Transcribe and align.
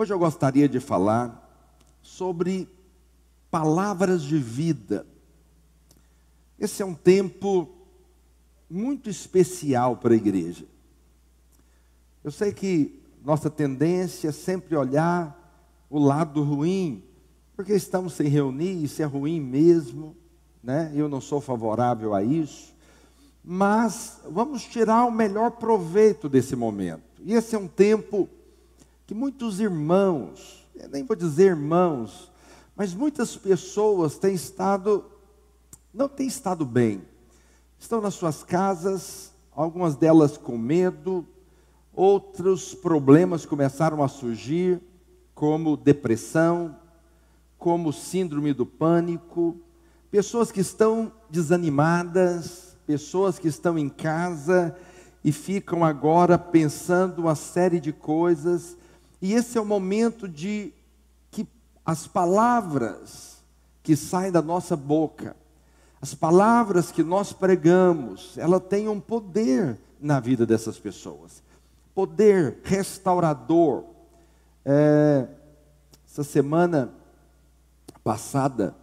Hoje 0.00 0.14
eu 0.14 0.18
gostaria 0.18 0.66
de 0.66 0.80
falar 0.80 1.46
sobre 2.00 2.66
palavras 3.50 4.22
de 4.22 4.38
vida. 4.38 5.06
Esse 6.58 6.80
é 6.80 6.86
um 6.86 6.94
tempo 6.94 7.68
muito 8.70 9.10
especial 9.10 9.98
para 9.98 10.14
a 10.14 10.16
igreja. 10.16 10.64
Eu 12.24 12.30
sei 12.30 12.50
que 12.50 12.98
nossa 13.22 13.50
tendência 13.50 14.28
é 14.28 14.32
sempre 14.32 14.74
olhar 14.74 15.36
o 15.90 15.98
lado 15.98 16.42
ruim, 16.42 17.04
porque 17.54 17.74
estamos 17.74 18.14
sem 18.14 18.26
reunir, 18.26 18.82
isso 18.82 19.02
é 19.02 19.04
ruim 19.04 19.38
mesmo, 19.38 20.16
né? 20.62 20.90
Eu 20.94 21.10
não 21.10 21.20
sou 21.20 21.42
favorável 21.42 22.14
a 22.14 22.22
isso, 22.22 22.74
mas 23.44 24.18
vamos 24.30 24.62
tirar 24.62 25.04
o 25.04 25.12
melhor 25.12 25.50
proveito 25.50 26.26
desse 26.26 26.56
momento. 26.56 27.20
E 27.22 27.34
esse 27.34 27.54
é 27.54 27.58
um 27.58 27.68
tempo 27.68 28.30
que 29.10 29.14
muitos 29.14 29.58
irmãos, 29.58 30.64
nem 30.92 31.02
vou 31.02 31.16
dizer 31.16 31.46
irmãos, 31.46 32.30
mas 32.76 32.94
muitas 32.94 33.36
pessoas 33.36 34.16
têm 34.16 34.34
estado, 34.34 35.04
não 35.92 36.08
têm 36.08 36.28
estado 36.28 36.64
bem. 36.64 37.02
Estão 37.76 38.00
nas 38.00 38.14
suas 38.14 38.44
casas, 38.44 39.32
algumas 39.50 39.96
delas 39.96 40.36
com 40.36 40.56
medo, 40.56 41.26
outros 41.92 42.72
problemas 42.72 43.44
começaram 43.44 44.00
a 44.00 44.06
surgir, 44.06 44.80
como 45.34 45.76
depressão, 45.76 46.76
como 47.58 47.92
síndrome 47.92 48.52
do 48.52 48.64
pânico, 48.64 49.56
pessoas 50.08 50.52
que 50.52 50.60
estão 50.60 51.10
desanimadas, 51.28 52.76
pessoas 52.86 53.40
que 53.40 53.48
estão 53.48 53.76
em 53.76 53.88
casa 53.88 54.76
e 55.24 55.32
ficam 55.32 55.84
agora 55.84 56.38
pensando 56.38 57.22
uma 57.22 57.34
série 57.34 57.80
de 57.80 57.92
coisas 57.92 58.78
e 59.20 59.34
esse 59.34 59.58
é 59.58 59.60
o 59.60 59.66
momento 59.66 60.26
de 60.26 60.72
que 61.30 61.46
as 61.84 62.06
palavras 62.06 63.42
que 63.82 63.96
saem 63.96 64.32
da 64.32 64.40
nossa 64.40 64.76
boca, 64.76 65.36
as 66.00 66.14
palavras 66.14 66.90
que 66.90 67.02
nós 67.02 67.32
pregamos, 67.32 68.38
ela 68.38 68.58
tem 68.58 68.88
um 68.88 68.98
poder 68.98 69.78
na 70.00 70.18
vida 70.18 70.46
dessas 70.46 70.78
pessoas. 70.78 71.42
Poder 71.94 72.60
restaurador. 72.64 73.84
É, 74.64 75.28
essa 76.06 76.24
semana 76.24 76.92
passada, 78.02 78.74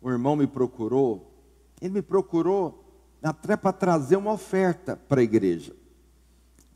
o 0.00 0.08
irmão 0.10 0.36
me 0.36 0.46
procurou, 0.46 1.32
ele 1.80 1.94
me 1.94 2.02
procurou 2.02 2.84
até 3.22 3.56
para 3.56 3.72
trazer 3.72 4.16
uma 4.16 4.32
oferta 4.32 4.96
para 5.08 5.20
a 5.20 5.24
igreja. 5.24 5.74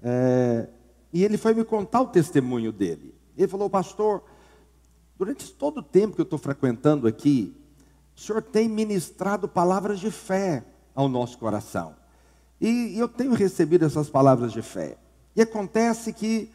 É, 0.02 0.68
e 1.12 1.24
ele 1.24 1.36
foi 1.36 1.54
me 1.54 1.64
contar 1.64 2.00
o 2.00 2.08
testemunho 2.08 2.72
dele. 2.72 3.14
Ele 3.36 3.48
falou, 3.48 3.70
pastor, 3.70 4.22
durante 5.16 5.50
todo 5.52 5.78
o 5.78 5.82
tempo 5.82 6.14
que 6.14 6.20
eu 6.20 6.24
estou 6.24 6.38
frequentando 6.38 7.06
aqui, 7.06 7.54
o 8.16 8.20
senhor 8.20 8.42
tem 8.42 8.68
ministrado 8.68 9.48
palavras 9.48 10.00
de 10.00 10.10
fé 10.10 10.64
ao 10.94 11.08
nosso 11.08 11.38
coração. 11.38 11.94
E 12.60 12.98
eu 12.98 13.08
tenho 13.08 13.32
recebido 13.34 13.84
essas 13.84 14.10
palavras 14.10 14.52
de 14.52 14.60
fé. 14.62 14.96
E 15.36 15.40
acontece 15.40 16.12
que, 16.12 16.50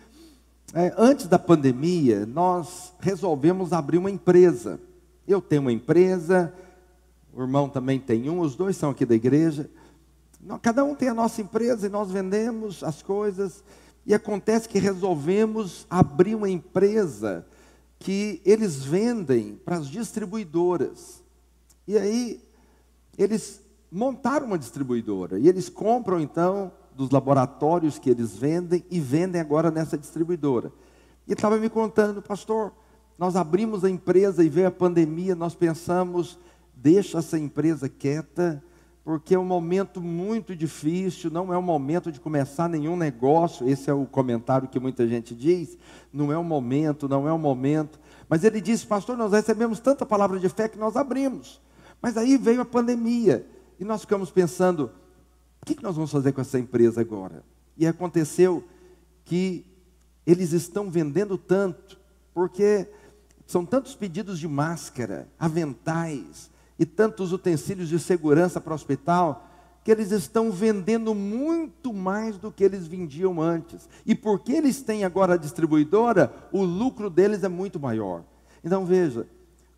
é, 0.73 0.93
antes 0.97 1.27
da 1.27 1.39
pandemia, 1.39 2.25
nós 2.25 2.93
resolvemos 2.99 3.71
abrir 3.71 3.97
uma 3.97 4.11
empresa. 4.11 4.79
Eu 5.25 5.41
tenho 5.41 5.61
uma 5.61 5.71
empresa, 5.71 6.53
o 7.33 7.41
irmão 7.41 7.69
também 7.69 7.99
tem 7.99 8.29
um, 8.29 8.41
os 8.41 8.55
dois 8.55 8.75
são 8.75 8.89
aqui 8.89 9.05
da 9.05 9.15
igreja. 9.15 9.69
Cada 10.61 10.83
um 10.83 10.93
tem 10.93 11.07
a 11.07 11.13
nossa 11.13 11.41
empresa 11.41 11.87
e 11.87 11.89
nós 11.89 12.11
vendemos 12.11 12.83
as 12.83 13.01
coisas. 13.01 13.63
E 14.05 14.13
acontece 14.13 14.67
que 14.67 14.79
resolvemos 14.79 15.85
abrir 15.89 16.35
uma 16.35 16.49
empresa 16.49 17.45
que 17.99 18.41
eles 18.43 18.83
vendem 18.83 19.55
para 19.63 19.77
as 19.77 19.87
distribuidoras. 19.87 21.23
E 21.87 21.97
aí 21.97 22.41
eles 23.17 23.61
montaram 23.91 24.47
uma 24.47 24.57
distribuidora 24.57 25.39
e 25.39 25.47
eles 25.47 25.69
compram 25.69 26.19
então 26.19 26.71
dos 26.95 27.11
laboratórios 27.11 27.97
que 27.97 28.09
eles 28.09 28.35
vendem 28.35 28.83
e 28.89 28.99
vendem 28.99 29.39
agora 29.39 29.71
nessa 29.71 29.97
distribuidora. 29.97 30.71
E 31.27 31.33
estava 31.33 31.57
me 31.57 31.69
contando, 31.69 32.21
pastor, 32.21 32.73
nós 33.17 33.35
abrimos 33.35 33.83
a 33.83 33.89
empresa 33.89 34.43
e 34.43 34.49
veio 34.49 34.67
a 34.67 34.71
pandemia, 34.71 35.35
nós 35.35 35.55
pensamos, 35.55 36.37
deixa 36.75 37.19
essa 37.19 37.37
empresa 37.37 37.87
quieta, 37.87 38.63
porque 39.03 39.35
é 39.35 39.39
um 39.39 39.43
momento 39.43 39.99
muito 39.99 40.55
difícil, 40.55 41.29
não 41.29 41.53
é 41.53 41.57
o 41.57 41.61
momento 41.61 42.09
de 42.09 42.21
começar 42.21 42.69
nenhum 42.69 42.95
negócio. 42.95 43.67
Esse 43.67 43.89
é 43.89 43.93
o 43.93 44.05
comentário 44.05 44.69
que 44.69 44.79
muita 44.79 45.05
gente 45.07 45.35
diz. 45.35 45.77
Não 46.11 46.31
é 46.31 46.37
o 46.37 46.43
momento, 46.43 47.09
não 47.09 47.27
é 47.27 47.33
o 47.33 47.37
momento. 47.37 47.99
Mas 48.29 48.45
ele 48.45 48.61
disse, 48.61 48.87
pastor, 48.87 49.17
nós 49.17 49.33
recebemos 49.33 49.81
tanta 49.81 50.05
palavra 50.05 50.39
de 50.39 50.47
fé 50.47 50.69
que 50.69 50.77
nós 50.77 50.95
abrimos. 50.95 51.61
Mas 52.01 52.15
aí 52.15 52.37
veio 52.37 52.61
a 52.61 52.65
pandemia 52.65 53.45
e 53.77 53.83
nós 53.83 54.01
ficamos 54.01 54.31
pensando: 54.31 54.91
o 55.61 55.65
que 55.65 55.83
nós 55.83 55.95
vamos 55.95 56.11
fazer 56.11 56.31
com 56.31 56.41
essa 56.41 56.57
empresa 56.57 57.01
agora? 57.01 57.43
E 57.77 57.85
aconteceu 57.85 58.63
que 59.25 59.65
eles 60.25 60.53
estão 60.53 60.89
vendendo 60.89 61.37
tanto, 61.37 61.99
porque 62.33 62.87
são 63.45 63.65
tantos 63.65 63.95
pedidos 63.95 64.39
de 64.39 64.47
máscara, 64.47 65.27
aventais, 65.37 66.49
e 66.83 66.85
tantos 66.85 67.31
utensílios 67.31 67.87
de 67.87 67.97
segurança 67.97 68.59
para 68.59 68.73
o 68.73 68.75
hospital, 68.75 69.47
que 69.85 69.91
eles 69.91 70.11
estão 70.11 70.51
vendendo 70.51 71.15
muito 71.15 71.93
mais 71.93 72.37
do 72.37 72.51
que 72.51 72.61
eles 72.61 72.85
vendiam 72.85 73.41
antes. 73.41 73.87
E 74.05 74.13
porque 74.13 74.51
eles 74.51 74.81
têm 74.81 75.05
agora 75.05 75.35
a 75.35 75.37
distribuidora, 75.37 76.33
o 76.51 76.61
lucro 76.61 77.09
deles 77.09 77.41
é 77.41 77.47
muito 77.47 77.79
maior. 77.79 78.23
Então 78.61 78.85
veja, 78.85 79.25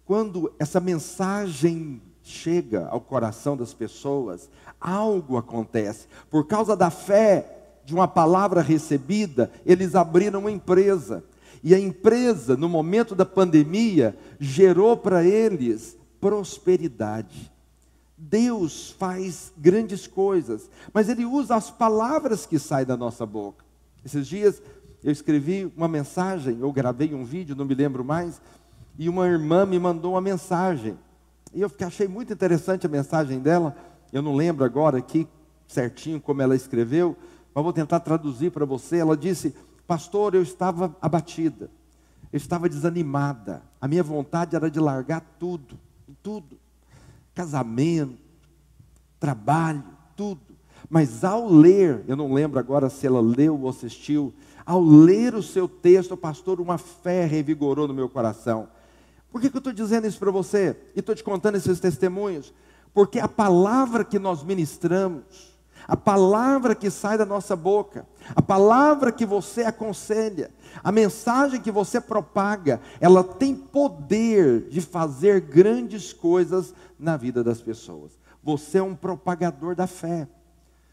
quando 0.03 0.51
essa 0.57 0.79
mensagem 0.79 2.01
chega 2.23 2.87
ao 2.87 2.99
coração 2.99 3.55
das 3.55 3.71
pessoas, 3.71 4.49
algo 4.81 5.37
acontece. 5.37 6.07
Por 6.27 6.47
causa 6.47 6.75
da 6.75 6.89
fé 6.89 7.77
de 7.85 7.93
uma 7.93 8.07
palavra 8.07 8.63
recebida, 8.63 9.51
eles 9.63 9.93
abriram 9.93 10.39
uma 10.39 10.51
empresa. 10.51 11.23
E 11.63 11.75
a 11.75 11.79
empresa, 11.79 12.57
no 12.57 12.67
momento 12.67 13.13
da 13.13 13.25
pandemia, 13.25 14.17
gerou 14.39 14.97
para 14.97 15.23
eles 15.23 15.95
prosperidade. 16.25 17.53
Deus 18.17 18.89
faz 18.97 19.53
grandes 19.55 20.07
coisas, 20.07 20.67
mas 20.91 21.07
Ele 21.07 21.23
usa 21.23 21.55
as 21.55 21.69
palavras 21.69 22.47
que 22.47 22.57
saem 22.57 22.83
da 22.83 22.97
nossa 22.97 23.27
boca. 23.27 23.63
Esses 24.03 24.27
dias 24.27 24.59
eu 25.03 25.11
escrevi 25.11 25.71
uma 25.77 25.87
mensagem, 25.87 26.57
eu 26.59 26.71
gravei 26.71 27.13
um 27.13 27.23
vídeo, 27.23 27.55
não 27.55 27.63
me 27.63 27.75
lembro 27.75 28.03
mais, 28.03 28.41
e 28.97 29.07
uma 29.07 29.27
irmã 29.27 29.67
me 29.67 29.77
mandou 29.77 30.13
uma 30.13 30.21
mensagem. 30.21 30.97
E 31.53 31.61
eu 31.61 31.71
achei 31.81 32.07
muito 32.07 32.33
interessante 32.33 32.87
a 32.87 32.89
mensagem 32.89 33.39
dela. 33.39 33.77
Eu 34.11 34.23
não 34.23 34.33
lembro 34.33 34.65
agora 34.65 34.97
aqui 34.97 35.27
certinho 35.67 36.19
como 36.19 36.41
ela 36.41 36.55
escreveu, 36.55 37.15
mas 37.53 37.63
vou 37.63 37.71
tentar 37.71 37.99
traduzir 37.99 38.49
para 38.51 38.65
você. 38.65 38.97
Ela 38.97 39.15
disse: 39.15 39.53
Pastor, 39.85 40.33
eu 40.33 40.41
estava 40.41 40.95
abatida, 40.99 41.69
eu 42.33 42.37
estava 42.37 42.67
desanimada, 42.67 43.61
a 43.79 43.87
minha 43.87 44.01
vontade 44.01 44.55
era 44.55 44.71
de 44.71 44.79
largar 44.79 45.21
tudo 45.37 45.84
tudo. 46.21 46.57
Casamento, 47.33 48.17
trabalho, 49.19 49.83
tudo. 50.15 50.41
Mas 50.89 51.23
ao 51.23 51.47
ler, 51.49 52.03
eu 52.07 52.15
não 52.15 52.33
lembro 52.33 52.59
agora 52.59 52.89
se 52.89 53.07
ela 53.07 53.21
leu 53.21 53.59
ou 53.59 53.69
assistiu, 53.69 54.33
ao 54.65 54.81
ler 54.81 55.35
o 55.35 55.43
seu 55.43 55.67
texto, 55.67 56.15
pastor, 56.17 56.59
uma 56.59 56.77
fé 56.77 57.25
revigorou 57.25 57.87
no 57.87 57.93
meu 57.93 58.09
coração. 58.09 58.67
Por 59.31 59.41
que, 59.41 59.49
que 59.49 59.57
eu 59.57 59.59
estou 59.59 59.73
dizendo 59.73 60.07
isso 60.07 60.19
para 60.19 60.31
você? 60.31 60.77
E 60.95 60.99
estou 60.99 61.13
te 61.13 61.23
contando 61.23 61.55
esses 61.55 61.79
testemunhos? 61.79 62.53
Porque 62.93 63.19
a 63.19 63.27
palavra 63.27 64.05
que 64.05 64.17
nós 64.17 64.43
ministramos, 64.43 65.54
a 65.87 65.95
palavra 65.95 66.73
que 66.73 66.89
sai 66.89 67.17
da 67.17 67.25
nossa 67.25 67.55
boca, 67.55 68.05
a 68.35 68.41
palavra 68.41 69.11
que 69.11 69.25
você 69.25 69.63
aconselha, 69.63 70.51
a 70.83 70.91
mensagem 70.91 71.61
que 71.61 71.71
você 71.71 72.01
propaga, 72.01 72.81
ela 72.99 73.23
tem 73.23 73.55
poder 73.55 74.67
de 74.69 74.81
fazer 74.81 75.41
grandes 75.41 76.11
coisas 76.11 76.73
na 76.99 77.17
vida 77.17 77.43
das 77.43 77.61
pessoas. 77.61 78.11
Você 78.43 78.77
é 78.77 78.83
um 78.83 78.95
propagador 78.95 79.75
da 79.75 79.87
fé. 79.87 80.27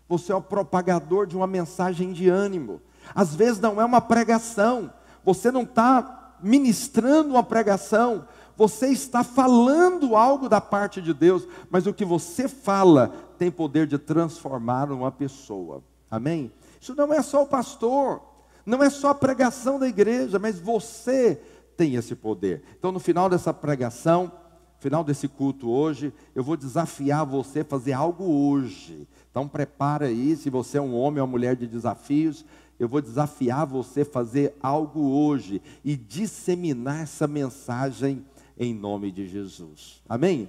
Você 0.09 0.33
é 0.33 0.35
o 0.35 0.43
propagador 0.43 1.27
de 1.27 1.37
uma 1.37 1.47
mensagem 1.47 2.12
de 2.12 2.29
ânimo. 2.29 2.81
Às 3.15 3.35
vezes 3.35 3.61
não 3.61 3.81
é 3.81 3.85
uma 3.85 4.00
pregação. 4.00 4.93
Você 5.25 5.50
não 5.50 5.62
está 5.62 6.37
ministrando 6.43 7.31
uma 7.31 7.43
pregação. 7.43 8.27
Você 8.56 8.88
está 8.88 9.25
falando 9.25 10.14
algo 10.14 10.49
da 10.49 10.60
parte 10.60 11.00
de 11.00 11.12
Deus. 11.14 11.46
Mas 11.70 11.87
o 11.87 11.94
que 11.94 12.04
você 12.04 12.49
fala 12.49 13.12
tem 13.38 13.50
poder 13.50 13.87
de 13.87 13.99
transformar 13.99 14.90
uma 14.90 15.10
pessoa. 15.10 15.82
Amém? 16.10 16.52
Isso 16.81 16.94
não 16.94 17.12
é 17.12 17.22
só 17.22 17.43
o 17.43 17.46
pastor, 17.46 18.20
não 18.66 18.82
é 18.82 18.90
só 18.90 19.10
a 19.10 19.14
pregação 19.14 19.78
da 19.78 19.88
igreja, 19.88 20.38
mas 20.38 20.58
você 20.58 21.40
tem 21.76 21.94
esse 21.94 22.14
poder. 22.14 22.62
Então, 22.78 22.93
no 22.93 23.00
final 23.00 23.28
dessa 23.28 23.54
pregação, 23.54 24.31
final 24.78 25.04
desse 25.04 25.28
culto 25.28 25.70
hoje, 25.70 26.12
eu 26.34 26.43
vou 26.43 26.56
desafiar 26.56 27.25
você 27.25 27.60
a 27.60 27.64
fazer 27.64 27.93
algo 27.93 28.25
hoje. 28.25 29.08
Então, 29.31 29.49
prepara 29.49 30.06
aí, 30.06 30.37
se 30.37 30.50
você 30.50 30.78
é 30.78 30.81
um 30.81 30.94
homem 30.94 31.20
ou 31.20 31.26
uma 31.26 31.31
mulher 31.31 31.56
de 31.56 31.66
desafios, 31.66 32.44
eu 32.78 32.88
vou 32.88 33.00
desafiar 33.00 33.64
você 33.64 34.00
a 34.00 34.06
fazer 34.06 34.56
algo 34.60 35.00
hoje 35.00 35.62
e 35.84 35.96
disseminar 35.96 37.02
essa 37.02 37.28
mensagem 37.28 38.25
em 38.58 38.75
nome 38.75 39.10
de 39.10 39.26
Jesus. 39.26 40.02
Amém? 40.08 40.49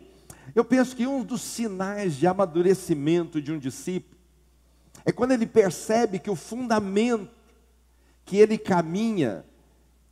Eu 0.54 0.66
penso 0.66 0.96
que 0.96 1.08
um 1.08 1.24
dos 1.24 1.42
sinais 1.42 2.16
de 2.16 2.28
amadurecimento 2.28 3.42
de 3.42 3.52
um 3.52 3.58
discípulo 3.58 4.18
é 5.06 5.12
quando 5.12 5.32
ele 5.32 5.46
percebe 5.46 6.20
que 6.20 6.30
o 6.30 6.36
fundamento 6.36 7.30
que 8.26 8.38
ele 8.38 8.58
caminha, 8.58 9.46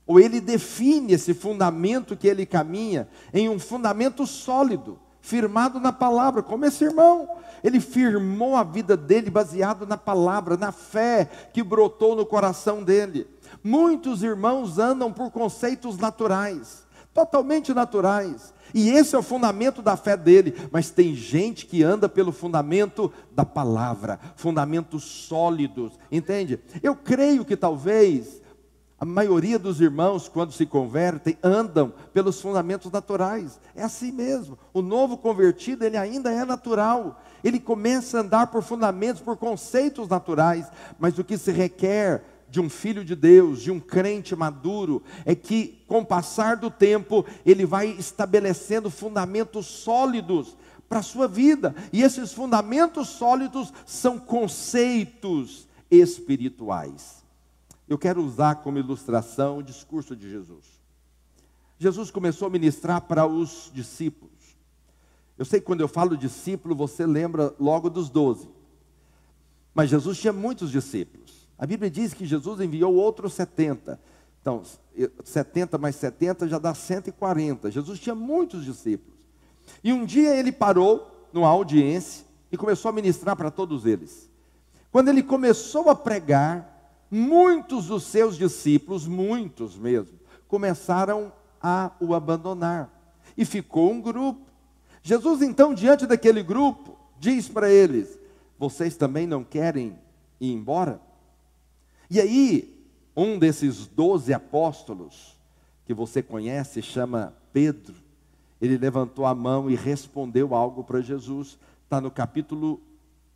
ou 0.05 0.19
ele 0.19 0.41
define 0.41 1.13
esse 1.13 1.33
fundamento 1.33 2.17
que 2.17 2.27
ele 2.27 2.45
caminha 2.45 3.07
em 3.33 3.47
um 3.47 3.57
fundamento 3.57 4.27
sólido, 4.27 4.99
firmado 5.21 5.79
na 5.79 5.93
palavra, 5.93 6.43
como 6.43 6.65
esse 6.65 6.83
irmão. 6.83 7.37
Ele 7.63 7.79
firmou 7.79 8.55
a 8.55 8.63
vida 8.63 8.97
dele 8.97 9.29
baseado 9.29 9.85
na 9.85 9.95
palavra, 9.95 10.57
na 10.57 10.71
fé 10.71 11.29
que 11.53 11.63
brotou 11.63 12.15
no 12.15 12.25
coração 12.25 12.83
dele. 12.83 13.27
Muitos 13.63 14.23
irmãos 14.23 14.79
andam 14.79 15.13
por 15.13 15.29
conceitos 15.29 15.97
naturais, 15.97 16.83
totalmente 17.13 17.73
naturais. 17.73 18.53
E 18.73 18.89
esse 18.89 19.15
é 19.15 19.19
o 19.19 19.23
fundamento 19.23 19.81
da 19.81 19.97
fé 19.97 20.15
dele. 20.15 20.55
Mas 20.71 20.89
tem 20.89 21.13
gente 21.15 21.65
que 21.65 21.83
anda 21.83 22.07
pelo 22.07 22.31
fundamento 22.31 23.11
da 23.31 23.45
palavra, 23.45 24.19
fundamentos 24.35 25.03
sólidos, 25.03 25.99
entende? 26.11 26.59
Eu 26.81 26.95
creio 26.95 27.43
que 27.43 27.57
talvez 27.57 28.41
a 29.01 29.05
maioria 29.05 29.57
dos 29.57 29.81
irmãos, 29.81 30.29
quando 30.29 30.51
se 30.51 30.63
convertem, 30.63 31.35
andam 31.41 31.91
pelos 32.13 32.39
fundamentos 32.39 32.91
naturais. 32.91 33.59
É 33.75 33.81
assim 33.81 34.11
mesmo. 34.11 34.59
O 34.71 34.79
novo 34.79 35.17
convertido, 35.17 35.83
ele 35.83 35.97
ainda 35.97 36.31
é 36.31 36.45
natural. 36.45 37.19
Ele 37.43 37.59
começa 37.59 38.17
a 38.17 38.21
andar 38.21 38.47
por 38.47 38.61
fundamentos, 38.61 39.19
por 39.19 39.37
conceitos 39.37 40.07
naturais. 40.07 40.67
Mas 40.99 41.17
o 41.17 41.23
que 41.23 41.35
se 41.35 41.51
requer 41.51 42.23
de 42.51 42.59
um 42.59 42.69
filho 42.69 43.05
de 43.05 43.15
Deus, 43.15 43.61
de 43.61 43.71
um 43.71 43.79
crente 43.79 44.35
maduro, 44.35 45.01
é 45.25 45.33
que 45.33 45.81
com 45.87 45.99
o 45.99 46.05
passar 46.05 46.57
do 46.57 46.69
tempo 46.69 47.25
ele 47.45 47.65
vai 47.65 47.87
estabelecendo 47.87 48.91
fundamentos 48.91 49.65
sólidos 49.65 50.57
para 50.89 50.99
a 50.99 51.03
sua 51.03 51.25
vida, 51.25 51.73
e 51.93 52.03
esses 52.03 52.33
fundamentos 52.33 53.07
sólidos 53.07 53.71
são 53.85 54.19
conceitos 54.19 55.65
espirituais. 55.89 57.23
Eu 57.87 57.97
quero 57.97 58.21
usar 58.21 58.55
como 58.55 58.77
ilustração 58.77 59.59
o 59.59 59.63
discurso 59.63 60.13
de 60.13 60.29
Jesus. 60.29 60.65
Jesus 61.79 62.11
começou 62.11 62.47
a 62.47 62.51
ministrar 62.51 63.01
para 63.01 63.25
os 63.25 63.71
discípulos. 63.73 64.31
Eu 65.37 65.45
sei 65.45 65.61
que 65.61 65.65
quando 65.65 65.81
eu 65.81 65.87
falo 65.87 66.17
discípulo, 66.17 66.75
você 66.75 67.05
lembra 67.05 67.55
logo 67.57 67.89
dos 67.89 68.09
doze. 68.09 68.49
Mas 69.73 69.89
Jesus 69.89 70.19
tinha 70.19 70.33
muitos 70.33 70.69
discípulos. 70.69 71.40
A 71.61 71.67
Bíblia 71.67 71.91
diz 71.91 72.11
que 72.11 72.25
Jesus 72.25 72.59
enviou 72.59 72.95
outros 72.95 73.33
70. 73.33 73.99
Então, 74.41 74.63
70 75.23 75.77
mais 75.77 75.95
70 75.95 76.47
já 76.47 76.57
dá 76.57 76.73
140. 76.73 77.69
Jesus 77.69 77.99
tinha 77.99 78.15
muitos 78.15 78.65
discípulos. 78.65 79.15
E 79.83 79.93
um 79.93 80.03
dia 80.03 80.35
ele 80.35 80.51
parou 80.51 81.29
numa 81.31 81.47
audiência 81.47 82.25
e 82.51 82.57
começou 82.57 82.89
a 82.89 82.91
ministrar 82.91 83.35
para 83.35 83.51
todos 83.51 83.85
eles. 83.85 84.27
Quando 84.91 85.09
ele 85.09 85.21
começou 85.21 85.87
a 85.91 85.95
pregar, 85.95 86.97
muitos 87.11 87.85
dos 87.85 88.05
seus 88.05 88.35
discípulos, 88.35 89.05
muitos 89.05 89.77
mesmo, 89.77 90.17
começaram 90.47 91.31
a 91.61 91.91
o 91.99 92.15
abandonar. 92.15 92.89
E 93.37 93.45
ficou 93.45 93.91
um 93.91 94.01
grupo. 94.01 94.41
Jesus, 95.03 95.43
então, 95.43 95.75
diante 95.75 96.07
daquele 96.07 96.41
grupo, 96.41 96.97
diz 97.19 97.47
para 97.47 97.69
eles: 97.69 98.17
Vocês 98.57 98.97
também 98.97 99.27
não 99.27 99.43
querem 99.43 99.95
ir 100.39 100.51
embora? 100.51 101.10
E 102.13 102.19
aí, 102.19 102.77
um 103.15 103.39
desses 103.39 103.87
doze 103.87 104.33
apóstolos, 104.33 105.37
que 105.85 105.93
você 105.93 106.21
conhece, 106.21 106.81
chama 106.81 107.33
Pedro, 107.53 107.95
ele 108.61 108.77
levantou 108.77 109.25
a 109.25 109.33
mão 109.33 109.69
e 109.71 109.75
respondeu 109.75 110.53
algo 110.53 110.83
para 110.83 110.99
Jesus. 110.99 111.57
Está 111.85 112.01
no 112.01 112.11
capítulo 112.11 112.81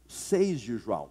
6 0.10 0.60
de 0.60 0.78
João. 0.78 1.08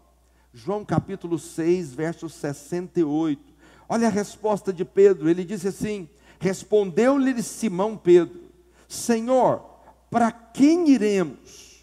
João 0.52 0.84
capítulo 0.84 1.38
6, 1.38 1.94
verso 1.94 2.28
68. 2.28 3.42
Olha 3.88 4.08
a 4.08 4.10
resposta 4.10 4.70
de 4.70 4.84
Pedro. 4.84 5.30
Ele 5.30 5.42
disse 5.42 5.68
assim: 5.68 6.06
Respondeu-lhe 6.38 7.42
Simão 7.42 7.96
Pedro: 7.96 8.42
Senhor, 8.86 9.64
para 10.10 10.30
quem 10.30 10.90
iremos? 10.90 11.82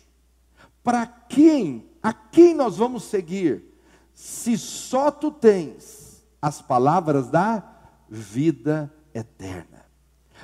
Para 0.83 1.07
quem? 1.07 1.89
A 2.03 2.13
quem 2.13 2.53
nós 2.53 2.77
vamos 2.77 3.05
seguir? 3.05 3.70
Se 4.21 4.55
só 4.55 5.09
tu 5.09 5.31
tens 5.31 6.23
as 6.39 6.61
palavras 6.61 7.27
da 7.27 7.63
vida 8.07 8.93
eterna. 9.15 9.83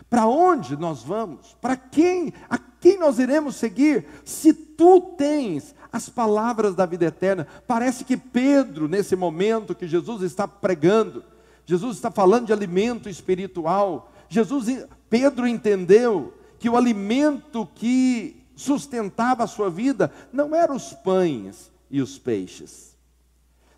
Para 0.10 0.26
onde 0.26 0.76
nós 0.76 1.04
vamos? 1.04 1.56
Para 1.62 1.78
quem? 1.78 2.34
A 2.50 2.58
quem 2.58 2.98
nós 2.98 3.20
iremos 3.20 3.56
seguir? 3.56 4.08
Se 4.26 4.52
tu 4.52 5.00
tens 5.16 5.76
as 5.92 6.10
palavras 6.10 6.74
da 6.74 6.88
vida 6.88 7.06
eterna. 7.06 7.46
Parece 7.68 8.04
que 8.04 8.18
Pedro, 8.18 8.88
nesse 8.88 9.16
momento 9.16 9.76
que 9.76 9.88
Jesus 9.88 10.24
está 10.24 10.48
pregando, 10.48 11.24
Jesus 11.64 11.98
está 11.98 12.10
falando 12.10 12.48
de 12.48 12.54
alimento 12.54 13.08
espiritual. 13.08 14.12
Jesus, 14.28 14.88
Pedro 15.08 15.48
entendeu 15.48 16.34
que 16.58 16.68
o 16.68 16.76
alimento 16.76 17.70
que 17.76 18.44
sustentava 18.56 19.44
a 19.44 19.48
sua 19.48 19.70
vida 19.70 20.12
não 20.34 20.56
eram 20.56 20.76
os 20.76 20.94
pães 20.94 21.72
e 21.92 22.02
os 22.02 22.18
peixes 22.18 22.87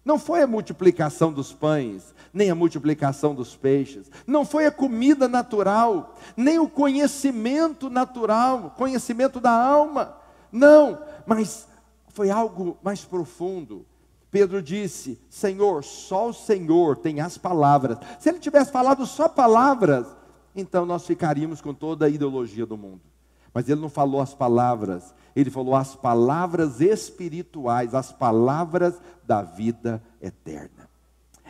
não 0.03 0.17
foi 0.17 0.41
a 0.41 0.47
multiplicação 0.47 1.31
dos 1.31 1.53
pães, 1.53 2.13
nem 2.33 2.49
a 2.49 2.55
multiplicação 2.55 3.35
dos 3.35 3.55
peixes, 3.55 4.09
não 4.25 4.45
foi 4.45 4.65
a 4.65 4.71
comida 4.71 5.27
natural, 5.27 6.15
nem 6.37 6.59
o 6.59 6.69
conhecimento 6.69 7.89
natural, 7.89 8.73
conhecimento 8.77 9.39
da 9.39 9.51
alma. 9.51 10.15
Não, 10.51 10.99
mas 11.25 11.67
foi 12.09 12.29
algo 12.29 12.77
mais 12.81 13.03
profundo. 13.03 13.85
Pedro 14.31 14.61
disse: 14.61 15.19
Senhor, 15.29 15.83
só 15.83 16.29
o 16.29 16.33
Senhor 16.33 16.97
tem 16.97 17.19
as 17.19 17.37
palavras. 17.37 17.97
Se 18.19 18.29
ele 18.29 18.39
tivesse 18.39 18.71
falado 18.71 19.05
só 19.05 19.27
palavras, 19.27 20.07
então 20.55 20.85
nós 20.85 21.05
ficaríamos 21.05 21.61
com 21.61 21.73
toda 21.73 22.05
a 22.05 22.09
ideologia 22.09 22.65
do 22.65 22.77
mundo. 22.77 23.08
Mas 23.53 23.67
ele 23.67 23.81
não 23.81 23.89
falou 23.89 24.21
as 24.21 24.33
palavras, 24.33 25.13
ele 25.35 25.49
falou 25.49 25.75
as 25.75 25.95
palavras 25.95 26.81
espirituais, 26.81 27.95
as 27.95 28.11
palavras 28.11 28.95
da 29.23 29.41
vida 29.41 30.01
eterna. 30.21 30.89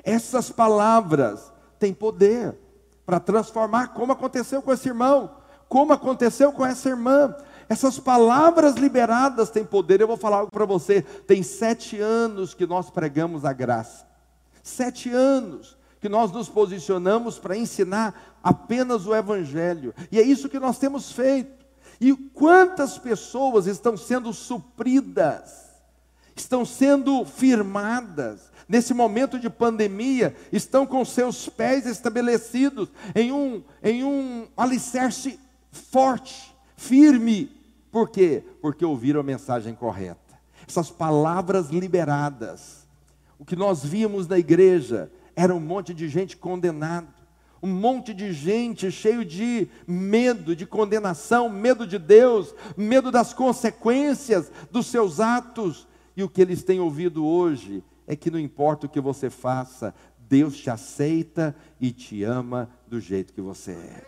Essas 0.04 0.50
palavras 0.50 1.52
têm 1.78 1.94
poder 1.94 2.58
para 3.06 3.20
transformar, 3.20 3.90
como 3.90 4.12
aconteceu 4.12 4.62
com 4.62 4.72
esse 4.72 4.88
irmão, 4.88 5.32
como 5.68 5.94
aconteceu 5.94 6.52
com 6.52 6.66
essa 6.66 6.90
irmã. 6.90 7.36
Essas 7.68 8.00
palavras 8.00 8.76
liberadas 8.76 9.50
têm 9.50 9.64
poder. 9.64 10.02
Eu 10.02 10.08
vou 10.08 10.18
falar 10.18 10.38
algo 10.38 10.52
para 10.52 10.66
você. 10.66 11.02
Tem 11.02 11.44
sete 11.44 12.00
anos 12.00 12.54
que 12.56 12.66
nós 12.66 12.90
pregamos 12.90 13.46
a 13.46 13.54
graça. 13.54 14.08
Sete 14.64 15.10
anos 15.12 15.78
que 16.00 16.10
nós 16.10 16.32
nos 16.32 16.50
posicionamos 16.50 17.38
para 17.38 17.58
ensinar 17.58 18.40
apenas 18.44 19.06
o 19.06 19.14
Evangelho. 19.14 19.94
E 20.12 20.20
é 20.20 20.24
isso 20.24 20.50
que 20.50 20.60
nós 20.60 20.80
temos 20.80 21.12
feito. 21.12 21.59
E 22.00 22.16
quantas 22.16 22.98
pessoas 22.98 23.68
estão 23.68 23.98
sendo 23.98 24.32
supridas, 24.34 25.66
estão 26.36 26.64
sendo 26.64 27.26
firmadas, 27.26 28.50
nesse 28.68 28.94
momento 28.94 29.40
de 29.40 29.50
pandemia, 29.50 30.36
estão 30.52 30.86
com 30.86 31.04
seus 31.04 31.50
pés 31.50 31.86
estabelecidos 31.86 32.88
em 33.16 33.32
um, 33.32 33.64
em 33.84 34.04
um 34.04 34.48
alicerce 34.56 35.40
forte, 35.72 36.56
firme. 36.78 37.52
Por 37.92 38.10
quê? 38.10 38.44
Porque 38.62 38.86
ouviram 38.86 39.20
a 39.20 39.24
mensagem 39.24 39.74
correta. 39.74 40.40
Essas 40.66 40.90
palavras 40.90 41.70
liberadas. 41.70 42.88
O 43.38 43.44
que 43.44 43.56
nós 43.56 43.84
vimos 43.84 44.28
na 44.28 44.38
igreja 44.38 45.12
era 45.36 45.54
um 45.54 45.60
monte 45.60 45.94
de 45.94 46.08
gente 46.08 46.38
condenada 46.38 47.19
um 47.62 47.70
monte 47.70 48.14
de 48.14 48.32
gente 48.34 48.92
cheio 48.92 49.26
de 49.26 49.68
medo, 49.88 50.56
de 50.56 50.66
condenação, 50.66 51.50
medo 51.50 51.86
de 51.86 51.98
Deus, 51.98 52.54
medo 52.78 53.12
das 53.12 53.34
consequências 53.34 54.52
dos 54.72 54.88
seus 54.88 55.20
atos. 55.20 55.88
E 56.16 56.24
o 56.24 56.30
que 56.30 56.42
eles 56.42 56.64
têm 56.64 56.80
ouvido 56.80 57.26
hoje 57.26 57.84
é 58.08 58.16
que 58.16 58.32
não 58.32 58.40
importa 58.40 58.86
o 58.86 58.90
que 58.90 59.00
você 59.00 59.30
faça, 59.30 59.94
Deus 60.18 60.58
te 60.58 60.70
aceita 60.70 61.56
e 61.80 61.92
te 61.92 62.24
ama 62.24 62.70
do 62.88 63.00
jeito 63.00 63.34
que 63.34 63.42
você 63.42 63.72
é. 63.72 64.04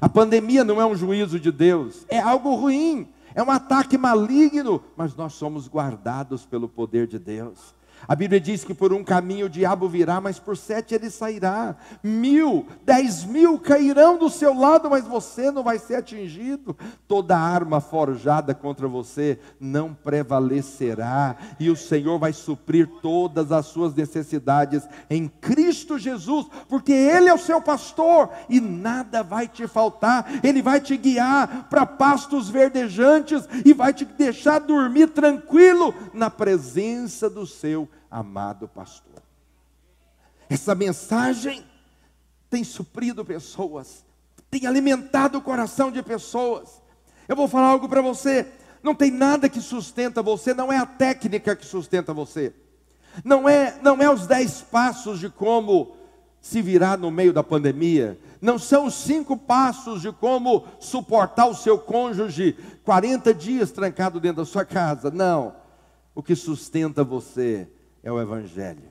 A 0.00 0.08
pandemia 0.08 0.64
não 0.64 0.80
é 0.80 0.86
um 0.86 0.94
juízo 0.94 1.40
de 1.40 1.50
Deus, 1.50 2.06
é 2.08 2.20
algo 2.20 2.54
ruim, 2.54 3.08
é 3.34 3.42
um 3.42 3.50
ataque 3.50 3.98
maligno, 3.98 4.82
mas 4.96 5.14
nós 5.16 5.34
somos 5.34 5.68
guardados 5.68 6.46
pelo 6.46 6.68
poder 6.68 7.06
de 7.06 7.18
Deus. 7.18 7.74
A 8.06 8.14
Bíblia 8.14 8.40
diz 8.40 8.64
que 8.64 8.74
por 8.74 8.92
um 8.92 9.02
caminho 9.02 9.46
o 9.46 9.50
diabo 9.50 9.88
virá, 9.88 10.20
mas 10.20 10.38
por 10.38 10.56
sete 10.56 10.94
ele 10.94 11.10
sairá. 11.10 11.76
Mil, 12.02 12.66
dez 12.84 13.24
mil 13.24 13.58
cairão 13.58 14.18
do 14.18 14.30
seu 14.30 14.54
lado, 14.54 14.88
mas 14.88 15.06
você 15.06 15.50
não 15.50 15.62
vai 15.62 15.78
ser 15.78 15.96
atingido. 15.96 16.76
Toda 17.06 17.38
arma 17.38 17.80
forjada 17.80 18.54
contra 18.54 18.86
você 18.86 19.38
não 19.58 19.92
prevalecerá, 19.94 21.36
e 21.58 21.70
o 21.70 21.76
Senhor 21.76 22.18
vai 22.18 22.32
suprir 22.32 22.88
todas 23.02 23.50
as 23.52 23.66
suas 23.66 23.94
necessidades 23.94 24.86
em 25.08 25.28
Cristo 25.28 25.98
Jesus, 25.98 26.46
porque 26.68 26.92
Ele 26.92 27.28
é 27.28 27.34
o 27.34 27.38
seu 27.38 27.60
pastor 27.60 28.30
e 28.48 28.60
nada 28.60 29.22
vai 29.22 29.48
te 29.48 29.66
faltar. 29.66 30.26
Ele 30.42 30.62
vai 30.62 30.80
te 30.80 30.96
guiar 30.96 31.68
para 31.68 31.86
pastos 31.86 32.48
verdejantes 32.48 33.48
e 33.64 33.72
vai 33.72 33.92
te 33.92 34.04
deixar 34.04 34.58
dormir 34.60 35.08
tranquilo 35.08 35.94
na 36.12 36.30
presença 36.30 37.28
do 37.28 37.46
seu 37.46 37.87
amado 38.10 38.68
pastor. 38.68 39.22
Essa 40.48 40.74
mensagem 40.74 41.64
tem 42.48 42.64
suprido 42.64 43.24
pessoas, 43.24 44.04
tem 44.50 44.66
alimentado 44.66 45.38
o 45.38 45.42
coração 45.42 45.90
de 45.90 46.02
pessoas. 46.02 46.82
Eu 47.28 47.36
vou 47.36 47.46
falar 47.46 47.68
algo 47.68 47.88
para 47.88 48.00
você: 48.00 48.46
não 48.82 48.94
tem 48.94 49.10
nada 49.10 49.48
que 49.48 49.60
sustenta 49.60 50.22
você, 50.22 50.54
não 50.54 50.72
é 50.72 50.78
a 50.78 50.86
técnica 50.86 51.54
que 51.54 51.66
sustenta 51.66 52.14
você, 52.14 52.54
não 53.24 53.48
é, 53.48 53.78
não 53.82 54.02
é 54.02 54.10
os 54.10 54.26
dez 54.26 54.62
passos 54.62 55.20
de 55.20 55.28
como 55.28 55.96
se 56.40 56.62
virar 56.62 56.96
no 56.96 57.10
meio 57.10 57.32
da 57.32 57.42
pandemia, 57.42 58.18
não 58.40 58.58
são 58.58 58.86
os 58.86 58.94
cinco 58.94 59.36
passos 59.36 60.00
de 60.00 60.12
como 60.12 60.66
suportar 60.78 61.46
o 61.46 61.54
seu 61.54 61.78
cônjuge 61.78 62.56
40 62.84 63.34
dias 63.34 63.70
trancado 63.70 64.20
dentro 64.20 64.38
da 64.42 64.46
sua 64.46 64.64
casa, 64.64 65.10
não. 65.10 65.56
O 66.14 66.22
que 66.22 66.34
sustenta 66.34 67.04
você 67.04 67.68
é 68.08 68.12
o 68.12 68.20
Evangelho, 68.20 68.90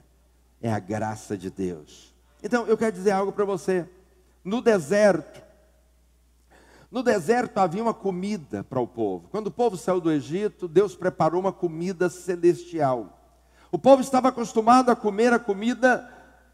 é 0.62 0.71
a 0.71 0.77
graça 0.77 1.36
de 1.36 1.50
Deus. 1.50 2.13
Então, 2.43 2.67
eu 2.67 2.77
quero 2.77 2.95
dizer 2.95 3.12
algo 3.12 3.31
para 3.31 3.45
você. 3.45 3.89
No 4.43 4.62
deserto, 4.62 5.41
no 6.91 7.01
deserto 7.01 7.57
havia 7.57 7.81
uma 7.81 7.95
comida 7.95 8.63
para 8.63 8.79
o 8.79 8.88
povo. 8.88 9.27
Quando 9.29 9.47
o 9.47 9.51
povo 9.51 9.75
saiu 9.75 10.00
do 10.00 10.12
Egito, 10.12 10.67
Deus 10.67 10.95
preparou 10.95 11.41
uma 11.41 11.51
comida 11.51 12.09
celestial. 12.09 13.19
O 13.71 13.79
povo 13.79 14.01
estava 14.01 14.29
acostumado 14.29 14.91
a 14.91 14.95
comer 14.95 15.33
a 15.33 15.39
comida 15.39 16.07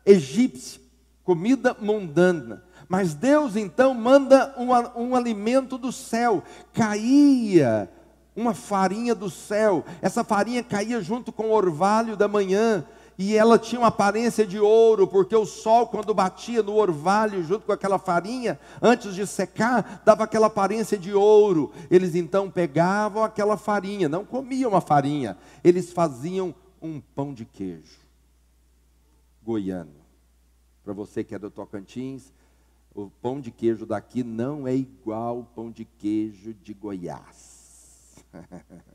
egípcia, 0.06 0.82
comida 1.22 1.76
mundana. 1.80 2.64
Mas 2.88 3.14
Deus 3.14 3.58
então 3.58 3.94
manda 3.94 4.56
um, 4.58 4.70
um 5.02 5.16
alimento 5.16 5.78
do 5.78 5.92
céu. 5.92 6.42
Caía 6.72 7.92
uma 8.36 8.54
farinha 8.54 9.14
do 9.14 9.30
céu. 9.30 9.84
Essa 10.02 10.24
farinha 10.24 10.64
caía 10.64 11.02
junto 11.02 11.32
com 11.32 11.48
o 11.48 11.54
orvalho 11.54 12.16
da 12.16 12.28
manhã. 12.28 12.86
E 13.18 13.36
ela 13.36 13.60
tinha 13.60 13.80
uma 13.80 13.90
aparência 13.90 14.44
de 14.44 14.60
ouro, 14.60 15.08
porque 15.08 15.36
o 15.36 15.46
sol, 15.46 15.86
quando 15.86 16.16
batia 16.16 16.64
no 16.64 16.76
orvalho 16.76 17.44
junto 17.44 17.66
com 17.66 17.72
aquela 17.72 18.00
farinha, 18.00 18.60
antes 18.82 19.14
de 19.14 19.28
secar, 19.28 20.02
dava 20.04 20.24
aquela 20.24 20.48
aparência 20.48 20.98
de 20.98 21.14
ouro. 21.14 21.72
Eles 21.92 22.16
então 22.16 22.50
pegavam 22.50 23.24
aquela 23.24 23.56
farinha, 23.56 24.10
não 24.10 24.26
comiam 24.26 24.76
a 24.76 24.82
farinha, 24.82 25.38
eles 25.64 25.94
faziam 25.94 26.56
um 26.82 27.00
pão 27.00 27.34
de 27.36 27.46
queijo 27.46 28.04
goiano. 29.44 29.92
Para 30.84 30.94
você 30.94 31.24
que 31.24 31.36
é 31.36 31.40
do 31.40 31.52
Tocantins, 31.52 32.34
o 32.94 33.10
pão 33.10 33.40
de 33.40 33.52
queijo 33.52 33.86
daqui 33.86 34.24
não 34.24 34.68
é 34.68 34.76
igual 34.76 35.40
o 35.40 35.44
pão 35.44 35.72
de 35.72 35.86
queijo 35.86 36.54
de 36.54 36.74
Goiás. 36.74 37.53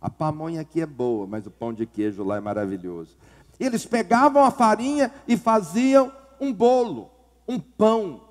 A 0.00 0.08
pamonha 0.08 0.62
aqui 0.62 0.80
é 0.80 0.86
boa, 0.86 1.26
mas 1.26 1.46
o 1.46 1.50
pão 1.50 1.74
de 1.74 1.84
queijo 1.84 2.24
lá 2.24 2.38
é 2.38 2.40
maravilhoso. 2.40 3.18
Eles 3.58 3.84
pegavam 3.84 4.42
a 4.42 4.50
farinha 4.50 5.12
e 5.28 5.36
faziam 5.36 6.10
um 6.40 6.50
bolo, 6.50 7.10
um 7.46 7.60
pão. 7.60 8.22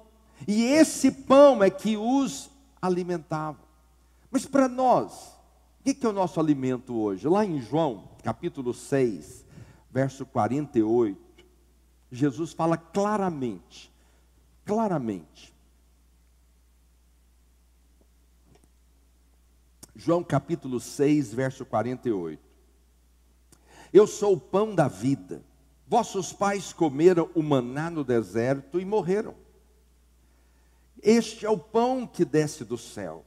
E 0.48 0.64
esse 0.64 1.12
pão 1.12 1.64
é 1.64 1.70
que 1.70 1.96
os 1.96 2.50
alimentava. 2.82 3.60
Mas 4.32 4.48
para 4.48 4.68
nós, 4.68 5.38
o 5.80 5.84
que 5.84 6.06
é 6.06 6.10
o 6.10 6.14
nosso 6.14 6.40
alimento 6.40 6.96
hoje? 6.96 7.28
Lá 7.28 7.46
em 7.46 7.62
João, 7.62 8.10
capítulo 8.24 8.74
6, 8.74 9.46
verso 9.92 10.26
48, 10.26 11.20
Jesus 12.12 12.52
fala 12.52 12.78
claramente, 12.78 13.92
claramente, 14.66 15.54
João 20.00 20.24
capítulo 20.24 20.80
6, 20.80 21.34
verso 21.34 21.66
48. 21.66 22.42
Eu 23.92 24.08
sou 24.08 24.36
o 24.36 24.40
pão 24.40 24.74
da 24.74 24.88
vida. 24.88 25.44
Vossos 25.86 26.32
pais 26.32 26.72
comeram 26.72 27.30
o 27.36 27.44
maná 27.44 27.90
no 27.90 28.02
deserto 28.02 28.80
e 28.80 28.86
morreram. 28.86 29.36
Este 31.04 31.46
é 31.46 31.50
o 31.50 31.58
pão 31.58 32.08
que 32.08 32.24
desce 32.24 32.64
do 32.64 32.78
céu, 32.78 33.26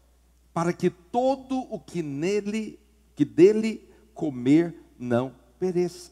para 0.55 0.73
que 0.73 0.89
todo 0.89 1.59
o 1.71 1.79
que 1.79 2.03
nele, 2.03 2.81
que 3.15 3.27
dele 3.27 3.87
comer 4.15 4.75
não 4.99 5.35
pereça. 5.59 6.11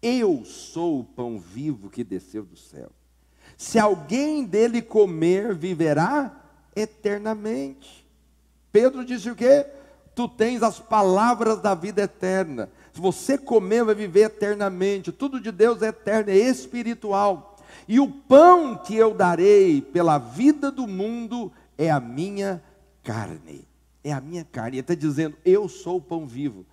Eu 0.00 0.44
sou 0.44 1.00
o 1.00 1.04
pão 1.04 1.40
vivo 1.40 1.90
que 1.90 2.04
desceu 2.04 2.44
do 2.44 2.56
céu. 2.56 2.92
Se 3.56 3.80
alguém 3.80 4.44
dele 4.44 4.80
comer, 4.80 5.56
viverá 5.56 6.40
eternamente. 6.76 8.01
Pedro 8.72 9.04
disse 9.04 9.30
o 9.30 9.36
quê? 9.36 9.66
Tu 10.14 10.26
tens 10.28 10.62
as 10.62 10.80
palavras 10.80 11.60
da 11.60 11.74
vida 11.74 12.02
eterna. 12.02 12.70
Se 12.92 13.00
você 13.00 13.38
comer, 13.38 13.84
vai 13.84 13.94
viver 13.94 14.22
eternamente. 14.22 15.12
Tudo 15.12 15.40
de 15.40 15.52
Deus 15.52 15.82
é 15.82 15.88
eterno, 15.88 16.30
é 16.30 16.36
espiritual. 16.36 17.56
E 17.86 18.00
o 18.00 18.08
pão 18.08 18.76
que 18.76 18.96
eu 18.96 19.14
darei 19.14 19.80
pela 19.80 20.18
vida 20.18 20.70
do 20.70 20.86
mundo 20.86 21.52
é 21.76 21.90
a 21.90 22.00
minha 22.00 22.62
carne. 23.02 23.66
É 24.04 24.12
a 24.12 24.20
minha 24.20 24.44
carne. 24.44 24.76
Ele 24.76 24.80
está 24.80 24.94
dizendo: 24.94 25.36
Eu 25.44 25.68
sou 25.68 25.96
o 25.96 26.02
pão 26.02 26.26
vivo. 26.26 26.66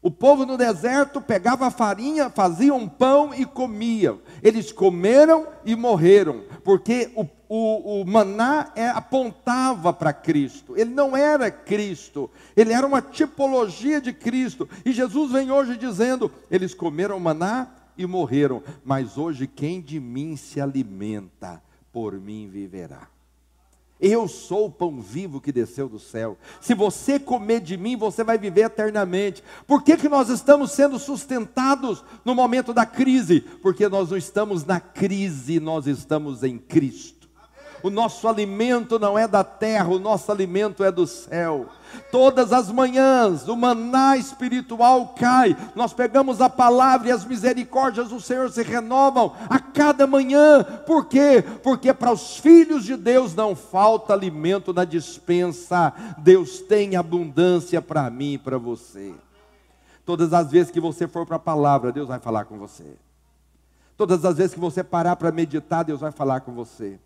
O 0.00 0.12
povo 0.12 0.46
no 0.46 0.56
deserto 0.56 1.20
pegava 1.20 1.72
farinha, 1.72 2.30
fazia 2.30 2.72
um 2.72 2.88
pão 2.88 3.34
e 3.34 3.44
comiam. 3.44 4.20
Eles 4.42 4.70
comeram 4.70 5.48
e 5.64 5.74
morreram, 5.74 6.44
porque 6.62 7.10
o, 7.16 7.26
o, 7.48 8.02
o 8.02 8.06
maná 8.06 8.70
é, 8.76 8.88
apontava 8.88 9.92
para 9.92 10.12
Cristo. 10.12 10.76
Ele 10.76 10.90
não 10.90 11.16
era 11.16 11.50
Cristo, 11.50 12.30
ele 12.56 12.72
era 12.72 12.86
uma 12.86 13.02
tipologia 13.02 14.00
de 14.00 14.12
Cristo. 14.12 14.68
E 14.84 14.92
Jesus 14.92 15.32
vem 15.32 15.50
hoje 15.50 15.76
dizendo: 15.76 16.30
eles 16.48 16.74
comeram 16.74 17.18
maná 17.18 17.66
e 17.96 18.06
morreram, 18.06 18.62
mas 18.84 19.18
hoje 19.18 19.48
quem 19.48 19.80
de 19.80 19.98
mim 19.98 20.36
se 20.36 20.60
alimenta, 20.60 21.60
por 21.92 22.14
mim 22.20 22.48
viverá. 22.48 23.08
Eu 24.00 24.28
sou 24.28 24.66
o 24.66 24.70
pão 24.70 25.00
vivo 25.00 25.40
que 25.40 25.50
desceu 25.50 25.88
do 25.88 25.98
céu. 25.98 26.38
Se 26.60 26.72
você 26.72 27.18
comer 27.18 27.60
de 27.60 27.76
mim, 27.76 27.96
você 27.96 28.22
vai 28.22 28.38
viver 28.38 28.66
eternamente. 28.66 29.42
Por 29.66 29.82
que, 29.82 29.96
que 29.96 30.08
nós 30.08 30.28
estamos 30.28 30.70
sendo 30.70 30.98
sustentados 30.98 32.04
no 32.24 32.34
momento 32.34 32.72
da 32.72 32.86
crise? 32.86 33.40
Porque 33.40 33.88
nós 33.88 34.10
não 34.10 34.16
estamos 34.16 34.64
na 34.64 34.78
crise, 34.78 35.58
nós 35.58 35.88
estamos 35.88 36.44
em 36.44 36.58
Cristo. 36.58 37.28
O 37.82 37.90
nosso 37.90 38.28
alimento 38.28 38.98
não 38.98 39.18
é 39.18 39.26
da 39.26 39.42
terra, 39.42 39.88
o 39.88 39.98
nosso 39.98 40.30
alimento 40.30 40.84
é 40.84 40.92
do 40.92 41.06
céu. 41.06 41.68
Todas 42.10 42.52
as 42.52 42.70
manhãs 42.70 43.48
o 43.48 43.56
maná 43.56 44.16
espiritual 44.16 45.14
cai. 45.18 45.56
Nós 45.74 45.92
pegamos 45.92 46.40
a 46.40 46.48
palavra 46.48 47.08
e 47.08 47.12
as 47.12 47.24
misericórdias 47.24 48.08
do 48.08 48.20
Senhor 48.20 48.50
se 48.50 48.62
renovam 48.62 49.34
a 49.48 49.58
cada 49.58 50.06
manhã. 50.06 50.64
Por 50.86 51.06
quê? 51.06 51.44
Porque 51.62 51.92
para 51.92 52.12
os 52.12 52.38
filhos 52.38 52.84
de 52.84 52.96
Deus 52.96 53.34
não 53.34 53.54
falta 53.54 54.12
alimento 54.12 54.72
na 54.72 54.84
dispensa. 54.84 55.92
Deus 56.18 56.60
tem 56.60 56.96
abundância 56.96 57.82
para 57.82 58.08
mim 58.10 58.34
e 58.34 58.38
para 58.38 58.58
você. 58.58 59.14
Todas 60.04 60.32
as 60.32 60.50
vezes 60.50 60.70
que 60.70 60.80
você 60.80 61.06
for 61.06 61.26
para 61.26 61.36
a 61.36 61.40
palavra, 61.40 61.92
Deus 61.92 62.08
vai 62.08 62.18
falar 62.18 62.46
com 62.46 62.56
você. 62.58 62.96
Todas 63.96 64.24
as 64.24 64.36
vezes 64.36 64.54
que 64.54 64.60
você 64.60 64.82
parar 64.82 65.16
para 65.16 65.30
meditar, 65.30 65.84
Deus 65.84 66.00
vai 66.00 66.12
falar 66.12 66.40
com 66.40 66.52
você. 66.52 66.98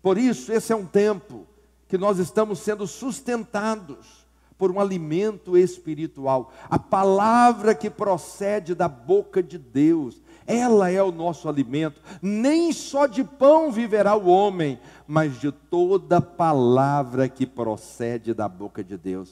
Por 0.00 0.16
isso, 0.16 0.52
esse 0.52 0.72
é 0.72 0.76
um 0.76 0.86
tempo 0.86 1.46
que 1.88 1.98
nós 1.98 2.18
estamos 2.18 2.60
sendo 2.60 2.86
sustentados 2.86 4.17
por 4.58 4.72
um 4.72 4.80
alimento 4.80 5.56
espiritual. 5.56 6.52
A 6.68 6.78
palavra 6.78 7.74
que 7.74 7.88
procede 7.88 8.74
da 8.74 8.88
boca 8.88 9.40
de 9.40 9.56
Deus, 9.56 10.20
ela 10.46 10.90
é 10.90 11.02
o 11.02 11.12
nosso 11.12 11.48
alimento. 11.48 12.00
Nem 12.20 12.72
só 12.72 13.06
de 13.06 13.22
pão 13.22 13.70
viverá 13.70 14.16
o 14.16 14.26
homem, 14.26 14.80
mas 15.06 15.40
de 15.40 15.52
toda 15.52 16.20
palavra 16.20 17.28
que 17.28 17.46
procede 17.46 18.34
da 18.34 18.48
boca 18.48 18.82
de 18.82 18.98
Deus. 18.98 19.30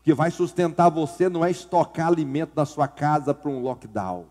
O 0.00 0.02
que 0.02 0.12
vai 0.12 0.30
sustentar 0.30 0.90
você 0.90 1.28
não 1.28 1.44
é 1.44 1.50
estocar 1.50 2.08
alimento 2.08 2.52
na 2.56 2.66
sua 2.66 2.88
casa 2.88 3.32
para 3.32 3.50
um 3.50 3.62
lockdown. 3.62 4.26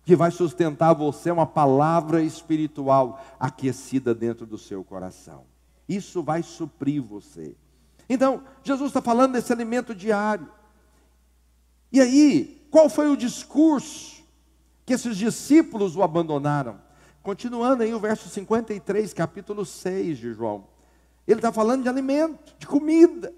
O 0.00 0.04
que 0.04 0.16
vai 0.16 0.30
sustentar 0.30 0.94
você 0.94 1.30
é 1.30 1.32
uma 1.32 1.46
palavra 1.46 2.22
espiritual 2.22 3.22
aquecida 3.38 4.14
dentro 4.14 4.46
do 4.46 4.56
seu 4.56 4.82
coração. 4.82 5.44
Isso 5.88 6.22
vai 6.22 6.42
suprir 6.42 7.02
você. 7.02 7.54
Então, 8.12 8.42
Jesus 8.62 8.88
está 8.88 9.00
falando 9.00 9.32
desse 9.32 9.52
alimento 9.52 9.94
diário. 9.94 10.46
E 11.90 11.98
aí, 11.98 12.66
qual 12.70 12.90
foi 12.90 13.08
o 13.08 13.16
discurso 13.16 14.22
que 14.84 14.92
esses 14.92 15.16
discípulos 15.16 15.96
o 15.96 16.02
abandonaram. 16.02 16.78
Continuando 17.22 17.82
aí 17.82 17.94
o 17.94 18.00
verso 18.00 18.28
53, 18.28 19.14
capítulo 19.14 19.64
6 19.64 20.18
de 20.18 20.34
João. 20.34 20.66
Ele 21.26 21.38
está 21.38 21.52
falando 21.52 21.84
de 21.84 21.88
alimento, 21.88 22.54
de 22.58 22.66
comida. 22.66 23.32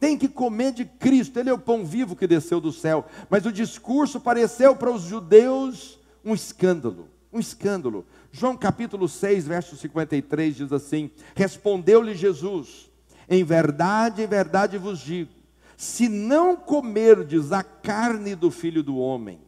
Tem 0.00 0.18
que 0.18 0.28
comer 0.28 0.72
de 0.72 0.84
Cristo, 0.84 1.38
Ele 1.38 1.48
é 1.48 1.52
o 1.52 1.58
pão 1.58 1.84
vivo 1.84 2.16
que 2.16 2.26
desceu 2.26 2.60
do 2.60 2.72
céu. 2.72 3.06
Mas 3.30 3.46
o 3.46 3.52
discurso 3.52 4.20
pareceu 4.20 4.74
para 4.74 4.90
os 4.90 5.02
judeus 5.02 5.98
um 6.24 6.34
escândalo, 6.34 7.08
um 7.32 7.38
escândalo. 7.38 8.04
João 8.32 8.56
capítulo 8.56 9.08
6, 9.08 9.46
verso 9.46 9.76
53 9.76 10.56
diz 10.56 10.72
assim: 10.72 11.10
Respondeu-lhe 11.34 12.14
Jesus: 12.14 12.90
Em 13.28 13.42
verdade, 13.44 14.22
em 14.22 14.26
verdade 14.26 14.78
vos 14.78 14.98
digo, 15.00 15.30
se 15.76 16.08
não 16.08 16.56
comerdes 16.56 17.52
a 17.52 17.62
carne 17.62 18.34
do 18.34 18.50
filho 18.50 18.82
do 18.82 18.96
homem, 18.96 19.40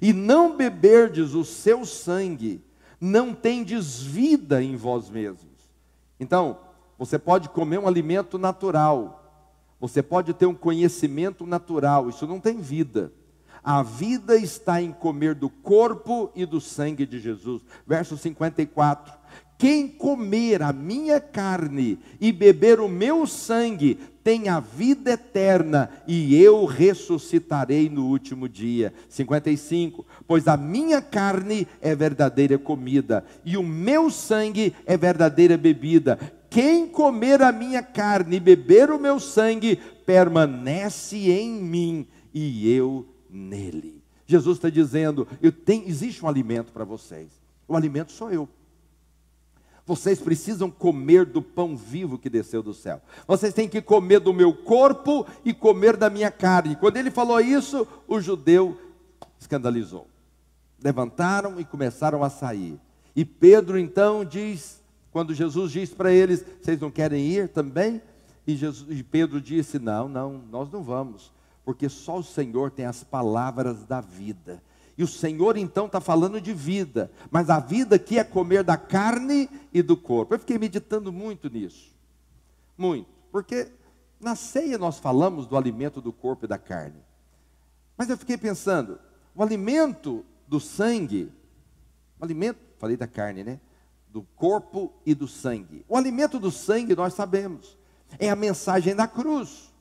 e 0.00 0.12
não 0.12 0.56
beberdes 0.56 1.34
o 1.34 1.44
seu 1.44 1.84
sangue, 1.84 2.62
não 3.00 3.34
tendes 3.34 4.00
vida 4.00 4.62
em 4.62 4.76
vós 4.76 5.08
mesmos. 5.08 5.54
Então, 6.18 6.58
você 6.98 7.18
pode 7.18 7.48
comer 7.48 7.78
um 7.78 7.86
alimento 7.86 8.38
natural, 8.38 9.22
você 9.78 10.02
pode 10.02 10.32
ter 10.32 10.46
um 10.46 10.54
conhecimento 10.54 11.46
natural, 11.46 12.08
isso 12.08 12.26
não 12.26 12.40
tem 12.40 12.60
vida. 12.60 13.12
A 13.62 13.82
vida 13.82 14.36
está 14.36 14.80
em 14.80 14.92
comer 14.92 15.34
do 15.34 15.50
corpo 15.50 16.30
e 16.34 16.46
do 16.46 16.60
sangue 16.60 17.04
de 17.04 17.18
Jesus. 17.18 17.62
Verso 17.86 18.16
54. 18.16 19.12
Quem 19.58 19.88
comer 19.88 20.62
a 20.62 20.72
minha 20.72 21.18
carne 21.18 21.98
e 22.20 22.30
beber 22.30 22.78
o 22.78 22.88
meu 22.88 23.26
sangue 23.26 23.98
tem 24.22 24.48
a 24.48 24.60
vida 24.60 25.12
eterna 25.12 25.88
e 26.06 26.36
eu 26.36 26.64
ressuscitarei 26.66 27.88
no 27.88 28.06
último 28.06 28.48
dia. 28.48 28.92
55. 29.08 30.04
Pois 30.26 30.46
a 30.46 30.56
minha 30.56 31.00
carne 31.00 31.66
é 31.80 31.94
verdadeira 31.94 32.58
comida 32.58 33.24
e 33.44 33.56
o 33.56 33.62
meu 33.62 34.10
sangue 34.10 34.74
é 34.84 34.96
verdadeira 34.96 35.56
bebida. 35.56 36.18
Quem 36.50 36.86
comer 36.86 37.40
a 37.40 37.50
minha 37.50 37.82
carne 37.82 38.36
e 38.36 38.40
beber 38.40 38.90
o 38.90 38.98
meu 38.98 39.18
sangue 39.18 39.76
permanece 40.04 41.30
em 41.30 41.50
mim 41.62 42.06
e 42.34 42.70
eu 42.70 43.06
nele. 43.30 44.02
Jesus 44.26 44.58
está 44.58 44.68
dizendo: 44.68 45.26
eu 45.40 45.52
tenho, 45.52 45.88
existe 45.88 46.24
um 46.24 46.28
alimento 46.28 46.72
para 46.72 46.84
vocês. 46.84 47.30
O 47.66 47.76
alimento 47.76 48.12
sou 48.12 48.30
eu. 48.30 48.48
Vocês 49.86 50.18
precisam 50.20 50.68
comer 50.68 51.24
do 51.24 51.40
pão 51.40 51.76
vivo 51.76 52.18
que 52.18 52.28
desceu 52.28 52.60
do 52.60 52.74
céu. 52.74 53.00
Vocês 53.26 53.54
têm 53.54 53.68
que 53.68 53.80
comer 53.80 54.18
do 54.18 54.34
meu 54.34 54.52
corpo 54.52 55.24
e 55.44 55.54
comer 55.54 55.96
da 55.96 56.10
minha 56.10 56.30
carne. 56.30 56.74
Quando 56.74 56.96
ele 56.96 57.10
falou 57.10 57.40
isso, 57.40 57.86
o 58.08 58.20
judeu 58.20 58.76
escandalizou. 59.38 60.08
Levantaram 60.82 61.60
e 61.60 61.64
começaram 61.64 62.24
a 62.24 62.28
sair. 62.28 62.80
E 63.14 63.24
Pedro 63.24 63.78
então 63.78 64.24
diz, 64.24 64.82
quando 65.12 65.32
Jesus 65.32 65.70
diz 65.70 65.94
para 65.94 66.12
eles: 66.12 66.44
Vocês 66.60 66.80
não 66.80 66.90
querem 66.90 67.24
ir 67.24 67.48
também? 67.48 68.02
E, 68.44 68.56
Jesus, 68.56 68.86
e 68.90 69.04
Pedro 69.04 69.40
disse: 69.40 69.78
Não, 69.78 70.08
não, 70.08 70.42
nós 70.50 70.70
não 70.70 70.82
vamos, 70.82 71.32
porque 71.64 71.88
só 71.88 72.18
o 72.18 72.24
Senhor 72.24 72.72
tem 72.72 72.86
as 72.86 73.04
palavras 73.04 73.84
da 73.84 74.00
vida. 74.00 74.60
E 74.98 75.04
o 75.04 75.08
Senhor 75.08 75.56
então 75.56 75.86
está 75.86 76.00
falando 76.00 76.40
de 76.40 76.54
vida, 76.54 77.10
mas 77.30 77.50
a 77.50 77.60
vida 77.60 77.96
aqui 77.96 78.18
é 78.18 78.24
comer 78.24 78.64
da 78.64 78.76
carne 78.76 79.48
e 79.72 79.82
do 79.82 79.96
corpo. 79.96 80.34
Eu 80.34 80.38
fiquei 80.38 80.58
meditando 80.58 81.12
muito 81.12 81.50
nisso, 81.50 81.94
muito, 82.78 83.08
porque 83.30 83.70
na 84.18 84.34
ceia 84.34 84.78
nós 84.78 84.98
falamos 84.98 85.46
do 85.46 85.56
alimento 85.56 86.00
do 86.00 86.12
corpo 86.12 86.46
e 86.46 86.48
da 86.48 86.56
carne, 86.56 87.02
mas 87.96 88.08
eu 88.08 88.16
fiquei 88.16 88.38
pensando, 88.38 88.98
o 89.34 89.42
alimento 89.42 90.24
do 90.48 90.58
sangue, 90.58 91.30
o 92.18 92.24
alimento, 92.24 92.58
falei 92.78 92.96
da 92.96 93.06
carne, 93.06 93.44
né? 93.44 93.60
Do 94.08 94.22
corpo 94.34 94.92
e 95.04 95.14
do 95.14 95.28
sangue. 95.28 95.84
O 95.88 95.96
alimento 95.96 96.38
do 96.38 96.50
sangue 96.50 96.94
nós 96.94 97.12
sabemos, 97.12 97.76
é 98.18 98.30
a 98.30 98.36
mensagem 98.36 98.94
da 98.94 99.06
cruz. 99.06 99.72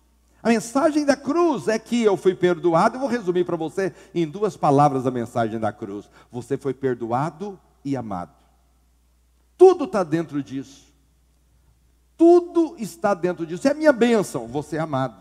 A 0.45 0.49
mensagem 0.49 1.03
da 1.03 1.15
cruz 1.15 1.67
é 1.67 1.79
que 1.79 2.03
eu 2.03 2.15
fui 2.15 2.35
perdoado. 2.35 2.97
Eu 2.97 2.99
vou 2.99 3.09
resumir 3.09 3.43
para 3.45 3.55
você 3.55 3.91
em 4.13 4.27
duas 4.27 4.55
palavras 4.55 5.07
a 5.07 5.11
mensagem 5.11 5.59
da 5.59 5.73
cruz: 5.73 6.07
você 6.31 6.55
foi 6.55 6.71
perdoado 6.71 7.59
e 7.83 7.97
amado. 7.97 8.29
Tudo 9.57 9.85
está 9.85 10.03
dentro 10.03 10.43
disso. 10.43 10.93
Tudo 12.15 12.75
está 12.77 13.15
dentro 13.15 13.43
disso. 13.43 13.67
É 13.67 13.71
a 13.71 13.73
minha 13.73 13.91
bênção, 13.91 14.45
você 14.45 14.77
é 14.77 14.79
amado. 14.79 15.15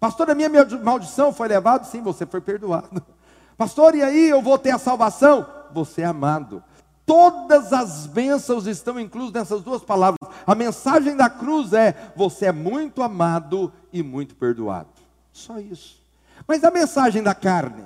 Pastor, 0.00 0.30
a 0.30 0.34
minha 0.34 0.48
maldição 0.82 1.30
foi 1.30 1.46
levada? 1.46 1.84
Sim, 1.84 2.00
você 2.00 2.24
foi 2.24 2.40
perdoado. 2.40 3.02
Pastor, 3.58 3.94
e 3.94 4.02
aí 4.02 4.30
eu 4.30 4.40
vou 4.40 4.56
ter 4.58 4.70
a 4.70 4.78
salvação? 4.78 5.46
Você 5.74 6.00
é 6.00 6.06
amado. 6.06 6.64
Todas 7.06 7.72
as 7.72 8.06
bênçãos 8.06 8.66
estão 8.66 8.98
inclusas 8.98 9.32
nessas 9.32 9.62
duas 9.62 9.82
palavras. 9.82 10.18
A 10.46 10.54
mensagem 10.54 11.16
da 11.16 11.28
cruz 11.28 11.72
é: 11.72 12.12
você 12.16 12.46
é 12.46 12.52
muito 12.52 13.02
amado 13.02 13.72
e 13.92 14.02
muito 14.02 14.34
perdoado. 14.34 14.88
Só 15.32 15.58
isso. 15.58 16.02
Mas 16.46 16.64
a 16.64 16.70
mensagem 16.70 17.22
da 17.22 17.34
carne? 17.34 17.84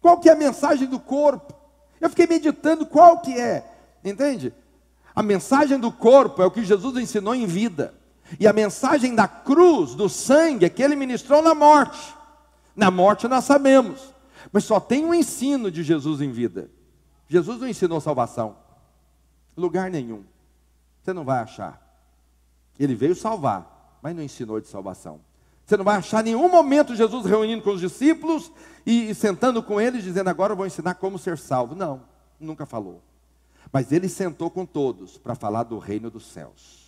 Qual 0.00 0.18
que 0.18 0.28
é 0.28 0.32
a 0.32 0.36
mensagem 0.36 0.86
do 0.86 1.00
corpo? 1.00 1.54
Eu 2.00 2.10
fiquei 2.10 2.26
meditando 2.26 2.86
qual 2.86 3.18
que 3.18 3.32
é. 3.32 3.64
Entende? 4.04 4.52
A 5.14 5.22
mensagem 5.22 5.78
do 5.78 5.90
corpo 5.90 6.42
é 6.42 6.46
o 6.46 6.50
que 6.50 6.64
Jesus 6.64 6.96
ensinou 6.96 7.34
em 7.34 7.46
vida. 7.46 7.94
E 8.38 8.46
a 8.46 8.52
mensagem 8.52 9.14
da 9.14 9.26
cruz, 9.28 9.94
do 9.94 10.08
sangue, 10.08 10.66
é 10.66 10.68
que 10.68 10.82
ele 10.82 10.96
ministrou 10.96 11.42
na 11.42 11.54
morte. 11.54 12.14
Na 12.76 12.90
morte 12.90 13.28
nós 13.28 13.44
sabemos. 13.44 14.12
Mas 14.52 14.64
só 14.64 14.78
tem 14.78 15.04
um 15.04 15.14
ensino 15.14 15.70
de 15.70 15.82
Jesus 15.82 16.20
em 16.20 16.30
vida. 16.30 16.70
Jesus 17.28 17.60
não 17.60 17.68
ensinou 17.68 18.00
salvação. 18.00 18.56
Lugar 19.56 19.90
nenhum. 19.90 20.24
Você 21.02 21.12
não 21.12 21.24
vai 21.24 21.38
achar. 21.38 21.80
Ele 22.78 22.94
veio 22.94 23.14
salvar, 23.14 23.98
mas 24.02 24.14
não 24.14 24.22
ensinou 24.22 24.60
de 24.60 24.66
salvação. 24.66 25.20
Você 25.64 25.76
não 25.76 25.84
vai 25.84 25.96
achar 25.96 26.22
nenhum 26.22 26.48
momento 26.48 26.94
Jesus 26.94 27.24
reunindo 27.24 27.62
com 27.62 27.70
os 27.70 27.80
discípulos 27.80 28.52
e, 28.84 29.10
e 29.10 29.14
sentando 29.14 29.62
com 29.62 29.80
eles, 29.80 30.04
dizendo: 30.04 30.28
Agora 30.28 30.52
eu 30.52 30.56
vou 30.56 30.66
ensinar 30.66 30.94
como 30.94 31.18
ser 31.18 31.38
salvo. 31.38 31.74
Não, 31.74 32.02
nunca 32.38 32.66
falou. 32.66 33.02
Mas 33.72 33.90
ele 33.90 34.08
sentou 34.08 34.50
com 34.50 34.66
todos 34.66 35.16
para 35.16 35.34
falar 35.34 35.62
do 35.62 35.78
reino 35.78 36.10
dos 36.10 36.26
céus. 36.26 36.84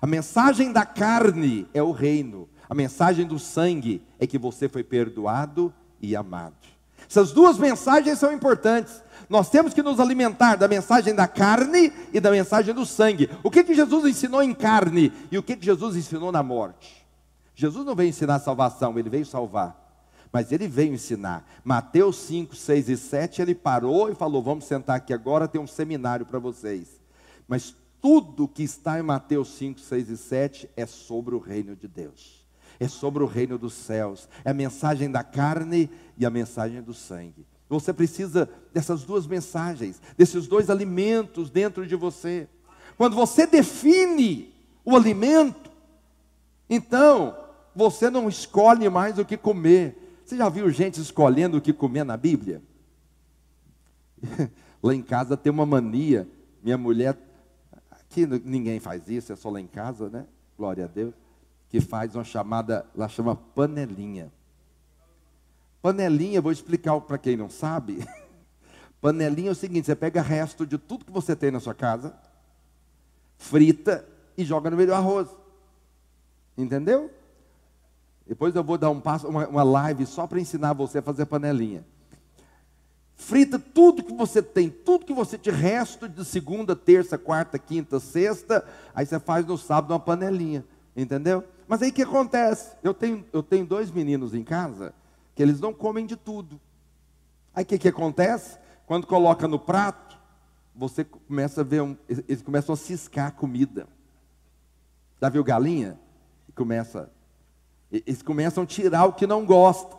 A 0.00 0.06
mensagem 0.06 0.72
da 0.72 0.86
carne 0.86 1.68
é 1.74 1.82
o 1.82 1.92
reino, 1.92 2.48
a 2.68 2.74
mensagem 2.74 3.26
do 3.26 3.38
sangue 3.38 4.02
é 4.18 4.26
que 4.26 4.38
você 4.38 4.68
foi 4.68 4.82
perdoado 4.82 5.72
e 6.00 6.16
amado. 6.16 6.73
Essas 7.08 7.32
duas 7.32 7.58
mensagens 7.58 8.18
são 8.18 8.32
importantes. 8.32 9.02
Nós 9.28 9.48
temos 9.48 9.72
que 9.72 9.82
nos 9.82 10.00
alimentar 10.00 10.56
da 10.56 10.68
mensagem 10.68 11.14
da 11.14 11.26
carne 11.26 11.92
e 12.12 12.20
da 12.20 12.30
mensagem 12.30 12.74
do 12.74 12.84
sangue. 12.84 13.30
O 13.42 13.50
que, 13.50 13.64
que 13.64 13.74
Jesus 13.74 14.04
ensinou 14.04 14.42
em 14.42 14.54
carne 14.54 15.12
e 15.30 15.38
o 15.38 15.42
que, 15.42 15.56
que 15.56 15.64
Jesus 15.64 15.96
ensinou 15.96 16.30
na 16.30 16.42
morte? 16.42 17.06
Jesus 17.54 17.86
não 17.86 17.94
veio 17.94 18.08
ensinar 18.08 18.38
salvação, 18.40 18.98
ele 18.98 19.08
veio 19.08 19.24
salvar. 19.24 19.82
Mas 20.32 20.50
ele 20.50 20.66
veio 20.66 20.92
ensinar. 20.92 21.48
Mateus 21.62 22.16
5, 22.16 22.56
6 22.56 22.88
e 22.88 22.96
7, 22.96 23.40
ele 23.40 23.54
parou 23.54 24.10
e 24.10 24.14
falou: 24.14 24.42
Vamos 24.42 24.64
sentar 24.64 24.96
aqui 24.96 25.12
agora, 25.14 25.46
tem 25.46 25.60
um 25.60 25.66
seminário 25.66 26.26
para 26.26 26.40
vocês. 26.40 27.00
Mas 27.46 27.74
tudo 28.00 28.48
que 28.48 28.62
está 28.62 28.98
em 28.98 29.02
Mateus 29.02 29.48
5, 29.56 29.80
6 29.80 30.10
e 30.10 30.16
7 30.16 30.70
é 30.76 30.84
sobre 30.84 31.34
o 31.34 31.38
reino 31.38 31.76
de 31.76 31.86
Deus, 31.86 32.43
é 32.78 32.88
sobre 32.88 33.22
o 33.22 33.26
reino 33.26 33.58
dos 33.58 33.74
céus, 33.74 34.28
é 34.44 34.50
a 34.50 34.54
mensagem 34.54 35.10
da 35.10 35.22
carne 35.22 35.90
e 36.16 36.26
a 36.26 36.30
mensagem 36.30 36.82
do 36.82 36.94
sangue. 36.94 37.46
Você 37.68 37.92
precisa 37.92 38.48
dessas 38.72 39.04
duas 39.04 39.26
mensagens, 39.26 40.00
desses 40.16 40.46
dois 40.46 40.70
alimentos 40.70 41.50
dentro 41.50 41.86
de 41.86 41.96
você. 41.96 42.48
Quando 42.96 43.16
você 43.16 43.46
define 43.46 44.52
o 44.84 44.94
alimento, 44.94 45.70
então 46.68 47.36
você 47.74 48.10
não 48.10 48.28
escolhe 48.28 48.88
mais 48.88 49.18
o 49.18 49.24
que 49.24 49.36
comer. 49.36 50.20
Você 50.24 50.36
já 50.36 50.48
viu 50.48 50.70
gente 50.70 51.00
escolhendo 51.00 51.58
o 51.58 51.60
que 51.60 51.72
comer 51.72 52.04
na 52.04 52.16
Bíblia? 52.16 52.62
Lá 54.82 54.94
em 54.94 55.02
casa 55.02 55.36
tem 55.36 55.50
uma 55.50 55.66
mania. 55.66 56.28
Minha 56.62 56.78
mulher, 56.78 57.18
aqui 57.90 58.26
ninguém 58.26 58.78
faz 58.80 59.08
isso, 59.08 59.32
é 59.32 59.36
só 59.36 59.50
lá 59.50 59.60
em 59.60 59.66
casa, 59.66 60.08
né? 60.08 60.24
Glória 60.56 60.84
a 60.84 60.88
Deus. 60.88 61.14
Que 61.74 61.80
faz 61.80 62.14
uma 62.14 62.22
chamada, 62.22 62.86
ela 62.94 63.08
chama 63.08 63.34
panelinha. 63.34 64.30
Panelinha, 65.82 66.40
vou 66.40 66.52
explicar 66.52 67.00
para 67.00 67.18
quem 67.18 67.36
não 67.36 67.50
sabe. 67.50 68.06
Panelinha 69.02 69.48
é 69.48 69.50
o 69.50 69.56
seguinte: 69.56 69.86
você 69.86 69.96
pega 69.96 70.22
resto 70.22 70.64
de 70.64 70.78
tudo 70.78 71.04
que 71.04 71.10
você 71.10 71.34
tem 71.34 71.50
na 71.50 71.58
sua 71.58 71.74
casa, 71.74 72.14
frita 73.36 74.06
e 74.38 74.44
joga 74.44 74.70
no 74.70 74.76
meio 74.76 74.90
do 74.90 74.94
arroz. 74.94 75.28
Entendeu? 76.56 77.10
Depois 78.24 78.54
eu 78.54 78.62
vou 78.62 78.78
dar 78.78 78.90
um 78.90 79.00
passo, 79.00 79.26
uma, 79.26 79.48
uma 79.48 79.64
live 79.64 80.06
só 80.06 80.28
para 80.28 80.38
ensinar 80.38 80.74
você 80.74 80.98
a 80.98 81.02
fazer 81.02 81.26
panelinha. 81.26 81.84
Frita 83.16 83.58
tudo 83.58 84.04
que 84.04 84.14
você 84.14 84.40
tem, 84.40 84.70
tudo 84.70 85.06
que 85.06 85.12
você 85.12 85.36
tem 85.36 85.52
resto 85.52 86.08
de 86.08 86.24
segunda, 86.24 86.76
terça, 86.76 87.18
quarta, 87.18 87.58
quinta, 87.58 87.98
sexta, 87.98 88.64
aí 88.94 89.04
você 89.04 89.18
faz 89.18 89.44
no 89.44 89.58
sábado 89.58 89.90
uma 89.92 89.98
panelinha, 89.98 90.64
entendeu? 90.96 91.42
Mas 91.66 91.82
aí 91.82 91.90
o 91.90 91.92
que 91.92 92.02
acontece? 92.02 92.76
Eu 92.82 92.92
tenho, 92.92 93.24
eu 93.32 93.42
tenho 93.42 93.66
dois 93.66 93.90
meninos 93.90 94.34
em 94.34 94.42
casa 94.42 94.94
que 95.34 95.42
eles 95.42 95.60
não 95.60 95.72
comem 95.72 96.06
de 96.06 96.16
tudo. 96.16 96.60
Aí 97.54 97.64
o 97.64 97.66
que, 97.66 97.78
que 97.78 97.88
acontece? 97.88 98.58
quando 98.86 99.06
coloca 99.06 99.48
no 99.48 99.58
prato, 99.58 100.18
você 100.74 101.04
começa 101.04 101.60
a 101.60 101.64
ver, 101.64 101.82
um, 101.82 101.96
eles 102.08 102.42
começam 102.42 102.72
a 102.72 102.76
ciscar 102.76 103.28
a 103.28 103.30
comida. 103.30 103.86
Já 105.20 105.28
viu 105.28 105.44
galinha? 105.44 105.98
Começa, 106.54 107.10
eles 107.90 108.22
começam 108.22 108.62
a 108.64 108.66
tirar 108.66 109.06
o 109.06 109.12
que 109.12 109.26
não 109.26 109.44
gosta. 109.44 109.96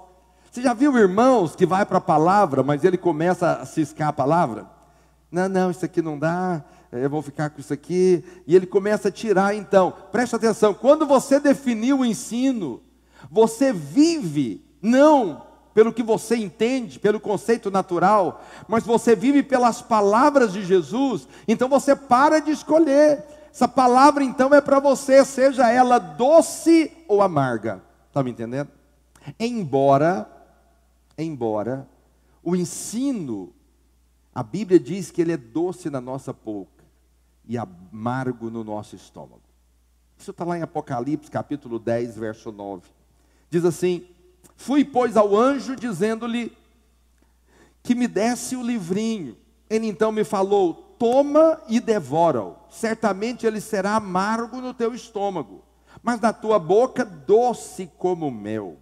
Você 0.51 0.61
já 0.61 0.73
viu 0.73 0.97
irmãos 0.97 1.55
que 1.55 1.65
vai 1.65 1.85
para 1.85 1.97
a 1.97 2.01
palavra, 2.01 2.63
mas 2.63 2.83
ele 2.83 2.97
começa 2.97 3.53
a 3.53 3.65
ciscar 3.65 4.09
a 4.09 4.13
palavra? 4.13 4.69
Não, 5.29 5.49
não, 5.49 5.71
isso 5.71 5.83
aqui 5.83 6.01
não 6.01 6.17
dá, 6.17 6.63
eu 7.01 7.09
vou 7.09 7.21
ficar 7.21 7.49
com 7.49 7.59
isso 7.59 7.73
aqui. 7.73 8.23
E 8.45 8.55
ele 8.55 8.65
começa 8.65 9.09
a 9.09 9.11
tirar, 9.11 9.55
então. 9.55 9.93
Preste 10.11 10.35
atenção, 10.35 10.73
quando 10.73 11.05
você 11.05 11.39
definiu 11.39 11.99
o 11.99 12.05
ensino, 12.05 12.81
você 13.29 13.73
vive 13.73 14.63
não 14.81 15.43
pelo 15.73 15.91
que 15.91 16.01
você 16.01 16.37
entende, 16.37 16.99
pelo 16.99 17.19
conceito 17.19 17.69
natural, 17.69 18.41
mas 18.65 18.85
você 18.85 19.13
vive 19.13 19.43
pelas 19.43 19.81
palavras 19.81 20.53
de 20.53 20.63
Jesus, 20.63 21.27
então 21.45 21.67
você 21.67 21.93
para 21.93 22.39
de 22.39 22.51
escolher. 22.51 23.25
Essa 23.51 23.67
palavra 23.67 24.23
então 24.23 24.53
é 24.53 24.61
para 24.61 24.79
você, 24.79 25.25
seja 25.25 25.69
ela 25.69 25.99
doce 25.99 26.91
ou 27.09 27.21
amarga. 27.21 27.83
Está 28.07 28.23
me 28.23 28.31
entendendo? 28.31 28.69
Embora, 29.37 30.29
embora 31.17 31.85
o 32.41 32.55
ensino, 32.55 33.53
a 34.33 34.43
Bíblia 34.43 34.79
diz 34.79 35.11
que 35.11 35.21
ele 35.21 35.33
é 35.33 35.37
doce 35.37 35.89
na 35.89 35.99
nossa 35.99 36.31
boca 36.31 36.74
e 37.47 37.57
amargo 37.57 38.49
no 38.49 38.63
nosso 38.63 38.95
estômago. 38.95 39.41
Isso 40.17 40.31
está 40.31 40.43
lá 40.43 40.57
em 40.57 40.61
Apocalipse 40.61 41.29
capítulo 41.29 41.77
10, 41.77 42.17
verso 42.17 42.51
9. 42.51 42.83
Diz 43.49 43.65
assim: 43.65 44.05
Fui, 44.55 44.83
pois, 44.83 45.17
ao 45.17 45.35
anjo, 45.35 45.75
dizendo-lhe 45.75 46.55
que 47.83 47.93
me 47.93 48.07
desse 48.07 48.55
o 48.55 48.63
livrinho. 48.63 49.37
Ele 49.69 49.87
então 49.87 50.11
me 50.11 50.23
falou: 50.23 50.73
Toma 50.97 51.61
e 51.67 51.79
devora-o. 51.79 52.55
Certamente 52.69 53.45
ele 53.45 53.61
será 53.61 53.95
amargo 53.95 54.61
no 54.61 54.73
teu 54.73 54.93
estômago, 54.93 55.63
mas 56.01 56.19
na 56.19 56.33
tua 56.33 56.57
boca 56.57 57.05
doce 57.05 57.89
como 57.97 58.31
mel. 58.31 58.77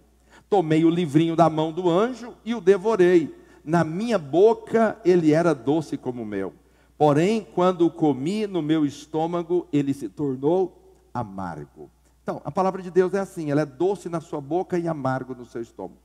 Tomei 0.48 0.84
o 0.84 0.90
livrinho 0.90 1.34
da 1.34 1.50
mão 1.50 1.72
do 1.72 1.90
anjo 1.90 2.34
e 2.44 2.54
o 2.54 2.60
devorei. 2.60 3.34
Na 3.64 3.82
minha 3.82 4.18
boca 4.18 4.98
ele 5.04 5.32
era 5.32 5.54
doce 5.54 5.96
como 5.96 6.24
mel. 6.24 6.52
Porém, 6.96 7.44
quando 7.44 7.90
comi 7.90 8.46
no 8.46 8.62
meu 8.62 8.86
estômago, 8.86 9.66
ele 9.72 9.92
se 9.92 10.08
tornou 10.08 10.80
amargo. 11.12 11.90
Então, 12.22 12.40
a 12.44 12.50
palavra 12.50 12.82
de 12.82 12.90
Deus 12.90 13.12
é 13.14 13.18
assim: 13.18 13.50
ela 13.50 13.62
é 13.62 13.66
doce 13.66 14.08
na 14.08 14.20
sua 14.20 14.40
boca 14.40 14.78
e 14.78 14.86
amargo 14.86 15.34
no 15.34 15.44
seu 15.44 15.60
estômago. 15.60 15.98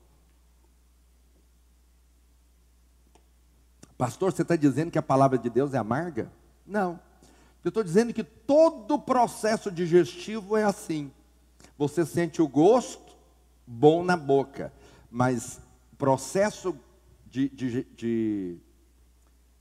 Pastor, 3.98 4.32
você 4.32 4.42
está 4.42 4.56
dizendo 4.56 4.92
que 4.92 4.98
a 4.98 5.04
palavra 5.04 5.38
de 5.38 5.50
Deus 5.50 5.74
é 5.74 5.78
amarga? 5.78 6.32
Não. 6.66 7.00
Eu 7.64 7.70
estou 7.70 7.84
dizendo 7.84 8.14
que 8.14 8.24
todo 8.24 8.96
o 8.96 9.00
processo 9.00 9.70
digestivo 9.70 10.56
é 10.56 10.64
assim. 10.64 11.12
Você 11.78 12.06
sente 12.06 12.42
o 12.42 12.48
gosto 12.48 13.16
bom 13.68 14.04
na 14.04 14.16
boca, 14.16 14.74
mas 15.12 15.62
processo 15.98 16.76
de, 17.30 17.50
de, 17.50 17.84
de, 17.96 18.58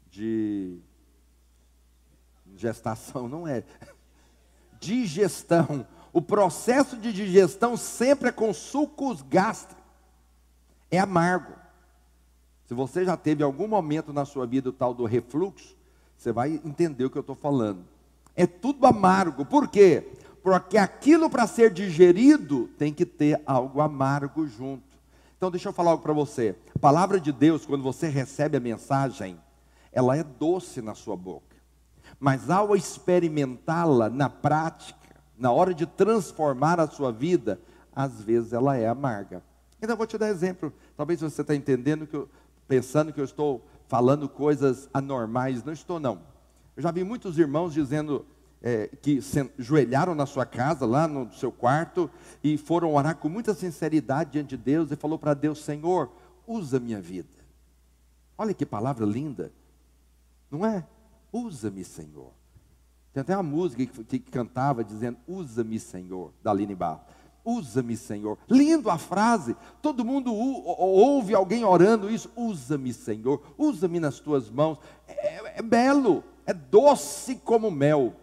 de 0.09 0.79
gestação 2.57 3.29
não 3.29 3.47
é. 3.47 3.65
Digestão 4.81 5.87
o 6.13 6.23
processo 6.23 6.97
de 6.97 7.13
digestão 7.13 7.77
sempre 7.77 8.31
é 8.31 8.33
com 8.33 8.53
sucos 8.53 9.23
gástricos. 9.23 9.85
É 10.91 10.99
amargo. 10.99 11.53
Se 12.67 12.75
você 12.75 13.05
já 13.05 13.17
teve 13.17 13.43
algum 13.43 13.69
momento 13.69 14.13
na 14.13 14.25
sua 14.25 14.47
vida 14.47 14.69
o 14.69 14.73
tal 14.73 14.93
do 14.93 15.05
refluxo, 15.05 15.77
você 16.17 16.33
vai 16.33 16.61
entender 16.65 17.05
o 17.05 17.11
que 17.11 17.17
eu 17.17 17.21
estou 17.21 17.35
falando. 17.37 17.85
É 18.35 18.47
tudo 18.47 18.87
amargo. 18.87 19.45
Por 19.45 19.69
quê? 19.69 20.13
Porque 20.43 20.79
aquilo 20.79 21.29
para 21.29 21.47
ser 21.47 21.73
digerido 21.73 22.69
tem 22.79 22.93
que 22.93 23.05
ter 23.05 23.41
algo 23.47 23.81
amargo 23.81 24.47
junto. 24.47 24.83
Então 25.37 25.51
deixa 25.51 25.69
eu 25.69 25.73
falar 25.73 25.93
algo 25.93 26.03
para 26.03 26.13
você. 26.13 26.57
A 26.75 26.79
palavra 26.79 27.21
de 27.21 27.33
Deus, 27.33 27.65
quando 27.65 27.83
você 27.83 28.09
recebe 28.09 28.57
a 28.57 28.61
mensagem, 28.61 29.39
ela 29.93 30.17
é 30.17 30.25
doce 30.25 30.81
na 30.83 30.95
sua 30.95 31.17
boca. 31.17 31.48
Mas 32.19 32.51
ao 32.51 32.75
experimentá-la 32.75 34.11
na 34.11 34.29
prática, 34.29 35.21
na 35.37 35.53
hora 35.53 35.73
de 35.73 35.87
transformar 35.87 36.81
a 36.81 36.89
sua 36.89 37.13
vida, 37.13 37.61
às 37.95 38.21
vezes 38.23 38.53
ela 38.53 38.77
é 38.77 38.89
amarga. 38.89 39.43
Então 39.79 39.91
eu 39.91 39.97
vou 39.97 40.07
te 40.07 40.19
dar 40.19 40.29
exemplo. 40.29 40.73
Talvez 40.97 41.21
você 41.21 41.41
está 41.41 41.55
entendendo 41.55 42.07
que 42.07 42.15
eu, 42.15 42.29
pensando 42.67 43.13
que 43.13 43.21
eu 43.21 43.25
estou 43.25 43.65
falando 43.87 44.29
coisas 44.29 44.89
anormais. 44.93 45.63
Não 45.65 45.73
estou 45.73 46.01
não. 46.01 46.21
Eu 46.77 46.83
já 46.83 46.91
vi 46.91 47.05
muitos 47.05 47.39
irmãos 47.39 47.73
dizendo 47.73 48.27
é, 48.61 48.89
que 49.01 49.23
se 49.23 49.51
joelharam 49.59 50.15
na 50.15 50.27
sua 50.27 50.45
casa, 50.45 50.85
lá 50.85 51.07
no 51.07 51.33
seu 51.33 51.53
quarto, 51.53 52.11
e 52.43 52.59
foram 52.59 52.95
orar 52.95 53.17
com 53.17 53.29
muita 53.29 53.55
sinceridade 53.55 54.33
diante 54.33 54.51
de 54.51 54.57
Deus 54.57 54.91
e 54.91 54.97
falou 54.97 55.19
para 55.19 55.35
Deus: 55.35 55.65
Senhor, 55.65 56.11
usa 56.47 56.81
minha 56.81 57.01
vida. 57.01 57.29
Olha 58.37 58.55
que 58.55 58.67
palavra 58.67 59.05
linda, 59.05 59.53
não 60.51 60.65
é? 60.65 60.85
Usa-me, 61.33 61.85
Senhor. 61.85 62.33
Tem 63.13 63.21
até 63.21 63.37
uma 63.37 63.43
música 63.43 63.85
que, 63.85 64.19
que 64.19 64.31
cantava 64.31 64.85
dizendo: 64.85 65.19
Usa-me, 65.27 65.79
Senhor, 65.79 66.33
da 66.43 66.51
Aline 66.51 66.75
Barro. 66.75 67.01
Usa-me, 67.45 67.97
Senhor. 67.97 68.37
Lindo 68.49 68.91
a 68.91 68.99
frase. 68.99 69.57
Todo 69.81 70.05
mundo 70.05 70.35
ouve 70.35 71.35
alguém 71.35 71.65
orando 71.65 72.11
isso. 72.11 72.31
Usa-me, 72.37 72.93
Senhor. 72.93 73.43
Usa-me 73.57 73.99
nas 73.99 74.21
tuas 74.21 74.51
mãos. 74.51 74.79
É, 75.07 75.59
é, 75.59 75.63
belo, 75.63 76.23
é 76.45 76.53
doce 76.53 77.37
como 77.37 77.71
mel. 77.71 78.15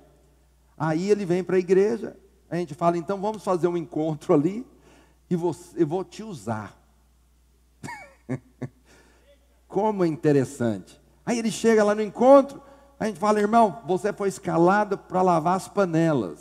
Aí 0.78 1.10
ele 1.10 1.26
vem 1.26 1.44
para 1.44 1.56
a 1.56 1.60
igreja. 1.60 2.16
A 2.50 2.56
gente 2.56 2.76
fala, 2.76 2.98
então 2.98 3.20
vamos 3.20 3.44
fazer 3.44 3.68
um 3.68 3.76
encontro 3.76 4.34
ali. 4.34 4.66
E 5.28 5.34
eu 5.34 5.88
vou 5.88 6.04
te 6.04 6.22
usar. 6.22 6.80
como 9.68 10.04
é 10.04 10.08
interessante. 10.08 11.02
Aí 11.26 11.40
ele 11.40 11.50
chega 11.50 11.84
lá 11.84 11.96
no 11.96 12.04
encontro. 12.04 12.62
A 13.00 13.06
gente 13.06 13.20
fala, 13.20 13.40
irmão, 13.40 13.80
você 13.86 14.14
foi 14.14 14.30
escalado 14.30 14.98
para 14.98 15.22
lavar 15.22 15.56
as 15.56 15.68
panelas. 15.68 16.40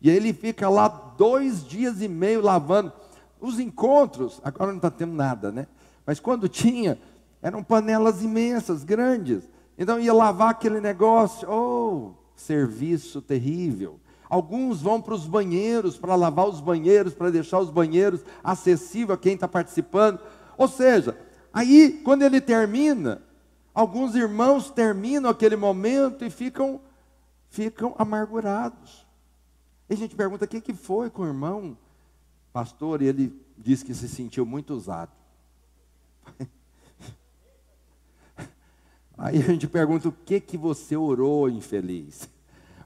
E 0.00 0.10
aí 0.10 0.16
ele 0.16 0.32
fica 0.32 0.68
lá 0.68 0.88
dois 1.16 1.64
dias 1.64 2.00
e 2.00 2.08
meio 2.08 2.40
lavando. 2.40 2.92
Os 3.40 3.58
encontros, 3.58 4.40
agora 4.44 4.70
não 4.70 4.76
está 4.76 4.90
tendo 4.90 5.12
nada, 5.12 5.50
né? 5.50 5.66
Mas 6.06 6.20
quando 6.20 6.48
tinha, 6.48 6.98
eram 7.40 7.62
panelas 7.62 8.22
imensas, 8.22 8.84
grandes. 8.84 9.48
Então 9.76 9.98
ia 9.98 10.12
lavar 10.12 10.50
aquele 10.50 10.80
negócio, 10.80 11.48
oh, 11.50 12.12
serviço 12.36 13.20
terrível. 13.20 13.98
Alguns 14.28 14.80
vão 14.80 15.00
para 15.00 15.14
os 15.14 15.26
banheiros, 15.26 15.98
para 15.98 16.14
lavar 16.14 16.48
os 16.48 16.60
banheiros, 16.60 17.14
para 17.14 17.30
deixar 17.30 17.58
os 17.58 17.70
banheiros 17.70 18.24
acessível 18.42 19.14
a 19.14 19.18
quem 19.18 19.34
está 19.34 19.48
participando. 19.48 20.20
Ou 20.56 20.68
seja, 20.68 21.16
aí 21.52 22.00
quando 22.04 22.22
ele 22.22 22.40
termina, 22.40 23.20
Alguns 23.74 24.14
irmãos 24.14 24.70
terminam 24.70 25.30
aquele 25.30 25.56
momento 25.56 26.24
e 26.24 26.30
ficam, 26.30 26.80
ficam 27.48 27.94
amargurados. 27.98 29.06
E 29.88 29.94
a 29.94 29.96
gente 29.96 30.14
pergunta: 30.14 30.44
o 30.44 30.48
que, 30.48 30.60
que 30.60 30.74
foi 30.74 31.08
com 31.08 31.22
o 31.22 31.26
irmão? 31.26 31.76
Pastor, 32.52 33.00
e 33.00 33.06
ele 33.06 33.32
diz 33.56 33.82
que 33.82 33.94
se 33.94 34.08
sentiu 34.08 34.44
muito 34.44 34.74
usado. 34.74 35.10
Aí 39.16 39.38
a 39.38 39.42
gente 39.42 39.66
pergunta: 39.66 40.08
o 40.08 40.12
que 40.12 40.38
que 40.38 40.58
você 40.58 40.94
orou, 40.96 41.48
infeliz? 41.48 42.28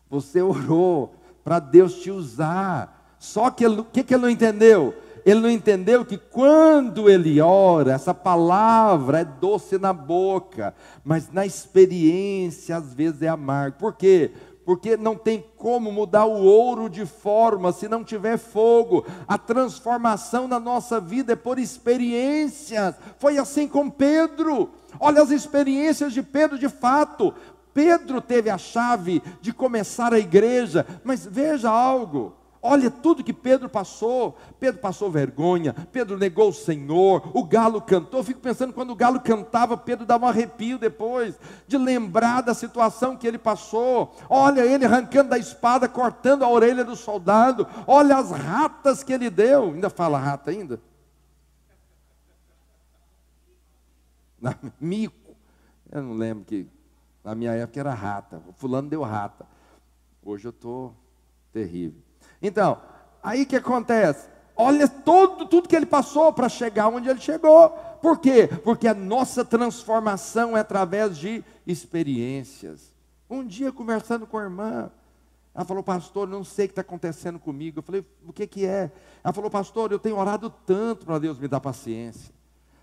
Você 0.09 0.41
orou 0.41 1.17
para 1.43 1.59
Deus 1.59 1.95
te 2.01 2.11
usar. 2.13 3.17
Só 3.19 3.51
que 3.51 3.67
o 3.67 3.85
que, 3.85 4.05
que 4.05 4.15
ele 4.15 4.23
não 4.23 4.31
entendeu? 4.31 4.95
Ele 5.27 5.41
não 5.41 5.51
entendeu 5.51 6.05
que 6.05 6.17
quando 6.17 7.11
ele 7.11 7.41
ora, 7.41 7.95
essa 7.95 8.15
palavra 8.15 9.23
é 9.23 9.25
doce 9.25 9.77
na 9.77 9.93
boca, 9.93 10.73
mas 11.05 11.33
na 11.33 11.45
experiência 11.45 12.77
às 12.77 12.95
vezes 12.95 13.23
é 13.23 13.27
amargo. 13.27 13.77
Por 13.77 13.95
quê? 13.95 14.31
Porque 14.65 14.97
não 14.97 15.17
tem 15.17 15.45
como 15.57 15.91
mudar 15.91 16.27
o 16.27 16.45
ouro 16.45 16.89
de 16.89 17.05
forma 17.05 17.73
se 17.73 17.89
não 17.89 18.05
tiver 18.05 18.39
fogo. 18.39 19.05
A 19.27 19.37
transformação 19.37 20.47
na 20.47 20.61
nossa 20.61 21.01
vida 21.01 21.33
é 21.33 21.37
por 21.37 21.59
experiências. 21.59 22.95
Foi 23.19 23.37
assim 23.37 23.67
com 23.67 23.91
Pedro. 23.91 24.71
Olha 25.01 25.23
as 25.23 25.33
experiências 25.33 26.13
de 26.13 26.23
Pedro 26.23 26.57
de 26.57 26.69
fato. 26.69 27.35
Pedro 27.75 28.21
teve 28.21 28.49
a 28.49 28.59
chave 28.59 29.21
de 29.41 29.53
começar 29.53 30.15
a 30.15 30.21
igreja, 30.21 30.87
mas 31.03 31.27
veja 31.27 31.69
algo. 31.69 32.33
Olha 32.67 32.91
tudo 32.91 33.23
que 33.23 33.33
Pedro 33.33 33.69
passou. 33.69 34.37
Pedro 34.59 34.81
passou 34.81 35.11
vergonha, 35.11 35.73
Pedro 35.93 36.19
negou 36.19 36.49
o 36.49 36.53
Senhor, 36.53 37.31
o 37.33 37.45
galo 37.45 37.81
cantou. 37.81 38.21
Eu 38.21 38.25
fico 38.25 38.41
pensando, 38.41 38.73
quando 38.73 38.91
o 38.91 38.97
galo 38.97 39.21
cantava, 39.21 39.77
Pedro 39.77 40.05
dava 40.05 40.27
um 40.27 40.29
arrepio 40.29 40.79
depois, 40.79 41.39
de 41.69 41.79
lembrar 41.79 42.41
da 42.41 42.55
situação 42.55 43.17
que 43.17 43.27
ele 43.27 43.39
passou. 43.39 44.15
Olha 44.29 44.67
ele 44.67 44.85
arrancando 44.85 45.31
da 45.31 45.39
espada, 45.39 45.89
cortando 45.89 46.43
a 46.43 46.49
orelha 46.49 46.85
do 46.85 46.97
soldado. 46.97 47.67
Olha 47.87 48.17
as 48.17 48.31
ratas 48.31 49.05
que 49.05 49.13
ele 49.13 49.31
deu. 49.31 49.67
Ainda 49.67 49.89
fala 49.89 50.19
rata 50.19 50.51
ainda? 50.51 50.81
Mico. 54.81 55.37
Eu 55.91 56.03
não 56.03 56.15
lembro 56.15 56.45
que 56.45 56.67
na 57.23 57.35
minha 57.35 57.53
época 57.53 57.79
era 57.79 57.95
rata. 57.95 58.43
O 58.49 58.53
fulano 58.53 58.89
deu 58.89 59.03
rata. 59.03 59.47
Hoje 60.23 60.47
eu 60.47 60.51
estou 60.51 60.95
terrível. 61.53 62.06
Então, 62.41 62.81
aí 63.23 63.47
que 63.47 63.57
acontece? 63.57 64.29
Olha 64.57 64.89
todo, 64.89 65.47
tudo 65.47 65.69
que 65.69 65.77
ele 65.77 65.87
passou 65.87 66.33
para 66.33 66.49
chegar 66.49 66.89
onde 66.89 67.09
ele 67.09 67.21
chegou. 67.21 67.69
Por 68.01 68.19
quê? 68.19 68.49
Porque 68.65 68.89
a 68.89 68.95
nossa 68.95 69.45
transformação 69.45 70.57
é 70.57 70.61
através 70.61 71.19
de 71.19 71.45
experiências. 71.67 72.95
Um 73.29 73.45
dia 73.45 73.71
conversando 73.71 74.27
com 74.27 74.39
a 74.39 74.43
irmã, 74.43 74.91
ela 75.55 75.65
falou, 75.65 75.83
pastor, 75.83 76.29
não 76.29 76.45
sei 76.45 76.67
o 76.67 76.69
que 76.69 76.73
está 76.73 76.83
acontecendo 76.83 77.39
comigo. 77.39 77.79
Eu 77.79 77.83
falei, 77.83 78.05
o 78.27 78.33
que, 78.33 78.47
que 78.47 78.67
é? 78.67 78.91
Ela 79.25 79.33
falou, 79.33 79.51
pastor, 79.51 79.91
eu 79.91 79.99
tenho 79.99 80.17
orado 80.19 80.49
tanto 80.65 81.05
para 81.07 81.19
Deus 81.19 81.39
me 81.39 81.49
dar 81.49 81.61
paciência. 81.61 82.35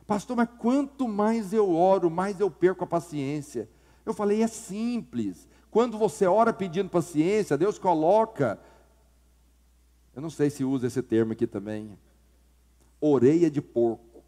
Pastor, 0.05 0.35
mas 0.35 0.49
quanto 0.59 1.07
mais 1.07 1.53
eu 1.53 1.73
oro, 1.73 2.09
mais 2.09 2.39
eu 2.39 2.51
perco 2.51 2.83
a 2.83 2.87
paciência. 2.87 3.69
Eu 4.05 4.13
falei, 4.13 4.43
é 4.43 4.47
simples. 4.47 5.47
Quando 5.71 5.97
você 5.97 6.25
ora 6.25 6.51
pedindo 6.51 6.89
paciência, 6.89 7.57
Deus 7.57 7.79
coloca 7.79 8.59
eu 10.15 10.21
não 10.21 10.29
sei 10.29 10.49
se 10.49 10.63
usa 10.63 10.87
esse 10.87 11.01
termo 11.01 11.33
aqui 11.33 11.47
também. 11.47 11.97
Orelha 13.01 13.49
de 13.49 13.61
porco. 13.61 14.23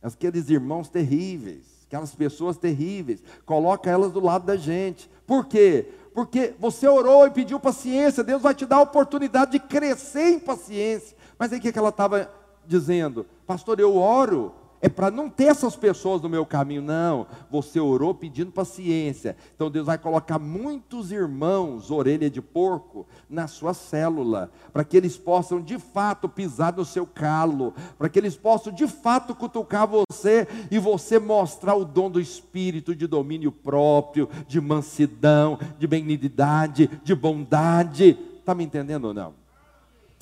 Aqueles 0.00 0.48
irmãos 0.48 0.88
terríveis, 0.88 1.64
aquelas 1.86 2.14
pessoas 2.14 2.56
terríveis, 2.56 3.22
coloca 3.44 3.90
elas 3.90 4.12
do 4.12 4.20
lado 4.20 4.46
da 4.46 4.56
gente. 4.56 5.10
Por 5.26 5.46
quê? 5.46 5.88
Porque 6.14 6.54
você 6.58 6.86
orou 6.86 7.26
e 7.26 7.30
pediu 7.30 7.58
paciência, 7.58 8.22
Deus 8.22 8.40
vai 8.40 8.54
te 8.54 8.64
dar 8.64 8.76
a 8.76 8.82
oportunidade 8.82 9.52
de 9.52 9.60
crescer 9.60 10.30
em 10.30 10.38
paciência. 10.38 11.16
Mas 11.38 11.52
aí 11.52 11.58
o 11.58 11.62
que 11.62 11.76
ela 11.76 11.88
estava 11.88 12.30
dizendo? 12.66 13.26
Pastor, 13.46 13.80
eu 13.80 13.96
oro, 13.96 14.54
é 14.80 14.88
para 14.88 15.10
não 15.10 15.28
ter 15.28 15.46
essas 15.46 15.74
pessoas 15.74 16.22
no 16.22 16.28
meu 16.28 16.46
caminho, 16.46 16.80
não. 16.82 17.26
Você 17.50 17.80
orou 17.80 18.14
pedindo 18.14 18.52
paciência. 18.52 19.36
Então 19.54 19.70
Deus 19.70 19.86
vai 19.86 19.98
colocar 19.98 20.38
muitos 20.38 21.10
irmãos, 21.10 21.90
orelha 21.90 22.30
de 22.30 22.40
porco, 22.40 23.06
na 23.28 23.48
sua 23.48 23.74
célula, 23.74 24.50
para 24.72 24.84
que 24.84 24.96
eles 24.96 25.16
possam 25.16 25.60
de 25.60 25.78
fato 25.78 26.28
pisar 26.28 26.72
no 26.76 26.84
seu 26.84 27.06
calo, 27.06 27.74
para 27.98 28.08
que 28.08 28.18
eles 28.18 28.36
possam 28.36 28.72
de 28.72 28.86
fato 28.86 29.34
cutucar 29.34 29.86
você 29.86 30.46
e 30.70 30.78
você 30.78 31.18
mostrar 31.18 31.74
o 31.74 31.84
dom 31.84 32.08
do 32.08 32.20
espírito 32.20 32.94
de 32.94 33.06
domínio 33.06 33.50
próprio, 33.50 34.28
de 34.46 34.60
mansidão, 34.60 35.58
de 35.76 35.86
benignidade, 35.88 36.88
de 37.02 37.14
bondade. 37.14 38.16
Está 38.38 38.54
me 38.54 38.64
entendendo 38.64 39.06
ou 39.06 39.14
não? 39.14 39.34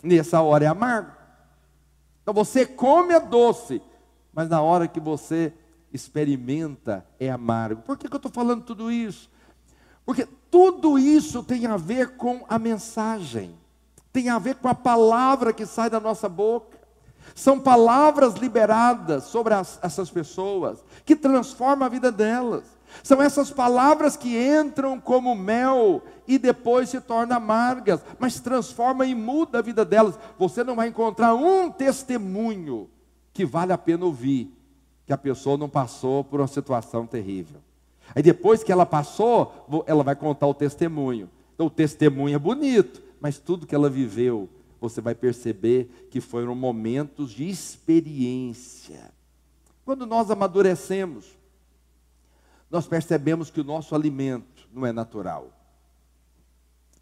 Nessa 0.02 0.40
hora 0.40 0.64
é 0.64 0.68
amargo. 0.68 1.10
Então 2.22 2.32
você 2.32 2.64
come 2.64 3.12
a 3.14 3.18
doce 3.18 3.80
mas 4.36 4.50
na 4.50 4.60
hora 4.60 4.86
que 4.86 5.00
você 5.00 5.50
experimenta 5.90 7.06
é 7.18 7.30
amargo. 7.30 7.80
Por 7.80 7.96
que, 7.96 8.06
que 8.06 8.14
eu 8.14 8.18
estou 8.18 8.30
falando 8.30 8.64
tudo 8.64 8.92
isso? 8.92 9.30
Porque 10.04 10.28
tudo 10.50 10.98
isso 10.98 11.42
tem 11.42 11.64
a 11.64 11.78
ver 11.78 12.18
com 12.18 12.44
a 12.46 12.58
mensagem, 12.58 13.58
tem 14.12 14.28
a 14.28 14.38
ver 14.38 14.56
com 14.56 14.68
a 14.68 14.74
palavra 14.74 15.54
que 15.54 15.64
sai 15.64 15.88
da 15.88 15.98
nossa 15.98 16.28
boca. 16.28 16.76
São 17.34 17.58
palavras 17.58 18.34
liberadas 18.34 19.24
sobre 19.24 19.54
as, 19.54 19.78
essas 19.82 20.10
pessoas, 20.10 20.84
que 21.06 21.16
transformam 21.16 21.86
a 21.86 21.88
vida 21.88 22.12
delas. 22.12 22.64
São 23.02 23.22
essas 23.22 23.50
palavras 23.50 24.18
que 24.18 24.36
entram 24.36 25.00
como 25.00 25.34
mel 25.34 26.02
e 26.28 26.36
depois 26.38 26.90
se 26.90 27.00
tornam 27.00 27.38
amargas, 27.38 28.00
mas 28.18 28.38
transforma 28.38 29.06
e 29.06 29.14
muda 29.14 29.60
a 29.60 29.62
vida 29.62 29.82
delas. 29.82 30.18
Você 30.38 30.62
não 30.62 30.76
vai 30.76 30.88
encontrar 30.88 31.34
um 31.34 31.70
testemunho 31.70 32.90
que 33.36 33.44
vale 33.44 33.70
a 33.70 33.76
pena 33.76 34.06
ouvir, 34.06 34.50
que 35.04 35.12
a 35.12 35.18
pessoa 35.18 35.58
não 35.58 35.68
passou 35.68 36.24
por 36.24 36.40
uma 36.40 36.46
situação 36.46 37.06
terrível. 37.06 37.60
Aí 38.14 38.22
depois 38.22 38.64
que 38.64 38.72
ela 38.72 38.86
passou, 38.86 39.84
ela 39.86 40.02
vai 40.02 40.16
contar 40.16 40.46
o 40.46 40.54
testemunho. 40.54 41.28
Então 41.54 41.66
o 41.66 41.70
testemunho 41.70 42.34
é 42.34 42.38
bonito, 42.38 43.02
mas 43.20 43.38
tudo 43.38 43.66
que 43.66 43.74
ela 43.74 43.90
viveu, 43.90 44.48
você 44.80 45.02
vai 45.02 45.14
perceber 45.14 46.08
que 46.10 46.18
foram 46.18 46.54
momentos 46.54 47.30
de 47.30 47.46
experiência. 47.46 49.12
Quando 49.84 50.06
nós 50.06 50.30
amadurecemos, 50.30 51.26
nós 52.70 52.86
percebemos 52.86 53.50
que 53.50 53.60
o 53.60 53.64
nosso 53.64 53.94
alimento 53.94 54.66
não 54.72 54.86
é 54.86 54.92
natural. 54.92 55.52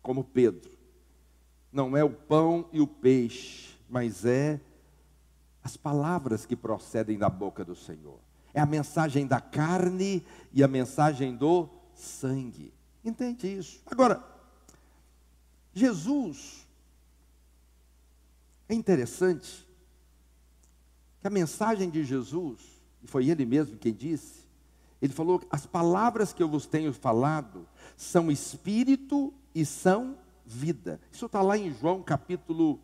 Como 0.02 0.24
Pedro, 0.24 0.72
não 1.72 1.96
é 1.96 2.02
o 2.02 2.10
pão 2.10 2.66
e 2.72 2.80
o 2.80 2.88
peixe, 2.88 3.76
mas 3.88 4.24
é 4.24 4.58
as 5.64 5.78
palavras 5.78 6.44
que 6.44 6.54
procedem 6.54 7.18
da 7.18 7.30
boca 7.30 7.64
do 7.64 7.74
Senhor. 7.74 8.20
É 8.52 8.60
a 8.60 8.66
mensagem 8.66 9.26
da 9.26 9.40
carne 9.40 10.24
e 10.52 10.62
a 10.62 10.68
mensagem 10.68 11.34
do 11.34 11.68
sangue. 11.94 12.72
Entende 13.02 13.48
isso? 13.48 13.80
Agora, 13.86 14.22
Jesus, 15.72 16.66
é 18.68 18.74
interessante 18.74 19.66
que 21.20 21.26
a 21.26 21.30
mensagem 21.30 21.88
de 21.88 22.04
Jesus, 22.04 22.60
e 23.02 23.06
foi 23.06 23.28
ele 23.28 23.46
mesmo 23.46 23.78
quem 23.78 23.92
disse, 23.92 24.44
ele 25.00 25.12
falou: 25.12 25.42
as 25.50 25.66
palavras 25.66 26.32
que 26.32 26.42
eu 26.42 26.48
vos 26.48 26.66
tenho 26.66 26.92
falado 26.92 27.66
são 27.96 28.30
espírito 28.30 29.32
e 29.54 29.64
são 29.64 30.16
vida. 30.46 31.00
Isso 31.10 31.26
está 31.26 31.42
lá 31.42 31.56
em 31.56 31.72
João 31.72 32.02
capítulo 32.02 32.78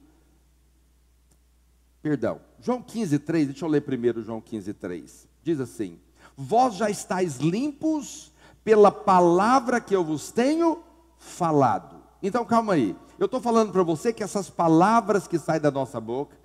Perdão, 2.03 2.41
João 2.61 2.81
15, 2.81 3.19
3, 3.19 3.49
deixa 3.49 3.65
eu 3.65 3.69
ler 3.69 3.83
primeiro 3.83 4.23
João 4.23 4.41
15, 4.41 4.73
3. 4.75 5.29
Diz 5.43 5.61
assim: 5.61 5.99
Vós 6.37 6.75
já 6.75 6.89
estáis 6.89 7.37
limpos 7.37 8.33
pela 8.65 8.91
palavra 8.91 9.81
que 9.81 9.95
eu 9.95 10.05
vos 10.05 10.31
tenho 10.31 10.83
falado. 11.19 11.97
Então 12.23 12.45
calma 12.45 12.75
aí, 12.75 12.97
eu 13.19 13.27
estou 13.27 13.41
falando 13.41 13.73
para 13.73 13.83
você 13.83 14.13
que 14.13 14.23
essas 14.23 14.49
palavras 14.49 15.27
que 15.27 15.39
saem 15.39 15.61
da 15.61 15.71
nossa 15.71 16.01
boca, 16.01 16.37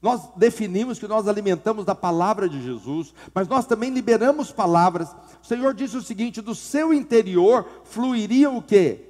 nós 0.00 0.28
definimos 0.36 0.98
que 0.98 1.08
nós 1.08 1.26
alimentamos 1.26 1.84
da 1.84 1.94
palavra 1.94 2.46
de 2.46 2.62
Jesus, 2.62 3.14
mas 3.32 3.48
nós 3.48 3.64
também 3.66 3.90
liberamos 3.90 4.52
palavras. 4.52 5.10
O 5.42 5.46
Senhor 5.46 5.72
disse 5.72 5.96
o 5.96 6.02
seguinte: 6.02 6.40
do 6.40 6.54
seu 6.54 6.92
interior 6.92 7.66
fluiriam 7.84 8.58
o 8.58 8.62
que? 8.62 9.00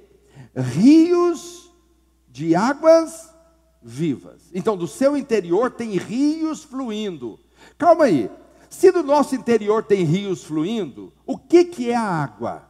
Rios 0.55 1.73
de 2.29 2.55
águas 2.55 3.34
vivas. 3.87 4.49
Então, 4.51 4.75
do 4.75 4.87
seu 4.87 5.15
interior 5.15 5.69
tem 5.69 5.91
rios 5.91 6.63
fluindo. 6.63 7.39
Calma 7.77 8.05
aí. 8.05 8.31
Se 8.67 8.91
do 8.91 9.03
nosso 9.03 9.35
interior 9.35 9.83
tem 9.83 10.03
rios 10.03 10.43
fluindo, 10.43 11.13
o 11.23 11.37
que, 11.37 11.65
que 11.65 11.91
é 11.91 11.95
a 11.95 12.01
água? 12.01 12.67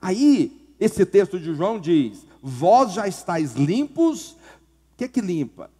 Aí, 0.00 0.74
esse 0.80 1.06
texto 1.06 1.38
de 1.38 1.54
João 1.54 1.78
diz: 1.78 2.26
Vós 2.42 2.92
já 2.92 3.06
estáis 3.06 3.54
limpos. 3.54 4.32
O 4.32 4.96
que, 4.96 5.06
que 5.06 5.20
limpa? 5.20 5.70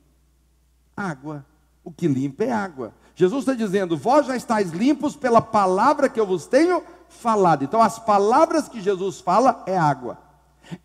Água. 0.96 1.44
O 1.82 1.90
que 1.90 2.06
limpa 2.06 2.44
é 2.44 2.52
água. 2.52 2.94
Jesus 3.16 3.40
está 3.40 3.54
dizendo: 3.54 3.96
Vós 3.96 4.26
já 4.26 4.36
estáis 4.36 4.70
limpos 4.70 5.16
pela 5.16 5.42
palavra 5.42 6.08
que 6.08 6.20
eu 6.20 6.26
vos 6.26 6.46
tenho 6.46 6.84
falado. 7.08 7.64
Então, 7.64 7.82
as 7.82 7.98
palavras 7.98 8.68
que 8.68 8.80
Jesus 8.80 9.20
fala 9.20 9.64
é 9.66 9.76
água. 9.76 10.18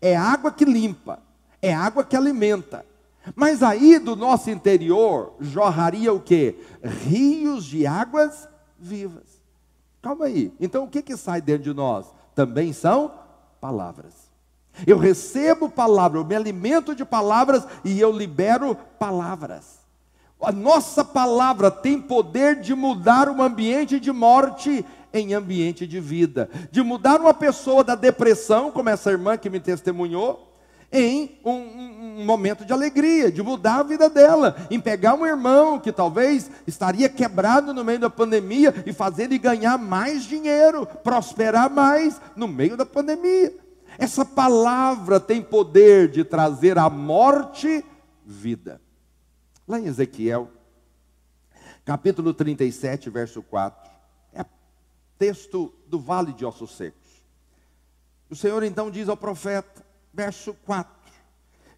É 0.02 0.16
água 0.16 0.50
que 0.50 0.64
limpa. 0.64 1.20
É 1.62 1.72
água 1.72 2.02
que 2.02 2.16
alimenta. 2.16 2.84
Mas 3.34 3.62
aí 3.62 3.98
do 3.98 4.16
nosso 4.16 4.50
interior 4.50 5.34
jorraria 5.40 6.12
o 6.12 6.20
que? 6.20 6.56
Rios 6.82 7.64
de 7.64 7.86
águas 7.86 8.48
vivas. 8.78 9.42
Calma 10.00 10.26
aí. 10.26 10.52
Então 10.60 10.84
o 10.84 10.88
que, 10.88 11.02
que 11.02 11.16
sai 11.16 11.40
dentro 11.40 11.64
de 11.64 11.74
nós? 11.74 12.06
Também 12.34 12.72
são 12.72 13.12
palavras. 13.60 14.28
Eu 14.86 14.96
recebo 14.96 15.68
palavra, 15.68 16.18
eu 16.18 16.24
me 16.24 16.36
alimento 16.36 16.94
de 16.94 17.04
palavras 17.04 17.66
e 17.84 17.98
eu 18.00 18.12
libero 18.12 18.76
palavras. 18.98 19.78
A 20.40 20.52
nossa 20.52 21.04
palavra 21.04 21.68
tem 21.68 22.00
poder 22.00 22.60
de 22.60 22.74
mudar 22.74 23.28
um 23.28 23.42
ambiente 23.42 23.98
de 23.98 24.12
morte 24.12 24.84
em 25.12 25.34
ambiente 25.34 25.86
de 25.86 25.98
vida, 25.98 26.48
de 26.70 26.80
mudar 26.82 27.20
uma 27.20 27.34
pessoa 27.34 27.82
da 27.82 27.94
depressão, 27.94 28.70
como 28.70 28.88
essa 28.88 29.10
irmã 29.10 29.36
que 29.36 29.50
me 29.50 29.58
testemunhou, 29.58 30.47
em 30.90 31.38
um, 31.44 31.52
um, 31.52 32.24
momento 32.24 32.64
de 32.64 32.72
alegria, 32.72 33.30
de 33.30 33.42
mudar 33.42 33.80
a 33.80 33.82
vida 33.82 34.08
dela, 34.08 34.56
em 34.70 34.80
pegar 34.80 35.14
um 35.14 35.26
irmão 35.26 35.78
que 35.78 35.92
talvez 35.92 36.50
estaria 36.66 37.08
quebrado 37.08 37.74
no 37.74 37.84
meio 37.84 37.98
da 37.98 38.10
pandemia 38.10 38.74
e 38.86 38.92
fazer 38.92 39.24
ele 39.24 39.38
ganhar 39.38 39.76
mais 39.78 40.24
dinheiro, 40.24 40.86
prosperar 40.86 41.70
mais 41.70 42.20
no 42.34 42.48
meio 42.48 42.76
da 42.76 42.86
pandemia. 42.86 43.54
Essa 43.98 44.24
palavra 44.24 45.20
tem 45.20 45.42
poder 45.42 46.08
de 46.10 46.24
trazer 46.24 46.78
à 46.78 46.88
morte 46.88 47.84
vida. 48.24 48.80
Lá 49.66 49.78
em 49.78 49.86
Ezequiel, 49.86 50.50
capítulo 51.84 52.32
37, 52.32 53.10
verso 53.10 53.42
4, 53.42 53.90
é 54.32 54.44
texto 55.18 55.74
do 55.86 55.98
vale 55.98 56.32
de 56.32 56.46
ossos 56.46 56.76
secos. 56.76 57.08
O 58.30 58.36
Senhor 58.36 58.62
então 58.62 58.90
diz 58.90 59.08
ao 59.08 59.16
profeta: 59.16 59.84
verso 60.18 60.52
4. 60.66 60.92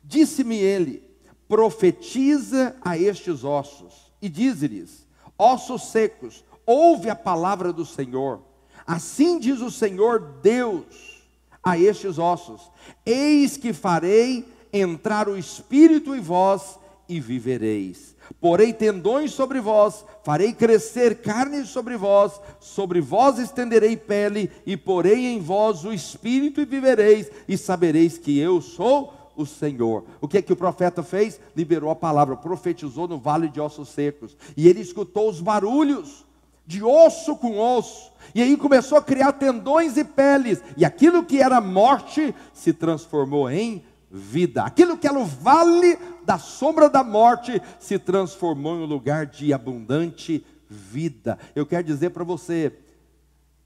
Disse-me 0.03 0.57
ele: 0.57 1.03
profetiza 1.47 2.75
a 2.81 2.97
estes 2.97 3.45
ossos, 3.45 4.11
e 4.23 4.31
diz-lhes: 4.31 5.07
ossos 5.37 5.91
secos, 5.91 6.43
ouve 6.65 7.11
a 7.11 7.15
palavra 7.15 7.71
do 7.71 7.85
Senhor. 7.85 8.41
Assim 8.87 9.39
diz 9.39 9.61
o 9.61 9.71
Senhor 9.71 10.39
Deus 10.43 11.23
a 11.63 11.79
estes 11.79 12.19
ossos: 12.19 12.71
Eis 13.05 13.59
que 13.59 13.75
farei 13.75 14.49
entrar 14.73 15.29
o 15.29 15.37
espírito 15.37 16.15
em 16.15 16.21
vós 16.21 16.79
e 17.07 17.21
vivereis. 17.21 18.17
Porei 18.39 18.73
tendões 18.73 19.33
sobre 19.33 19.61
vós, 19.61 20.05
farei 20.23 20.53
crescer 20.53 21.21
carne 21.21 21.65
sobre 21.65 21.97
vós, 21.97 22.41
sobre 22.59 23.01
vós 23.01 23.39
estenderei 23.39 23.97
pele, 23.97 24.51
e 24.65 24.77
porei 24.77 25.27
em 25.27 25.41
vós 25.41 25.85
o 25.85 25.93
espírito 25.93 26.61
e 26.61 26.65
vivereis, 26.65 27.31
e 27.49 27.57
sabereis 27.57 28.19
que 28.19 28.39
eu 28.39 28.61
sou 28.61 29.15
o 29.37 29.47
Senhor. 29.47 30.05
O 30.21 30.29
que 30.29 30.39
é 30.39 30.43
que 30.43 30.53
o 30.53 30.57
profeta 30.57 31.03
fez? 31.03 31.41
Liberou 31.57 31.91
a 31.91 31.97
palavra, 31.97 32.37
profetizou 32.37 33.09
no 33.09 33.19
vale 33.19 33.49
de 33.49 33.61
ossos 33.61 33.89
secos, 33.89 34.37
e 34.57 34.69
ele 34.69 34.81
escutou 34.81 35.29
os 35.29 35.41
barulhos 35.41 36.25
de 36.67 36.85
osso 36.85 37.35
com 37.37 37.59
osso, 37.59 38.13
e 38.33 38.41
aí 38.41 38.57
começou 38.57 38.97
a 38.97 39.03
criar 39.03 39.33
tendões 39.33 39.97
e 39.97 40.05
peles, 40.05 40.63
e 40.77 40.85
aquilo 40.85 41.25
que 41.25 41.43
era 41.43 41.61
morte 41.61 42.33
se 42.53 42.73
transformou 42.73 43.51
em 43.51 43.83
vida. 44.11 44.65
Aquilo 44.65 44.99
que 44.99 45.07
era 45.07 45.19
o 45.19 45.25
vale 45.25 45.97
da 46.25 46.39
sombra 46.39 46.91
da 46.91 47.05
morte 47.05 47.63
se 47.79 47.99
transformou 47.99 48.77
em 48.77 48.83
um 48.83 48.87
lugar 48.87 49.27
de 49.27 49.53
abundante 49.53 50.45
vida. 50.69 51.39
Eu 51.55 51.65
quero 51.65 51.85
dizer 51.85 52.11
para 52.11 52.25
você 52.25 52.77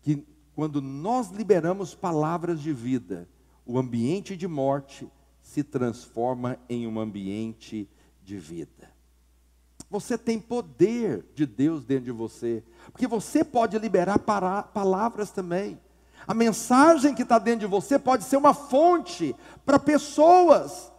que 0.02 0.26
quando 0.54 0.80
nós 0.80 1.30
liberamos 1.30 1.94
palavras 1.94 2.60
de 2.60 2.72
vida, 2.72 3.28
o 3.66 3.78
ambiente 3.78 4.36
de 4.36 4.46
morte 4.46 5.08
se 5.40 5.62
transforma 5.62 6.58
em 6.68 6.86
um 6.86 7.00
ambiente 7.00 7.88
de 8.22 8.38
vida. 8.38 8.92
Você 9.90 10.16
tem 10.16 10.40
poder 10.40 11.24
de 11.34 11.46
Deus 11.46 11.84
dentro 11.84 12.06
de 12.06 12.10
você, 12.10 12.64
porque 12.90 13.06
você 13.06 13.44
pode 13.44 13.78
liberar 13.78 14.18
palavras 14.18 15.30
também. 15.30 15.78
A 16.26 16.34
mensagem 16.34 17.14
que 17.14 17.22
está 17.22 17.38
dentro 17.38 17.60
de 17.60 17.66
você 17.66 17.98
pode 17.98 18.24
ser 18.24 18.36
uma 18.36 18.54
fonte 18.54 19.34
para 19.64 19.78
pessoas 19.78 20.92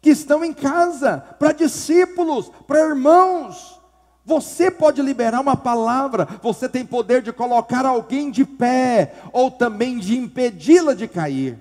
que 0.00 0.10
estão 0.10 0.44
em 0.44 0.52
casa, 0.52 1.18
para 1.38 1.52
discípulos, 1.52 2.50
para 2.66 2.88
irmãos. 2.88 3.80
Você 4.24 4.70
pode 4.70 5.00
liberar 5.00 5.40
uma 5.40 5.56
palavra, 5.56 6.28
você 6.42 6.68
tem 6.68 6.84
poder 6.84 7.22
de 7.22 7.32
colocar 7.32 7.86
alguém 7.86 8.30
de 8.30 8.44
pé, 8.44 9.14
ou 9.32 9.50
também 9.50 9.98
de 9.98 10.16
impedi-la 10.16 10.94
de 10.94 11.08
cair, 11.08 11.58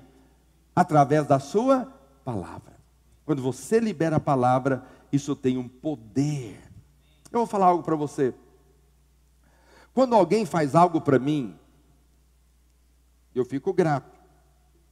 através 0.76 1.26
da 1.26 1.40
sua 1.40 1.92
palavra. 2.26 2.78
Quando 3.26 3.42
você 3.42 3.80
libera 3.80 4.18
a 4.18 4.20
palavra, 4.20 4.84
isso 5.12 5.36
tem 5.36 5.58
um 5.58 5.68
poder. 5.68 6.60
Eu 7.32 7.40
vou 7.40 7.48
falar 7.48 7.68
algo 7.68 7.84
para 7.84 7.96
você. 7.96 8.34
Quando 9.94 10.14
alguém 10.14 10.46
faz 10.46 10.76
algo 10.76 11.02
para 11.02 11.18
mim, 11.18 11.56
eu 13.40 13.46
fico 13.46 13.72
grato, 13.72 14.20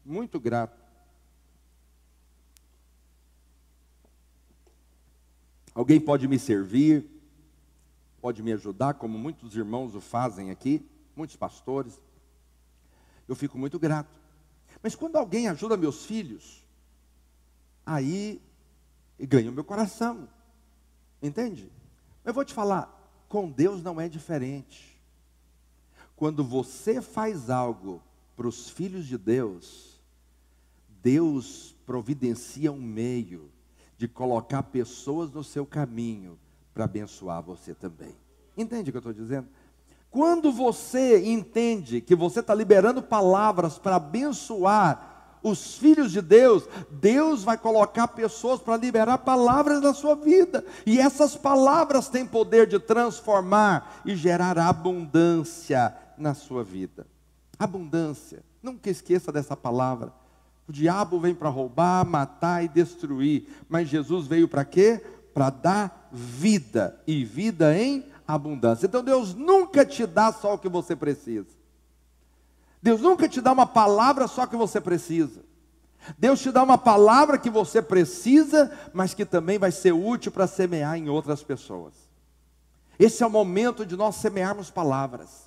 muito 0.05 0.39
grato. 0.39 0.83
Alguém 5.73 5.99
pode 5.99 6.27
me 6.27 6.39
servir, 6.39 7.05
pode 8.21 8.41
me 8.41 8.53
ajudar, 8.53 8.93
como 8.93 9.17
muitos 9.17 9.55
irmãos 9.55 9.93
o 9.93 9.99
fazem 9.99 10.51
aqui, 10.51 10.87
muitos 11.15 11.35
pastores. 11.35 11.99
Eu 13.27 13.35
fico 13.35 13.57
muito 13.57 13.77
grato. 13.77 14.21
Mas 14.81 14.95
quando 14.95 15.15
alguém 15.15 15.47
ajuda 15.47 15.75
meus 15.75 16.05
filhos, 16.05 16.63
aí 17.85 18.41
ganha 19.19 19.49
o 19.49 19.53
meu 19.53 19.63
coração. 19.63 20.29
Entende? 21.21 21.71
Eu 22.23 22.33
vou 22.33 22.45
te 22.45 22.53
falar, 22.53 23.25
com 23.27 23.49
Deus 23.49 23.81
não 23.81 23.99
é 23.99 24.07
diferente. 24.07 25.01
Quando 26.15 26.43
você 26.43 27.01
faz 27.01 27.49
algo 27.49 28.01
para 28.35 28.47
os 28.47 28.69
filhos 28.69 29.05
de 29.05 29.17
Deus, 29.17 29.99
Deus 31.01 31.75
providencia 31.85 32.71
um 32.71 32.81
meio 32.81 33.51
de 33.97 34.07
colocar 34.07 34.63
pessoas 34.63 35.31
no 35.31 35.43
seu 35.43 35.65
caminho 35.65 36.37
para 36.73 36.85
abençoar 36.85 37.41
você 37.41 37.73
também. 37.73 38.15
Entende 38.57 38.89
o 38.89 38.93
que 38.93 38.97
eu 38.97 38.99
estou 38.99 39.13
dizendo? 39.13 39.47
Quando 40.09 40.51
você 40.51 41.25
entende 41.27 42.01
que 42.01 42.15
você 42.15 42.39
está 42.39 42.53
liberando 42.53 43.01
palavras 43.01 43.77
para 43.77 43.97
abençoar 43.97 45.39
os 45.43 45.77
filhos 45.77 46.11
de 46.11 46.21
Deus, 46.21 46.67
Deus 46.89 47.43
vai 47.43 47.57
colocar 47.57 48.07
pessoas 48.07 48.59
para 48.59 48.77
liberar 48.77 49.19
palavras 49.19 49.79
na 49.79 49.93
sua 49.93 50.15
vida, 50.15 50.65
e 50.85 50.99
essas 50.99 51.35
palavras 51.35 52.09
têm 52.09 52.25
poder 52.25 52.65
de 52.65 52.79
transformar 52.79 54.01
e 54.03 54.15
gerar 54.15 54.57
abundância 54.57 55.95
na 56.17 56.33
sua 56.33 56.63
vida. 56.63 57.05
Abundância. 57.57 58.43
Nunca 58.61 58.89
esqueça 58.89 59.31
dessa 59.31 59.55
palavra. 59.55 60.13
O 60.67 60.71
diabo 60.71 61.19
vem 61.19 61.35
para 61.35 61.49
roubar, 61.49 62.05
matar 62.05 62.63
e 62.63 62.67
destruir, 62.67 63.47
mas 63.69 63.87
Jesus 63.87 64.25
veio 64.25 64.47
para 64.47 64.65
quê? 64.65 65.03
Para 65.33 65.49
dar 65.49 66.09
vida 66.11 66.99
e 67.05 67.23
vida 67.23 67.77
em 67.77 68.05
abundância. 68.27 68.87
Então 68.87 69.03
Deus 69.03 69.33
nunca 69.33 69.85
te 69.85 70.05
dá 70.07 70.31
só 70.31 70.55
o 70.55 70.57
que 70.57 70.69
você 70.69 70.95
precisa. 70.95 71.47
Deus 72.81 73.01
nunca 73.01 73.29
te 73.29 73.41
dá 73.41 73.51
uma 73.51 73.65
palavra 73.67 74.27
só 74.27 74.45
que 74.45 74.55
você 74.55 74.81
precisa. 74.81 75.43
Deus 76.17 76.39
te 76.39 76.51
dá 76.51 76.61
uma 76.61 76.77
palavra 76.77 77.37
que 77.37 77.49
você 77.49 77.81
precisa, 77.81 78.71
mas 78.93 79.13
que 79.13 79.25
também 79.25 79.57
vai 79.57 79.71
ser 79.71 79.91
útil 79.91 80.31
para 80.31 80.47
semear 80.47 80.95
em 80.95 81.09
outras 81.09 81.43
pessoas. 81.43 81.93
Esse 82.99 83.23
é 83.23 83.27
o 83.27 83.29
momento 83.29 83.85
de 83.85 83.95
nós 83.95 84.15
semearmos 84.15 84.69
palavras. 84.69 85.44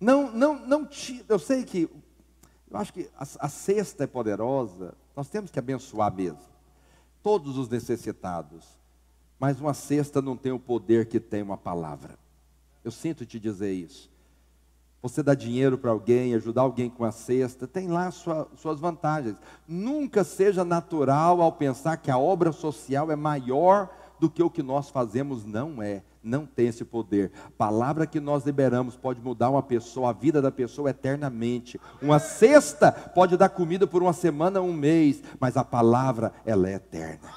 Não, 0.00 0.30
não, 0.32 0.66
não 0.66 0.84
te, 0.84 1.24
eu 1.28 1.38
sei 1.38 1.64
que, 1.64 1.88
eu 2.70 2.76
acho 2.76 2.92
que 2.92 3.10
a, 3.16 3.22
a 3.40 3.48
cesta 3.48 4.04
é 4.04 4.06
poderosa, 4.06 4.94
nós 5.16 5.28
temos 5.28 5.50
que 5.50 5.58
abençoar 5.58 6.12
mesmo, 6.12 6.40
todos 7.22 7.56
os 7.56 7.68
necessitados, 7.68 8.64
mas 9.38 9.60
uma 9.60 9.74
cesta 9.74 10.20
não 10.20 10.36
tem 10.36 10.52
o 10.52 10.58
poder 10.58 11.06
que 11.06 11.20
tem 11.20 11.42
uma 11.42 11.56
palavra. 11.56 12.18
Eu 12.82 12.90
sinto 12.90 13.24
te 13.24 13.40
dizer 13.40 13.72
isso. 13.72 14.12
Você 15.00 15.22
dá 15.22 15.34
dinheiro 15.34 15.76
para 15.76 15.90
alguém, 15.90 16.34
ajudar 16.34 16.62
alguém 16.62 16.88
com 16.88 17.04
a 17.04 17.12
cesta, 17.12 17.66
tem 17.66 17.88
lá 17.88 18.10
sua, 18.10 18.48
suas 18.56 18.80
vantagens. 18.80 19.36
Nunca 19.68 20.24
seja 20.24 20.64
natural 20.64 21.42
ao 21.42 21.52
pensar 21.52 21.98
que 21.98 22.10
a 22.10 22.16
obra 22.16 22.52
social 22.52 23.10
é 23.10 23.16
maior 23.16 23.90
do 24.18 24.30
que 24.30 24.42
o 24.42 24.48
que 24.48 24.62
nós 24.62 24.88
fazemos, 24.88 25.44
não 25.44 25.82
é 25.82 26.02
não 26.24 26.46
tem 26.46 26.68
esse 26.68 26.84
poder. 26.84 27.30
Palavra 27.58 28.06
que 28.06 28.18
nós 28.18 28.44
liberamos 28.44 28.96
pode 28.96 29.20
mudar 29.20 29.50
uma 29.50 29.62
pessoa, 29.62 30.10
a 30.10 30.12
vida 30.12 30.40
da 30.40 30.50
pessoa 30.50 30.90
eternamente. 30.90 31.78
Uma 32.00 32.18
cesta 32.18 32.90
pode 32.90 33.36
dar 33.36 33.50
comida 33.50 33.86
por 33.86 34.02
uma 34.02 34.14
semana, 34.14 34.60
um 34.60 34.72
mês, 34.72 35.22
mas 35.38 35.56
a 35.56 35.62
palavra 35.62 36.32
ela 36.46 36.68
é 36.68 36.74
eterna. 36.74 37.28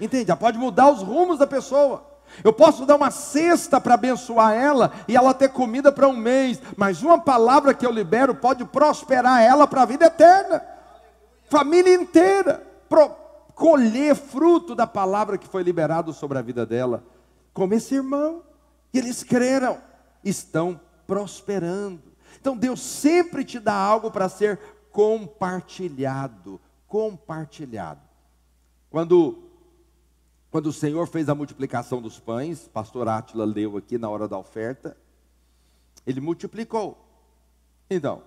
Entende? 0.00 0.30
Ela 0.30 0.36
pode 0.36 0.58
mudar 0.58 0.90
os 0.90 1.02
rumos 1.02 1.38
da 1.38 1.46
pessoa. 1.46 2.04
Eu 2.42 2.52
posso 2.52 2.84
dar 2.84 2.96
uma 2.96 3.12
cesta 3.12 3.80
para 3.80 3.94
abençoar 3.94 4.52
ela 4.52 4.92
e 5.06 5.16
ela 5.16 5.32
ter 5.32 5.48
comida 5.50 5.92
para 5.92 6.08
um 6.08 6.16
mês, 6.16 6.60
mas 6.76 7.00
uma 7.02 7.20
palavra 7.20 7.72
que 7.72 7.86
eu 7.86 7.92
libero 7.92 8.34
pode 8.34 8.64
prosperar 8.64 9.40
ela 9.40 9.66
para 9.66 9.82
a 9.82 9.86
vida 9.86 10.06
eterna. 10.06 10.60
Família 11.48 11.94
inteira 11.94 12.60
pro, 12.88 13.10
colher 13.54 14.16
fruto 14.16 14.74
da 14.74 14.86
palavra 14.86 15.38
que 15.38 15.46
foi 15.46 15.62
liberado 15.62 16.12
sobre 16.12 16.36
a 16.36 16.42
vida 16.42 16.66
dela 16.66 17.04
como 17.56 17.72
esse 17.72 17.94
irmão. 17.94 18.44
E 18.92 18.98
eles 18.98 19.22
creram, 19.22 19.80
estão 20.22 20.78
prosperando. 21.06 22.02
Então 22.38 22.54
Deus 22.54 22.80
sempre 22.82 23.46
te 23.46 23.58
dá 23.58 23.74
algo 23.74 24.10
para 24.10 24.28
ser 24.28 24.60
compartilhado, 24.92 26.60
compartilhado. 26.86 28.02
Quando 28.90 29.42
quando 30.50 30.66
o 30.66 30.72
Senhor 30.72 31.06
fez 31.06 31.28
a 31.28 31.34
multiplicação 31.34 32.00
dos 32.00 32.20
pães, 32.20 32.68
pastor 32.68 33.08
Átila 33.08 33.44
leu 33.44 33.76
aqui 33.76 33.98
na 33.98 34.08
hora 34.08 34.28
da 34.28 34.38
oferta, 34.38 34.96
ele 36.06 36.20
multiplicou. 36.20 36.96
Então, 37.90 38.22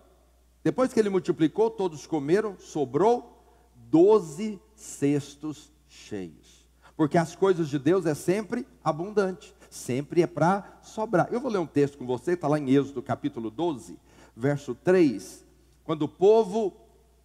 depois 0.64 0.92
que 0.92 1.00
ele 1.00 1.10
multiplicou, 1.10 1.72
todos 1.72 2.06
comeram, 2.06 2.58
sobrou 2.60 3.42
doze 3.76 4.62
cestos 4.76 5.72
cheios. 5.88 6.59
Porque 7.00 7.18
as 7.18 7.34
coisas 7.34 7.70
de 7.70 7.80
Deus 7.80 8.06
é 8.06 8.14
sempre 8.14 8.68
abundante, 8.84 9.56
sempre 9.70 10.22
é 10.22 10.28
para 10.28 10.80
sobrar. 10.82 11.30
Eu 11.32 11.40
vou 11.40 11.50
ler 11.50 11.60
um 11.60 11.66
texto 11.66 11.98
com 11.98 12.06
você, 12.06 12.34
está 12.34 12.46
lá 12.46 12.60
em 12.60 12.70
Êxodo 12.72 13.02
capítulo 13.02 13.50
12, 13.50 13.98
verso 14.36 14.76
3. 14.76 15.46
Quando 15.86 16.02
o 16.02 16.10
povo 16.10 16.74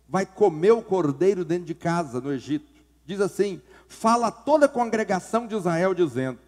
vai 0.09 0.25
comer 0.25 0.71
o 0.71 0.81
cordeiro 0.81 1.45
dentro 1.45 1.65
de 1.65 1.75
casa 1.75 2.21
no 2.21 2.33
Egito. 2.33 2.73
Diz 3.05 3.21
assim: 3.21 3.61
fala 3.89 4.31
toda 4.31 4.67
a 4.67 4.69
congregação 4.69 5.45
de 5.45 5.57
Israel, 5.57 5.93
dizendo: 5.93 6.39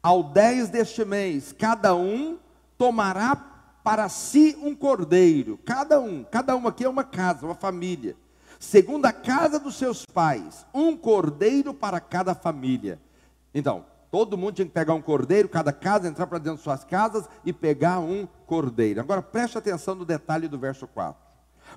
Ao 0.00 0.22
10 0.22 0.68
deste 0.68 1.04
mês, 1.04 1.50
cada 1.50 1.96
um 1.96 2.38
tomará 2.78 3.34
para 3.82 4.08
si 4.08 4.56
um 4.62 4.72
cordeiro, 4.72 5.58
cada 5.64 6.00
um, 6.00 6.22
cada 6.22 6.54
um 6.54 6.68
aqui 6.68 6.84
é 6.84 6.88
uma 6.88 7.02
casa, 7.02 7.44
uma 7.44 7.56
família 7.56 8.14
segundo 8.62 9.06
a 9.06 9.12
casa 9.12 9.58
dos 9.58 9.74
seus 9.74 10.06
pais, 10.06 10.64
um 10.72 10.96
cordeiro 10.96 11.74
para 11.74 12.00
cada 12.00 12.34
família. 12.34 13.00
Então, 13.52 13.84
Todo 14.12 14.36
mundo 14.36 14.56
tinha 14.56 14.66
que 14.66 14.72
pegar 14.72 14.92
um 14.92 15.00
cordeiro, 15.00 15.48
cada 15.48 15.72
casa 15.72 16.06
entrar 16.06 16.26
para 16.26 16.36
dentro 16.36 16.58
de 16.58 16.64
suas 16.64 16.84
casas 16.84 17.26
e 17.46 17.50
pegar 17.50 17.98
um 17.98 18.28
cordeiro. 18.46 19.00
Agora 19.00 19.22
preste 19.22 19.56
atenção 19.56 19.94
no 19.94 20.04
detalhe 20.04 20.48
do 20.48 20.58
verso 20.58 20.86
4. 20.86 21.18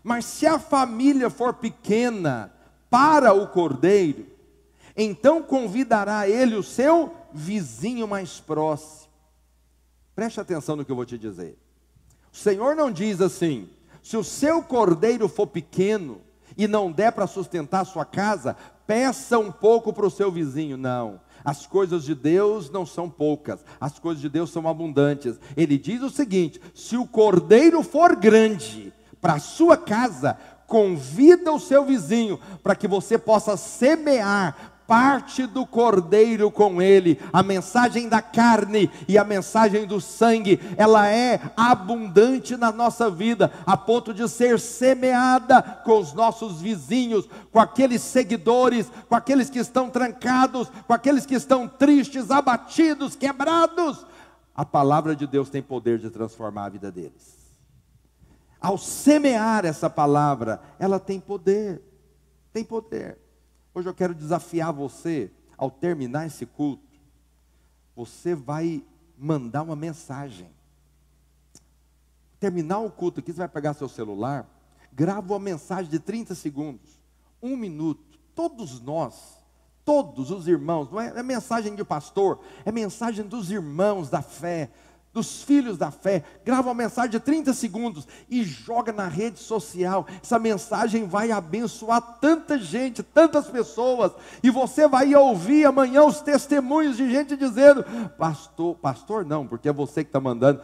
Mas 0.03 0.25
se 0.25 0.45
a 0.45 0.59
família 0.59 1.29
for 1.29 1.53
pequena 1.53 2.51
para 2.89 3.33
o 3.33 3.47
cordeiro, 3.47 4.27
então 4.97 5.41
convidará 5.41 6.27
ele 6.27 6.55
o 6.55 6.63
seu 6.63 7.15
vizinho 7.31 8.05
mais 8.05 8.41
próximo. 8.41 9.13
Preste 10.13 10.41
atenção 10.41 10.75
no 10.75 10.83
que 10.83 10.91
eu 10.91 10.95
vou 10.97 11.05
te 11.05 11.17
dizer. 11.17 11.57
O 12.33 12.35
Senhor 12.35 12.75
não 12.75 12.91
diz 12.91 13.21
assim: 13.21 13.69
se 14.03 14.17
o 14.17 14.25
seu 14.25 14.61
cordeiro 14.61 15.29
for 15.29 15.47
pequeno 15.47 16.19
e 16.57 16.67
não 16.67 16.91
der 16.91 17.11
para 17.11 17.27
sustentar 17.27 17.81
a 17.81 17.85
sua 17.85 18.05
casa, 18.05 18.55
peça 18.87 19.37
um 19.37 19.51
pouco 19.51 19.91
para 19.91 20.05
o 20.05 20.11
seu 20.11 20.31
vizinho. 20.31 20.77
Não. 20.77 21.19
As 21.43 21.67
coisas 21.67 22.03
de 22.03 22.15
Deus 22.15 22.71
não 22.71 22.85
são 22.85 23.07
poucas, 23.09 23.63
as 23.79 23.99
coisas 23.99 24.21
de 24.21 24.29
Deus 24.29 24.49
são 24.49 24.67
abundantes. 24.67 25.39
Ele 25.55 25.77
diz 25.77 26.01
o 26.01 26.09
seguinte: 26.09 26.59
se 26.73 26.97
o 26.97 27.05
cordeiro 27.05 27.83
for 27.83 28.15
grande 28.15 28.91
para 29.21 29.33
a 29.33 29.39
sua 29.39 29.77
casa, 29.77 30.37
convida 30.65 31.51
o 31.51 31.59
seu 31.59 31.85
vizinho 31.85 32.39
para 32.63 32.75
que 32.75 32.87
você 32.87 33.17
possa 33.17 33.55
semear 33.55 34.74
parte 34.87 35.45
do 35.45 35.65
cordeiro 35.65 36.49
com 36.51 36.81
ele. 36.81 37.19
A 37.33 37.43
mensagem 37.43 38.07
da 38.07 38.21
carne 38.21 38.89
e 39.07 39.17
a 39.17 39.23
mensagem 39.23 39.85
do 39.85 39.99
sangue, 39.99 40.59
ela 40.77 41.07
é 41.07 41.41
abundante 41.55 42.55
na 42.55 42.71
nossa 42.71 43.09
vida, 43.09 43.51
a 43.65 43.75
ponto 43.75 44.13
de 44.13 44.27
ser 44.29 44.59
semeada 44.59 45.61
com 45.83 45.99
os 45.99 46.13
nossos 46.13 46.61
vizinhos, 46.61 47.27
com 47.51 47.59
aqueles 47.59 48.01
seguidores, 48.01 48.91
com 49.09 49.15
aqueles 49.15 49.49
que 49.49 49.59
estão 49.59 49.89
trancados, 49.89 50.69
com 50.87 50.93
aqueles 50.93 51.25
que 51.25 51.35
estão 51.35 51.67
tristes, 51.67 52.31
abatidos, 52.31 53.15
quebrados. 53.15 54.05
A 54.55 54.63
palavra 54.63 55.15
de 55.15 55.27
Deus 55.27 55.49
tem 55.49 55.61
poder 55.61 55.99
de 55.99 56.09
transformar 56.09 56.65
a 56.65 56.69
vida 56.69 56.91
deles. 56.91 57.35
Ao 58.61 58.77
semear 58.77 59.65
essa 59.65 59.89
palavra, 59.89 60.61
ela 60.79 60.99
tem 60.99 61.19
poder. 61.19 61.81
Tem 62.53 62.63
poder. 62.63 63.24
Hoje 63.75 63.89
eu 63.89 63.93
quero 63.93 64.15
desafiar 64.15 64.71
você, 64.71 65.29
ao 65.57 65.69
terminar 65.69 66.25
esse 66.25 66.45
culto, 66.45 66.87
você 67.93 68.33
vai 68.33 68.81
mandar 69.17 69.63
uma 69.63 69.75
mensagem. 69.75 70.49
Terminar 72.39 72.79
o 72.79 72.89
culto 72.89 73.19
aqui, 73.19 73.33
você 73.33 73.39
vai 73.39 73.49
pegar 73.49 73.73
seu 73.73 73.89
celular, 73.89 74.49
grava 74.93 75.33
uma 75.33 75.39
mensagem 75.39 75.91
de 75.91 75.99
30 75.99 76.33
segundos, 76.35 77.01
um 77.43 77.57
minuto. 77.57 78.17
Todos 78.33 78.79
nós, 78.79 79.43
todos 79.83 80.31
os 80.31 80.47
irmãos, 80.47 80.89
não 80.89 81.01
é, 81.01 81.07
é 81.09 81.21
mensagem 81.21 81.75
de 81.75 81.83
pastor, 81.83 82.39
é 82.63 82.71
mensagem 82.71 83.27
dos 83.27 83.51
irmãos 83.51 84.09
da 84.09 84.21
fé, 84.21 84.71
dos 85.15 85.41
filhos 85.43 85.77
da 85.77 85.91
fé, 85.91 86.23
grava 86.43 86.67
uma 86.67 86.73
mensagem 86.73 87.11
de 87.11 87.21
30 87.21 87.53
segundos 87.53 88.05
e 88.29 88.43
joga 88.43 88.91
na 88.91 89.07
rede 89.07 89.39
social. 89.39 90.05
Essa 90.21 90.37
mensagem 90.37 91.07
vai 91.07 91.31
abençoar 91.31 92.01
tanta 92.19 92.59
gente, 92.59 93.01
tantas 93.01 93.47
pessoas, 93.47 94.11
e 94.43 94.49
você 94.49 94.89
vai 94.89 95.15
ouvir 95.15 95.65
amanhã 95.65 96.03
os 96.03 96.19
testemunhos 96.19 96.97
de 96.97 97.09
gente 97.09 97.37
dizendo: 97.37 97.85
Pastor, 98.17 98.75
pastor, 98.75 99.23
não, 99.23 99.47
porque 99.47 99.69
é 99.69 99.73
você 99.73 100.03
que 100.03 100.09
está 100.09 100.19
mandando. 100.19 100.59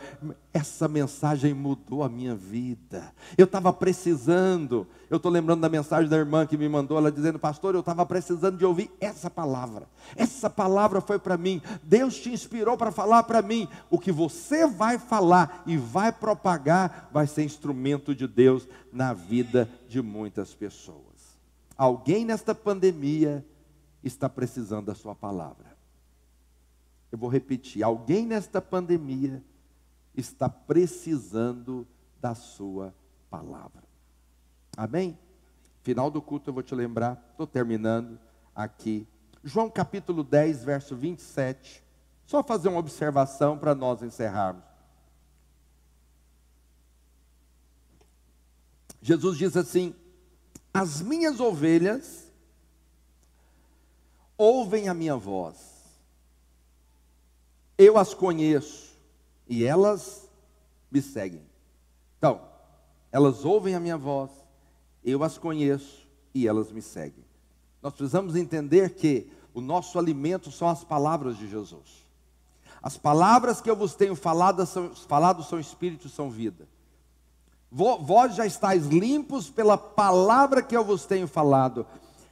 Essa 0.54 0.86
mensagem 0.86 1.54
mudou 1.54 2.04
a 2.04 2.10
minha 2.10 2.36
vida. 2.36 3.14
Eu 3.38 3.46
estava 3.46 3.72
precisando. 3.72 4.86
Eu 5.10 5.16
estou 5.16 5.32
lembrando 5.32 5.62
da 5.62 5.70
mensagem 5.70 6.10
da 6.10 6.18
irmã 6.18 6.46
que 6.46 6.58
me 6.58 6.68
mandou, 6.68 6.98
ela 6.98 7.10
dizendo: 7.10 7.40
Pastor, 7.40 7.74
eu 7.74 7.80
estava 7.80 8.06
precisando 8.06 8.58
de 8.58 8.66
ouvir 8.66 8.92
essa 9.00 9.30
palavra. 9.30 9.88
Essa 10.14 10.50
palavra 10.50 11.00
foi 11.00 11.18
para 11.18 11.38
mim. 11.38 11.62
Deus 11.84 12.18
te 12.20 12.30
inspirou 12.30 12.78
para 12.78 12.92
falar 12.92 13.24
para 13.24 13.42
mim. 13.42 13.66
O 13.90 13.98
que 13.98 14.12
você 14.12 14.68
vai 14.68 15.00
falar 15.00 15.64
e 15.66 15.78
vai 15.78 16.12
propagar 16.12 17.10
vai 17.14 17.28
ser 17.28 17.44
instrumento 17.44 18.14
de 18.14 18.28
Deus 18.28 18.68
na 18.92 19.14
vida 19.14 19.70
de 19.88 20.02
muitas 20.02 20.54
pessoas. 20.54 21.40
Alguém 21.78 22.26
nesta 22.26 22.54
pandemia 22.54 23.46
está 24.04 24.28
precisando 24.28 24.88
da 24.88 24.96
sua 24.96 25.16
palavra. 25.16 25.78
Eu 27.10 27.18
vou 27.18 27.30
repetir: 27.30 27.84
alguém 27.84 28.26
nesta 28.26 28.62
pandemia 28.62 29.42
está 30.16 30.50
precisando 30.50 31.88
da 32.20 32.36
sua 32.36 32.94
palavra. 33.30 33.84
Amém? 34.76 35.18
Final 35.84 36.12
do 36.12 36.22
culto 36.22 36.50
eu 36.50 36.54
vou 36.54 36.64
te 36.64 36.76
lembrar, 36.76 37.24
estou 37.32 37.48
terminando 37.48 38.20
aqui. 38.56 39.08
João 39.44 39.70
capítulo 39.70 40.24
10, 40.24 40.64
verso 40.64 40.96
27. 40.96 41.84
Só 42.26 42.44
fazer 42.44 42.70
uma 42.70 42.80
observação 42.80 43.58
para 43.58 43.74
nós 43.74 44.02
encerrarmos. 44.02 44.64
Jesus 49.02 49.38
diz 49.38 49.58
assim: 49.58 49.96
As 50.74 51.02
minhas 51.02 51.40
ovelhas 51.40 52.32
ouvem 54.38 54.88
a 54.88 54.94
minha 54.94 55.18
voz, 55.18 55.84
eu 57.78 57.98
as 57.98 58.14
conheço 58.14 58.91
e 59.52 59.66
elas 59.66 60.32
me 60.90 61.02
seguem. 61.02 61.42
Então, 62.18 62.40
elas 63.12 63.44
ouvem 63.44 63.76
a 63.76 63.82
minha 63.82 63.98
voz, 63.98 64.32
eu 65.04 65.22
as 65.26 65.38
conheço 65.38 66.08
e 66.34 66.48
elas 66.48 66.72
me 66.72 66.82
seguem. 66.82 67.26
Nós 67.84 67.92
precisamos 67.92 68.38
entender 68.38 68.92
que 68.96 69.30
o 69.54 69.60
nosso 69.60 70.00
alimento 70.00 70.50
são 70.50 70.70
as 70.70 70.86
palavras 70.86 71.36
de 71.36 71.50
Jesus. 71.50 72.08
As 72.82 72.98
palavras 72.98 73.60
que 73.60 73.70
eu 73.70 73.76
vos 73.76 73.94
tenho 73.94 74.16
falado 74.16 74.66
são, 74.66 74.96
falado 74.96 75.44
são 75.44 75.60
espírito, 75.60 76.08
são 76.08 76.32
vida. 76.32 76.66
Vós 77.70 78.36
já 78.36 78.46
estáis 78.46 78.86
limpos 78.86 79.50
pela 79.50 79.78
palavra 79.78 80.62
que 80.62 80.78
eu 80.78 80.84
vos 80.84 81.06
tenho 81.06 81.28
falado. 81.28 81.86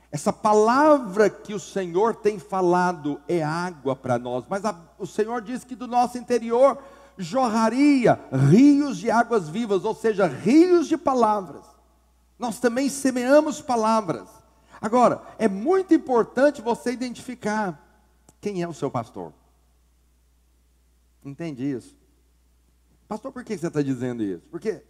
Essa 0.10 0.32
palavra 0.32 1.30
que 1.30 1.54
o 1.54 1.60
Senhor 1.60 2.16
tem 2.16 2.40
falado 2.40 3.20
é 3.28 3.44
água 3.44 3.94
para 3.94 4.18
nós, 4.18 4.46
mas 4.48 4.64
a, 4.64 4.74
o 4.98 5.06
Senhor 5.06 5.42
diz 5.42 5.66
que 5.66 5.76
do 5.76 5.86
nosso 5.86 6.18
interior 6.18 6.82
jorraria 7.20 8.18
rios 8.50 8.98
de 8.98 9.12
águas 9.12 9.50
vivas, 9.50 9.84
ou 9.84 9.94
seja, 9.94 10.26
rios 10.26 10.88
de 10.88 10.98
palavras. 10.98 11.66
Nós 12.40 12.60
também 12.60 12.88
semeamos 12.88 13.62
palavras. 13.62 14.30
Agora, 14.82 15.22
é 15.38 15.48
muito 15.50 15.94
importante 15.94 16.62
você 16.62 16.94
identificar 16.94 17.86
quem 18.40 18.64
é 18.64 18.68
o 18.68 18.74
seu 18.74 18.90
pastor. 18.90 19.34
Entende 21.24 21.70
isso? 21.70 21.94
Pastor, 23.06 23.34
por 23.34 23.44
que 23.44 23.58
você 23.58 23.68
está 23.68 23.82
dizendo 23.82 24.24
isso? 24.24 24.44
Porque 24.50 24.82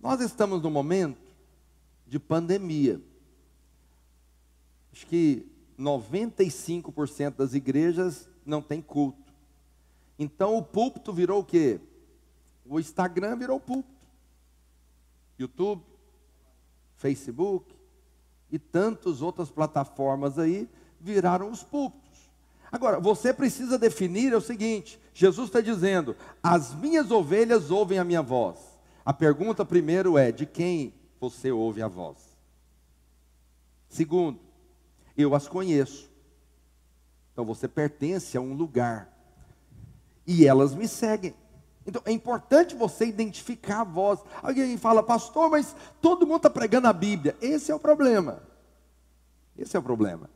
nós 0.00 0.20
estamos 0.20 0.62
num 0.62 0.70
momento 0.70 1.20
de 2.06 2.18
pandemia. 2.18 2.98
Acho 4.90 5.06
que 5.06 5.46
95% 5.78 7.36
das 7.36 7.52
igrejas 7.52 8.26
não 8.46 8.62
tem 8.62 8.80
culto. 8.80 9.25
Então 10.18 10.56
o 10.56 10.62
púlpito 10.62 11.12
virou 11.12 11.40
o 11.40 11.44
quê? 11.44 11.80
O 12.64 12.80
Instagram 12.80 13.36
virou 13.36 13.60
púlpito. 13.60 13.94
YouTube, 15.38 15.82
Facebook 16.96 17.74
e 18.50 18.58
tantas 18.58 19.20
outras 19.20 19.50
plataformas 19.50 20.38
aí 20.38 20.68
viraram 21.00 21.50
os 21.50 21.62
púlpitos. 21.62 22.06
Agora, 22.70 22.98
você 22.98 23.32
precisa 23.32 23.78
definir 23.78 24.32
é 24.32 24.36
o 24.36 24.40
seguinte: 24.40 24.98
Jesus 25.14 25.48
está 25.48 25.60
dizendo, 25.60 26.16
as 26.42 26.74
minhas 26.74 27.10
ovelhas 27.10 27.70
ouvem 27.70 27.98
a 27.98 28.04
minha 28.04 28.22
voz. 28.22 28.58
A 29.04 29.12
pergunta 29.12 29.64
primeiro 29.64 30.18
é: 30.18 30.32
de 30.32 30.46
quem 30.46 30.92
você 31.20 31.52
ouve 31.52 31.82
a 31.82 31.88
voz? 31.88 32.18
Segundo, 33.88 34.40
eu 35.16 35.34
as 35.34 35.46
conheço. 35.46 36.10
Então 37.32 37.44
você 37.44 37.68
pertence 37.68 38.36
a 38.36 38.40
um 38.40 38.54
lugar 38.54 39.15
e 40.26 40.46
elas 40.46 40.74
me 40.74 40.88
seguem. 40.88 41.34
Então 41.86 42.02
é 42.04 42.10
importante 42.10 42.74
você 42.74 43.06
identificar 43.06 43.82
a 43.82 43.84
voz. 43.84 44.20
Alguém 44.42 44.76
fala, 44.76 45.02
pastor, 45.02 45.50
mas 45.50 45.74
todo 46.00 46.26
mundo 46.26 46.38
está 46.38 46.50
pregando 46.50 46.88
a 46.88 46.92
Bíblia. 46.92 47.36
Esse 47.40 47.70
é 47.70 47.74
o 47.74 47.78
problema. 47.78 48.42
Esse 49.56 49.76
é 49.76 49.80
o 49.80 49.82
problema. 49.82 50.28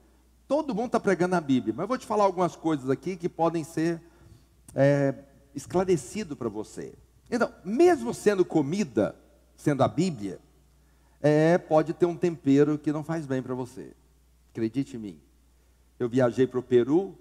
Todo 0.47 0.75
mundo 0.75 0.87
está 0.87 1.01
pregando 1.01 1.35
a 1.35 1.41
Bíblia. 1.41 1.75
Mas 1.77 1.85
eu 1.85 1.89
vou 1.89 1.99
te 1.99 2.07
falar 2.07 2.25
algumas 2.25 2.55
coisas 2.55 2.89
aqui 2.89 3.17
que 3.17 3.29
podem 3.29 3.65
ser 3.65 4.01
é, 4.75 5.15
esclarecido 5.55 6.37
para 6.37 6.49
você. 6.49 6.95
Então, 7.29 7.53
mesmo 7.65 8.15
sendo 8.15 8.45
comida, 8.45 9.17
sendo 9.57 9.83
a 9.83 9.89
Bíblia, 9.89 10.41
é, 11.21 11.59
pode 11.59 11.93
ter 11.93 12.07
um 12.07 12.17
tempero 12.17 12.79
que 12.79 12.93
não 12.93 13.03
faz 13.03 13.27
bem 13.27 13.43
para 13.43 13.55
você. 13.55 13.93
Acredite 14.53 14.97
em 14.97 15.01
mim. 15.01 15.21
Eu 15.99 16.09
viajei 16.09 16.47
para 16.47 16.59
o 16.59 16.63
Peru 16.63 17.17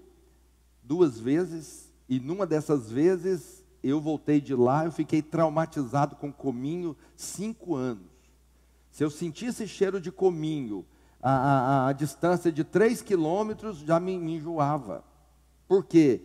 duas 0.82 1.18
vezes 1.18 1.89
e 2.10 2.18
numa 2.18 2.44
dessas 2.44 2.90
vezes, 2.90 3.64
eu 3.84 4.00
voltei 4.00 4.40
de 4.40 4.52
lá, 4.52 4.84
eu 4.84 4.90
fiquei 4.90 5.22
traumatizado 5.22 6.16
com 6.16 6.32
cominho 6.32 6.96
cinco 7.14 7.76
anos. 7.76 8.10
Se 8.90 9.04
eu 9.04 9.08
sentisse 9.08 9.68
cheiro 9.68 10.00
de 10.00 10.10
cominho 10.10 10.84
a, 11.22 11.30
a, 11.30 11.88
a 11.88 11.92
distância 11.92 12.50
de 12.50 12.64
três 12.64 13.00
quilômetros, 13.00 13.78
já 13.78 14.00
me, 14.00 14.18
me 14.18 14.34
enjoava. 14.34 15.04
Por 15.68 15.84
quê? 15.84 16.20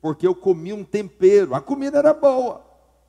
Porque 0.00 0.26
eu 0.26 0.34
comi 0.34 0.72
um 0.72 0.82
tempero. 0.82 1.54
A 1.54 1.60
comida 1.60 1.98
era 1.98 2.14
boa, 2.14 2.64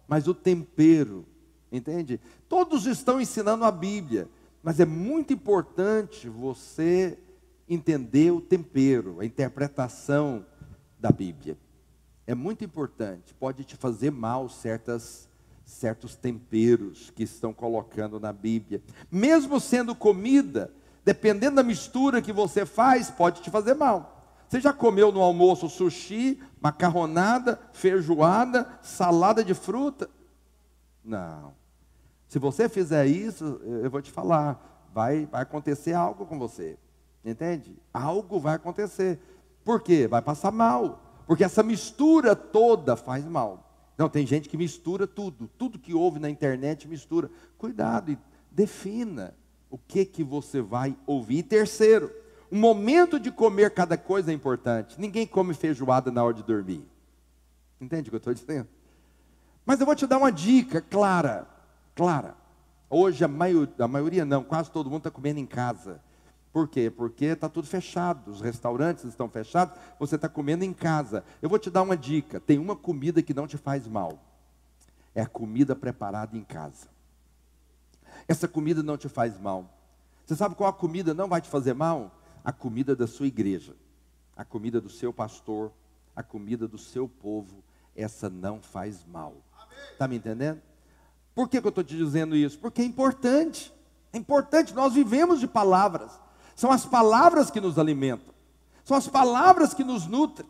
mas 0.05 0.27
o 0.27 0.33
tempero, 0.33 1.25
entende? 1.71 2.19
Todos 2.49 2.85
estão 2.85 3.21
ensinando 3.21 3.63
a 3.63 3.71
Bíblia, 3.71 4.27
mas 4.61 4.81
é 4.81 4.85
muito 4.85 5.31
importante 5.31 6.27
você 6.27 7.17
entender 7.69 8.31
o 8.31 8.41
tempero, 8.41 9.21
a 9.21 9.25
interpretação 9.25 10.45
da 10.99 11.09
Bíblia. 11.09 11.57
É 12.27 12.35
muito 12.35 12.63
importante. 12.63 13.33
Pode 13.33 13.63
te 13.63 13.75
fazer 13.75 14.11
mal 14.11 14.49
certas 14.49 15.27
certos 15.67 16.15
temperos 16.15 17.09
que 17.09 17.23
estão 17.23 17.53
colocando 17.53 18.19
na 18.21 18.31
Bíblia. 18.31 18.81
Mesmo 19.11 19.59
sendo 19.59 19.93
comida, 19.93 20.71
dependendo 21.03 21.57
da 21.57 21.63
mistura 21.63 22.21
que 22.21 22.31
você 22.31 22.65
faz, 22.65 23.11
pode 23.11 23.41
te 23.41 23.51
fazer 23.51 23.73
mal. 23.73 24.37
Você 24.47 24.61
já 24.61 24.71
comeu 24.71 25.11
no 25.11 25.21
almoço 25.21 25.67
sushi, 25.67 26.41
macarronada, 26.61 27.59
feijoada, 27.73 28.79
salada 28.81 29.43
de 29.43 29.53
fruta? 29.53 30.09
Não. 31.03 31.53
Se 32.29 32.39
você 32.39 32.69
fizer 32.69 33.05
isso, 33.05 33.59
eu 33.83 33.89
vou 33.89 34.01
te 34.01 34.11
falar, 34.11 34.87
vai, 34.93 35.25
vai 35.25 35.41
acontecer 35.41 35.93
algo 35.93 36.25
com 36.25 36.39
você. 36.39 36.77
Entende? 37.25 37.77
Algo 37.93 38.39
vai 38.39 38.55
acontecer. 38.55 39.19
Por 39.65 39.81
quê? 39.81 40.07
Vai 40.07 40.21
passar 40.21 40.51
mal. 40.51 41.06
Porque 41.27 41.43
essa 41.43 41.61
mistura 41.61 42.35
toda 42.35 42.95
faz 42.95 43.25
mal. 43.25 43.69
Não, 43.97 44.07
tem 44.07 44.25
gente 44.25 44.47
que 44.47 44.55
mistura 44.55 45.05
tudo, 45.05 45.49
tudo 45.57 45.77
que 45.77 45.93
ouve 45.93 46.19
na 46.19 46.29
internet 46.29 46.87
mistura. 46.87 47.29
Cuidado 47.57 48.11
e 48.11 48.17
defina 48.49 49.35
o 49.69 49.77
que 49.77 50.05
que 50.05 50.23
você 50.23 50.61
vai 50.61 50.95
ouvir. 51.05 51.39
E 51.39 51.43
terceiro, 51.43 52.11
o 52.49 52.55
momento 52.55 53.19
de 53.19 53.29
comer 53.29 53.71
cada 53.71 53.97
coisa 53.97 54.31
é 54.31 54.33
importante. 54.33 54.99
Ninguém 54.99 55.27
come 55.27 55.53
feijoada 55.53 56.09
na 56.11 56.23
hora 56.23 56.33
de 56.33 56.43
dormir. 56.43 56.87
Entende 57.81 58.07
o 58.07 58.11
que 58.11 58.15
eu 58.15 58.19
estou 58.19 58.33
dizendo? 58.33 58.67
Mas 59.65 59.79
eu 59.79 59.85
vou 59.85 59.95
te 59.95 60.07
dar 60.07 60.17
uma 60.17 60.31
dica 60.31 60.79
clara, 60.79 61.45
clara. 61.93 62.35
Hoje 62.89 63.25
a 63.25 63.27
a 63.27 63.87
maioria 63.87 64.23
não, 64.23 64.43
quase 64.43 64.71
todo 64.71 64.89
mundo 64.89 64.99
está 64.99 65.11
comendo 65.11 65.39
em 65.39 65.45
casa. 65.45 66.01
Por 66.51 66.67
quê? 66.67 66.89
Porque 66.89 67.25
está 67.25 67.49
tudo 67.49 67.67
fechado, 67.67 68.31
os 68.31 68.41
restaurantes 68.41 69.03
estão 69.03 69.29
fechados, 69.29 69.77
você 69.99 70.15
está 70.15 70.27
comendo 70.27 70.63
em 70.63 70.73
casa. 70.73 71.23
Eu 71.41 71.49
vou 71.49 71.59
te 71.59 71.69
dar 71.69 71.81
uma 71.81 71.97
dica: 71.97 72.39
tem 72.39 72.57
uma 72.57 72.75
comida 72.75 73.21
que 73.21 73.33
não 73.33 73.47
te 73.47 73.57
faz 73.57 73.87
mal. 73.87 74.19
É 75.13 75.21
a 75.21 75.27
comida 75.27 75.75
preparada 75.75 76.37
em 76.37 76.43
casa. 76.43 76.87
Essa 78.27 78.47
comida 78.47 78.81
não 78.83 78.97
te 78.97 79.09
faz 79.09 79.39
mal. 79.39 79.73
Você 80.25 80.35
sabe 80.35 80.55
qual 80.55 80.69
a 80.69 80.73
comida 80.73 81.13
não 81.13 81.27
vai 81.27 81.41
te 81.41 81.49
fazer 81.49 81.73
mal? 81.73 82.11
A 82.43 82.51
comida 82.51 82.95
da 82.95 83.07
sua 83.07 83.27
igreja, 83.27 83.75
a 84.35 84.43
comida 84.43 84.79
do 84.79 84.89
seu 84.89 85.13
pastor, 85.13 85.71
a 86.15 86.23
comida 86.23 86.67
do 86.67 86.77
seu 86.77 87.07
povo. 87.07 87.63
Essa 87.95 88.29
não 88.29 88.61
faz 88.61 89.05
mal. 89.05 89.35
Está 89.91 90.07
me 90.07 90.17
entendendo? 90.17 90.61
Por 91.33 91.47
que, 91.47 91.61
que 91.61 91.67
eu 91.67 91.69
estou 91.69 91.83
te 91.83 91.95
dizendo 91.95 92.35
isso? 92.35 92.57
Porque 92.59 92.81
é 92.81 92.85
importante. 92.85 93.73
É 94.11 94.17
importante, 94.17 94.73
nós 94.73 94.93
vivemos 94.93 95.39
de 95.39 95.47
palavras. 95.47 96.19
São 96.57 96.71
as 96.71 96.87
palavras 96.87 97.51
que 97.51 97.61
nos 97.61 97.77
alimentam, 97.77 98.33
são 98.83 98.97
as 98.97 99.07
palavras 99.07 99.75
que 99.75 99.83
nos 99.83 100.07
nutrem. 100.07 100.49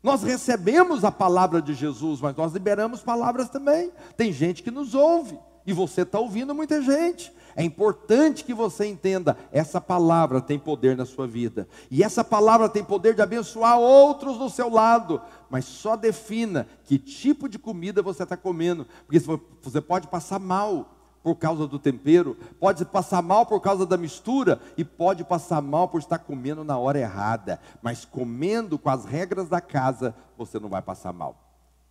Nós 0.00 0.22
recebemos 0.22 1.04
a 1.04 1.10
palavra 1.10 1.60
de 1.60 1.74
Jesus, 1.74 2.20
mas 2.20 2.36
nós 2.36 2.52
liberamos 2.52 3.02
palavras 3.02 3.48
também. 3.48 3.90
Tem 4.16 4.32
gente 4.32 4.62
que 4.62 4.70
nos 4.70 4.94
ouve, 4.94 5.36
e 5.66 5.72
você 5.72 6.02
está 6.02 6.20
ouvindo 6.20 6.54
muita 6.54 6.80
gente. 6.80 7.34
É 7.56 7.64
importante 7.64 8.44
que 8.44 8.54
você 8.54 8.86
entenda: 8.86 9.36
essa 9.50 9.80
palavra 9.80 10.40
tem 10.40 10.60
poder 10.60 10.96
na 10.96 11.04
sua 11.04 11.26
vida, 11.26 11.66
e 11.90 12.04
essa 12.04 12.22
palavra 12.22 12.68
tem 12.68 12.84
poder 12.84 13.12
de 13.12 13.22
abençoar 13.22 13.80
outros 13.80 14.38
do 14.38 14.48
seu 14.48 14.70
lado. 14.70 15.20
Mas 15.50 15.64
só 15.64 15.96
defina 15.96 16.68
que 16.84 16.98
tipo 16.98 17.48
de 17.48 17.58
comida 17.58 18.00
você 18.00 18.22
está 18.22 18.36
comendo, 18.36 18.86
porque 19.04 19.18
você 19.60 19.80
pode 19.80 20.06
passar 20.06 20.38
mal 20.38 20.95
por 21.26 21.34
causa 21.34 21.66
do 21.66 21.76
tempero, 21.76 22.36
pode 22.60 22.84
passar 22.84 23.20
mal 23.20 23.44
por 23.44 23.60
causa 23.60 23.84
da 23.84 23.96
mistura 23.96 24.60
e 24.76 24.84
pode 24.84 25.24
passar 25.24 25.60
mal 25.60 25.88
por 25.88 25.98
estar 25.98 26.20
comendo 26.20 26.62
na 26.62 26.78
hora 26.78 27.00
errada, 27.00 27.60
mas 27.82 28.04
comendo 28.04 28.78
com 28.78 28.88
as 28.88 29.04
regras 29.04 29.48
da 29.48 29.60
casa, 29.60 30.14
você 30.38 30.60
não 30.60 30.68
vai 30.68 30.80
passar 30.80 31.12
mal. 31.12 31.36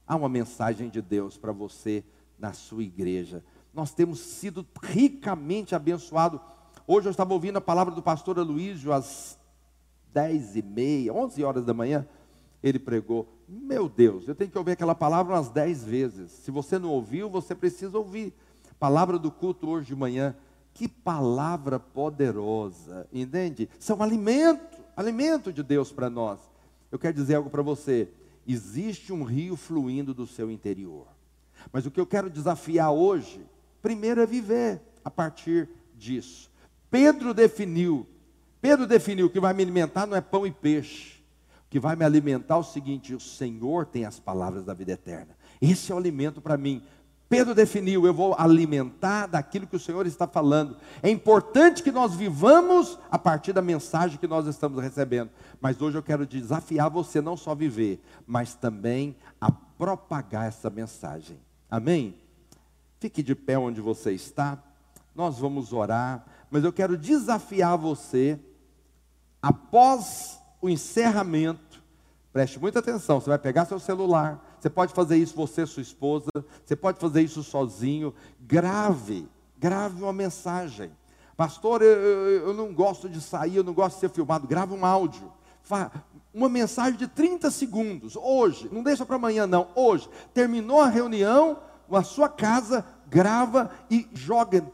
Há 0.07 0.15
uma 0.15 0.29
mensagem 0.29 0.88
de 0.88 1.01
Deus 1.01 1.38
para 1.38 1.51
você 1.51 2.01
na 2.39 2.53
sua 2.53 2.81
igreja. 2.81 3.43
Nós 3.73 3.93
temos 3.93 4.21
sido 4.21 4.65
ricamente 4.81 5.75
abençoados. 5.75 6.39
Hoje 6.88 7.07
eu 7.07 7.11
estava 7.11 7.33
ouvindo 7.33 7.57
a 7.57 7.61
palavra 7.61 7.93
do 7.93 8.01
pastor 8.01 8.39
Aloysio 8.39 8.93
às 8.93 9.38
dez 10.13 10.55
e 10.55 10.61
meia, 10.61 11.13
onze 11.13 11.43
horas 11.43 11.65
da 11.65 11.73
manhã. 11.73 12.07
Ele 12.63 12.79
pregou. 12.79 13.27
Meu 13.49 13.89
Deus, 13.89 14.29
eu 14.29 14.33
tenho 14.33 14.49
que 14.49 14.57
ouvir 14.57 14.71
aquela 14.71 14.95
palavra 14.95 15.36
umas 15.36 15.49
dez 15.49 15.83
vezes. 15.83 16.31
Se 16.31 16.51
você 16.51 16.79
não 16.79 16.89
ouviu, 16.89 17.29
você 17.29 17.53
precisa 17.53 17.97
ouvir 17.97 18.33
Palavra 18.86 19.17
do 19.17 19.31
culto 19.31 19.67
hoje 19.67 19.88
de 19.88 19.95
manhã. 19.95 20.36
Que 20.71 20.88
palavra 20.88 21.79
poderosa, 21.79 23.07
entende? 23.11 23.67
São 23.79 23.99
alimento, 23.99 24.77
alimento 24.95 25.51
de 25.51 25.63
Deus 25.63 25.91
para 25.91 26.07
nós. 26.07 26.39
Eu 26.91 26.99
quero 26.99 27.15
dizer 27.15 27.33
algo 27.33 27.49
para 27.49 27.63
você. 27.63 28.07
Existe 28.47 29.11
um 29.11 29.23
rio 29.23 29.55
fluindo 29.55 30.13
do 30.13 30.27
seu 30.27 30.51
interior. 30.51 31.07
Mas 31.73 31.88
o 31.88 31.89
que 31.89 31.99
eu 31.99 32.05
quero 32.05 32.29
desafiar 32.29 32.91
hoje, 32.91 33.43
primeiro 33.81 34.21
é 34.21 34.25
viver 34.27 34.79
a 35.03 35.09
partir 35.09 35.67
disso. 35.97 36.51
Pedro 36.91 37.33
definiu, 37.33 38.05
Pedro 38.61 38.86
definiu 38.86 39.31
que 39.31 39.39
vai 39.39 39.51
me 39.55 39.63
alimentar 39.63 40.05
não 40.05 40.15
é 40.15 40.21
pão 40.21 40.45
e 40.45 40.51
peixe. 40.51 41.23
O 41.65 41.69
que 41.71 41.79
vai 41.79 41.95
me 41.95 42.05
alimentar 42.05 42.53
é 42.53 42.59
o 42.59 42.63
seguinte: 42.63 43.15
o 43.15 43.19
Senhor 43.19 43.88
tem 43.88 44.05
as 44.05 44.19
palavras 44.19 44.63
da 44.63 44.75
vida 44.75 44.91
eterna. 44.91 45.36
Esse 45.59 45.91
é 45.91 45.95
o 45.95 45.97
alimento 45.97 46.39
para 46.39 46.55
mim. 46.55 46.83
Pedro 47.28 47.55
definiu: 47.55 48.05
eu 48.05 48.13
vou 48.13 48.36
alimentar 48.38 49.28
daquilo 49.28 49.67
que 49.67 49.76
o 49.76 49.80
Senhor 49.80 50.05
está 50.05 50.28
falando. 50.28 50.78
É 51.01 51.09
importante 51.09 51.82
que 51.82 51.91
nós 51.91 52.15
vivamos 52.15 52.99
a 53.09 53.17
partir 53.17 53.53
da 53.53 53.61
mensagem 53.61 54.17
que 54.17 54.28
nós 54.28 54.45
estamos 54.47 54.82
recebendo. 54.82 55.32
Mas 55.59 55.82
hoje 55.82 55.97
eu 55.97 56.03
quero 56.03 56.26
desafiar 56.26 56.89
você 56.89 57.21
não 57.21 57.36
só 57.36 57.55
viver, 57.55 58.03
mas 58.28 58.53
também 58.53 59.15
a 59.41 59.51
propagar 59.51 60.47
essa 60.47 60.69
mensagem. 60.69 61.39
Amém? 61.69 62.15
Fique 62.99 63.21
de 63.21 63.36
pé 63.36 63.57
onde 63.57 63.82
você 63.82 64.11
está. 64.11 64.57
Nós 65.13 65.39
vamos 65.39 65.71
orar, 65.71 66.26
mas 66.51 66.63
eu 66.63 66.73
quero 66.73 66.97
desafiar 66.97 67.78
você 67.78 68.39
após 69.41 70.39
o 70.61 70.69
encerramento. 70.69 71.84
Preste 72.34 72.59
muita 72.59 72.80
atenção, 72.80 73.21
você 73.21 73.30
vai 73.30 73.39
pegar 73.39 73.65
seu 73.65 73.80
celular, 73.80 74.55
você 74.66 74.70
pode 74.72 74.93
fazer 74.95 75.18
isso 75.18 75.36
você, 75.36 75.63
sua 75.68 75.84
esposa, 75.84 76.32
você 76.66 76.76
pode 76.76 76.99
fazer 76.99 77.22
isso 77.22 77.43
sozinho. 77.43 78.11
Grave, 78.41 79.28
grave 79.59 80.01
uma 80.01 80.11
mensagem. 80.11 80.91
Pastor, 81.38 81.84
eu, 81.84 81.88
eu, 81.88 82.47
eu 82.47 82.53
não 82.55 82.74
gosto 82.74 83.07
de 83.07 83.22
sair, 83.22 83.57
eu 83.57 83.63
não 83.63 83.76
gosto 83.76 83.97
de 83.97 83.99
ser 83.99 84.09
filmado. 84.09 84.47
Grava 84.47 84.74
um 84.74 84.84
áudio. 84.84 85.32
Uma 86.34 86.49
mensagem 86.49 86.97
de 86.97 87.07
30 87.07 87.51
segundos, 87.51 88.16
hoje, 88.16 88.68
não 88.72 88.82
deixa 88.82 89.05
para 89.05 89.18
amanhã, 89.18 89.45
não, 89.45 89.68
hoje. 89.76 90.09
Terminou 90.34 90.82
a 90.82 90.89
reunião, 90.89 91.59
a 91.91 92.01
sua 92.01 92.28
casa, 92.28 92.84
grava 93.07 93.70
e 93.88 94.07
joga 94.13 94.66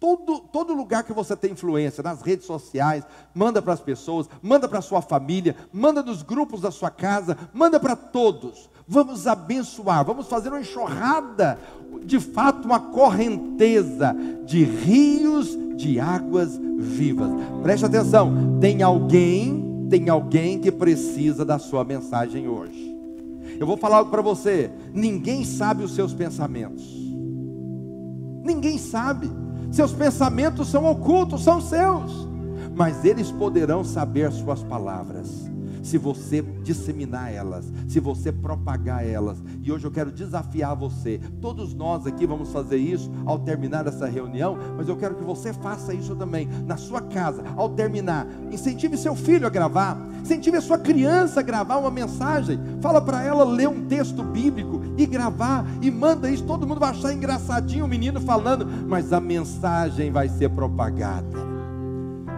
Todo, 0.00 0.40
todo 0.40 0.72
lugar 0.72 1.04
que 1.04 1.12
você 1.12 1.36
tem 1.36 1.52
influência, 1.52 2.02
nas 2.02 2.22
redes 2.22 2.46
sociais, 2.46 3.04
manda 3.34 3.60
para 3.60 3.74
as 3.74 3.80
pessoas, 3.80 4.30
manda 4.40 4.66
para 4.66 4.78
a 4.78 4.82
sua 4.82 5.02
família, 5.02 5.54
manda 5.70 6.02
nos 6.02 6.22
grupos 6.22 6.62
da 6.62 6.70
sua 6.70 6.90
casa, 6.90 7.36
manda 7.52 7.78
para 7.78 7.94
todos. 7.94 8.70
Vamos 8.92 9.28
abençoar, 9.28 10.04
vamos 10.04 10.26
fazer 10.26 10.48
uma 10.48 10.58
enxurrada, 10.58 11.56
de 12.04 12.18
fato, 12.18 12.64
uma 12.64 12.80
correnteza 12.80 14.12
de 14.44 14.64
rios 14.64 15.56
de 15.76 16.00
águas 16.00 16.60
vivas. 16.76 17.30
Preste 17.62 17.86
atenção, 17.86 18.58
tem 18.58 18.82
alguém, 18.82 19.86
tem 19.88 20.08
alguém 20.08 20.58
que 20.58 20.72
precisa 20.72 21.44
da 21.44 21.56
sua 21.56 21.84
mensagem 21.84 22.48
hoje. 22.48 22.92
Eu 23.60 23.64
vou 23.64 23.76
falar 23.76 23.98
algo 23.98 24.10
para 24.10 24.22
você: 24.22 24.72
ninguém 24.92 25.44
sabe 25.44 25.84
os 25.84 25.94
seus 25.94 26.12
pensamentos, 26.12 26.84
ninguém 28.42 28.76
sabe. 28.76 29.30
Seus 29.70 29.92
pensamentos 29.92 30.66
são 30.66 30.84
ocultos, 30.90 31.44
são 31.44 31.60
seus, 31.60 32.28
mas 32.74 33.04
eles 33.04 33.30
poderão 33.30 33.84
saber 33.84 34.32
suas 34.32 34.64
palavras 34.64 35.48
se 35.90 35.98
você 35.98 36.40
disseminar 36.62 37.34
elas, 37.34 37.72
se 37.88 37.98
você 37.98 38.30
propagar 38.30 39.04
elas. 39.04 39.42
E 39.60 39.72
hoje 39.72 39.84
eu 39.84 39.90
quero 39.90 40.12
desafiar 40.12 40.76
você. 40.76 41.20
Todos 41.40 41.74
nós 41.74 42.06
aqui 42.06 42.24
vamos 42.24 42.52
fazer 42.52 42.76
isso 42.76 43.10
ao 43.26 43.40
terminar 43.40 43.88
essa 43.88 44.06
reunião, 44.06 44.56
mas 44.76 44.88
eu 44.88 44.96
quero 44.96 45.16
que 45.16 45.24
você 45.24 45.52
faça 45.52 45.92
isso 45.92 46.14
também 46.14 46.48
na 46.64 46.76
sua 46.76 47.00
casa, 47.00 47.42
ao 47.56 47.70
terminar. 47.70 48.24
Incentive 48.52 48.96
seu 48.96 49.16
filho 49.16 49.48
a 49.48 49.50
gravar, 49.50 49.98
incentive 50.22 50.58
a 50.58 50.62
sua 50.62 50.78
criança 50.78 51.40
a 51.40 51.42
gravar 51.42 51.78
uma 51.78 51.90
mensagem. 51.90 52.60
Fala 52.80 53.00
para 53.00 53.24
ela 53.24 53.42
ler 53.42 53.68
um 53.68 53.84
texto 53.86 54.22
bíblico 54.22 54.80
e 54.96 55.04
gravar 55.06 55.66
e 55.82 55.90
manda 55.90 56.30
isso. 56.30 56.44
Todo 56.44 56.68
mundo 56.68 56.78
vai 56.78 56.90
achar 56.90 57.12
engraçadinho 57.12 57.84
o 57.84 57.88
menino 57.88 58.20
falando, 58.20 58.64
mas 58.64 59.12
a 59.12 59.20
mensagem 59.20 60.12
vai 60.12 60.28
ser 60.28 60.50
propagada. 60.50 61.59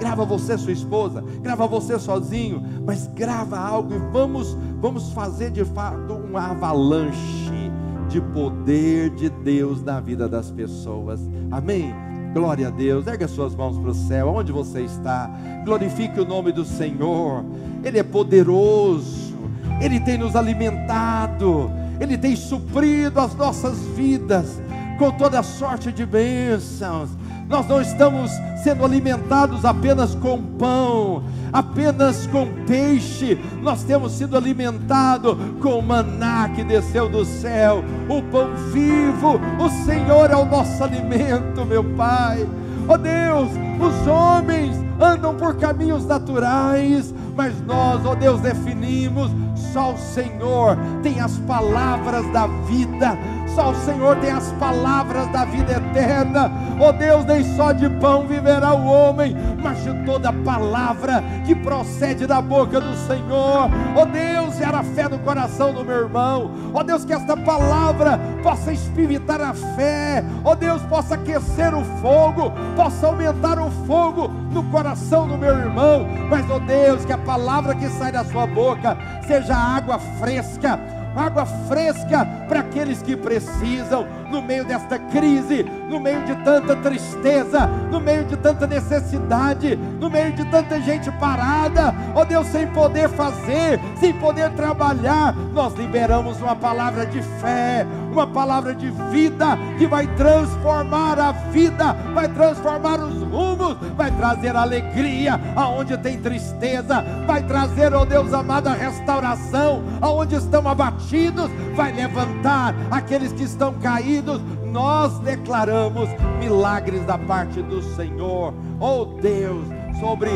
Grava 0.02 0.24
você, 0.24 0.58
sua 0.58 0.72
esposa, 0.72 1.22
grava 1.40 1.64
você 1.68 1.96
sozinho, 1.96 2.60
mas 2.84 3.06
grava 3.06 3.56
algo 3.56 3.94
e 3.94 3.98
vamos 4.12 4.58
vamos 4.80 5.12
fazer 5.12 5.52
de 5.52 5.64
fato 5.64 6.14
um 6.14 6.36
avalanche 6.36 7.70
de 8.08 8.20
poder 8.20 9.10
de 9.10 9.30
Deus 9.30 9.80
na 9.80 10.00
vida 10.00 10.28
das 10.28 10.50
pessoas. 10.50 11.20
Amém? 11.52 11.94
Glória 12.34 12.66
a 12.66 12.70
Deus. 12.70 13.06
Ergue 13.06 13.22
as 13.22 13.30
suas 13.30 13.54
mãos 13.54 13.78
para 13.78 13.90
o 13.90 13.94
céu, 13.94 14.26
onde 14.26 14.50
você 14.50 14.80
está. 14.80 15.30
Glorifique 15.64 16.18
o 16.18 16.24
nome 16.24 16.50
do 16.50 16.64
Senhor. 16.64 17.44
Ele 17.84 18.00
é 18.00 18.02
poderoso. 18.02 19.36
Ele 19.80 20.00
tem 20.00 20.18
nos 20.18 20.34
alimentado. 20.34 21.70
Ele 22.00 22.18
tem 22.18 22.34
suprido 22.34 23.20
as 23.20 23.36
nossas 23.36 23.78
vidas 23.94 24.60
com 24.98 25.12
toda 25.12 25.44
sorte 25.44 25.92
de 25.92 26.04
bênçãos. 26.04 27.10
Nós 27.52 27.68
não 27.68 27.82
estamos 27.82 28.30
sendo 28.64 28.82
alimentados 28.82 29.66
apenas 29.66 30.14
com 30.14 30.42
pão, 30.42 31.22
apenas 31.52 32.26
com 32.28 32.46
peixe, 32.66 33.38
nós 33.60 33.84
temos 33.84 34.12
sido 34.12 34.38
alimentados 34.38 35.36
com 35.60 35.78
o 35.78 35.82
maná 35.82 36.48
que 36.48 36.64
desceu 36.64 37.10
do 37.10 37.26
céu, 37.26 37.84
o 38.08 38.22
pão 38.22 38.48
vivo, 38.72 39.38
o 39.60 39.68
Senhor 39.84 40.30
é 40.30 40.34
o 40.34 40.46
nosso 40.46 40.82
alimento, 40.82 41.66
meu 41.66 41.84
Pai. 41.94 42.48
Oh 42.88 42.96
Deus, 42.96 43.50
os 43.78 44.06
homens 44.06 44.74
andam 44.98 45.36
por 45.36 45.54
caminhos 45.56 46.06
naturais, 46.06 47.12
mas 47.36 47.52
nós, 47.66 48.02
ó 48.06 48.12
oh 48.12 48.14
Deus, 48.14 48.40
definimos, 48.40 49.30
só 49.74 49.92
o 49.92 49.98
Senhor. 49.98 50.78
Tem 51.02 51.20
as 51.20 51.36
palavras 51.40 52.26
da 52.32 52.46
vida 52.46 53.18
só 53.54 53.70
o 53.70 53.74
Senhor 53.74 54.16
tem 54.16 54.30
as 54.30 54.50
palavras 54.52 55.26
da 55.28 55.44
vida 55.44 55.72
eterna. 55.72 56.50
Oh 56.80 56.92
Deus, 56.92 57.24
nem 57.24 57.44
só 57.56 57.72
de 57.72 57.88
pão 57.88 58.26
viverá 58.26 58.74
o 58.74 58.86
homem, 58.86 59.36
mas 59.62 59.82
de 59.82 59.92
toda 60.04 60.32
palavra 60.32 61.22
que 61.44 61.54
procede 61.54 62.26
da 62.26 62.40
boca 62.40 62.80
do 62.80 62.94
Senhor. 63.06 63.70
Oh 63.96 64.06
Deus, 64.06 64.60
era 64.60 64.82
fé 64.82 65.08
no 65.08 65.18
coração 65.18 65.72
do 65.72 65.84
meu 65.84 66.02
irmão. 66.02 66.50
Oh 66.72 66.82
Deus, 66.82 67.04
que 67.04 67.12
esta 67.12 67.36
palavra 67.36 68.18
possa 68.42 68.72
espivitar 68.72 69.40
a 69.40 69.52
fé. 69.52 70.24
Oh 70.44 70.54
Deus, 70.54 70.82
possa 70.82 71.14
aquecer 71.14 71.74
o 71.74 71.84
fogo, 72.00 72.52
possa 72.74 73.06
aumentar 73.06 73.58
o 73.58 73.70
fogo 73.86 74.28
no 74.50 74.62
coração 74.64 75.28
do 75.28 75.36
meu 75.36 75.56
irmão. 75.56 76.06
Mas, 76.30 76.48
oh 76.50 76.60
Deus, 76.60 77.04
que 77.04 77.12
a 77.12 77.18
palavra 77.18 77.74
que 77.74 77.88
sai 77.88 78.12
da 78.12 78.24
sua 78.24 78.46
boca 78.46 78.96
seja 79.26 79.54
água 79.54 79.98
fresca 79.98 81.01
água 81.14 81.44
fresca 81.44 82.26
para 82.48 82.60
aqueles 82.60 83.02
que 83.02 83.16
precisam, 83.16 84.06
no 84.30 84.40
meio 84.42 84.64
desta 84.64 84.98
crise, 84.98 85.62
no 85.88 86.00
meio 86.00 86.24
de 86.24 86.34
tanta 86.36 86.76
tristeza, 86.76 87.66
no 87.90 88.00
meio 88.00 88.24
de 88.24 88.36
tanta 88.36 88.66
necessidade, 88.66 89.76
no 89.76 90.08
meio 90.08 90.32
de 90.32 90.44
tanta 90.46 90.80
gente 90.80 91.10
parada, 91.12 91.94
ó 92.14 92.24
Deus, 92.24 92.46
sem 92.46 92.66
poder 92.68 93.08
fazer, 93.10 93.78
sem 94.00 94.12
poder 94.14 94.50
trabalhar, 94.52 95.34
nós 95.52 95.74
liberamos 95.74 96.40
uma 96.40 96.56
palavra 96.56 97.04
de 97.06 97.22
fé, 97.22 97.86
uma 98.12 98.26
palavra 98.26 98.74
de 98.74 98.90
vida 99.10 99.58
que 99.78 99.86
vai 99.86 100.06
transformar 100.16 101.18
a 101.18 101.32
vida, 101.32 101.92
vai 102.14 102.28
transformar 102.28 103.00
os 103.00 103.22
rumos, 103.22 103.76
vai 103.96 104.10
trazer 104.10 104.54
alegria 104.54 105.40
aonde 105.56 105.96
tem 105.98 106.18
tristeza, 106.18 107.04
vai 107.26 107.42
trazer, 107.42 107.94
oh 107.94 108.04
Deus 108.04 108.32
amado, 108.32 108.68
a 108.68 108.74
restauração 108.74 109.82
aonde 110.00 110.36
estão 110.36 110.68
abatidos, 110.68 111.50
vai 111.74 111.92
levantar 111.92 112.74
aqueles 112.90 113.32
que 113.32 113.44
estão 113.44 113.74
caídos. 113.74 114.40
Nós 114.64 115.18
declaramos 115.18 116.08
milagres 116.38 117.04
da 117.04 117.18
parte 117.18 117.60
do 117.62 117.82
Senhor, 117.94 118.54
oh 118.80 119.04
Deus, 119.20 119.66
sobre 120.00 120.30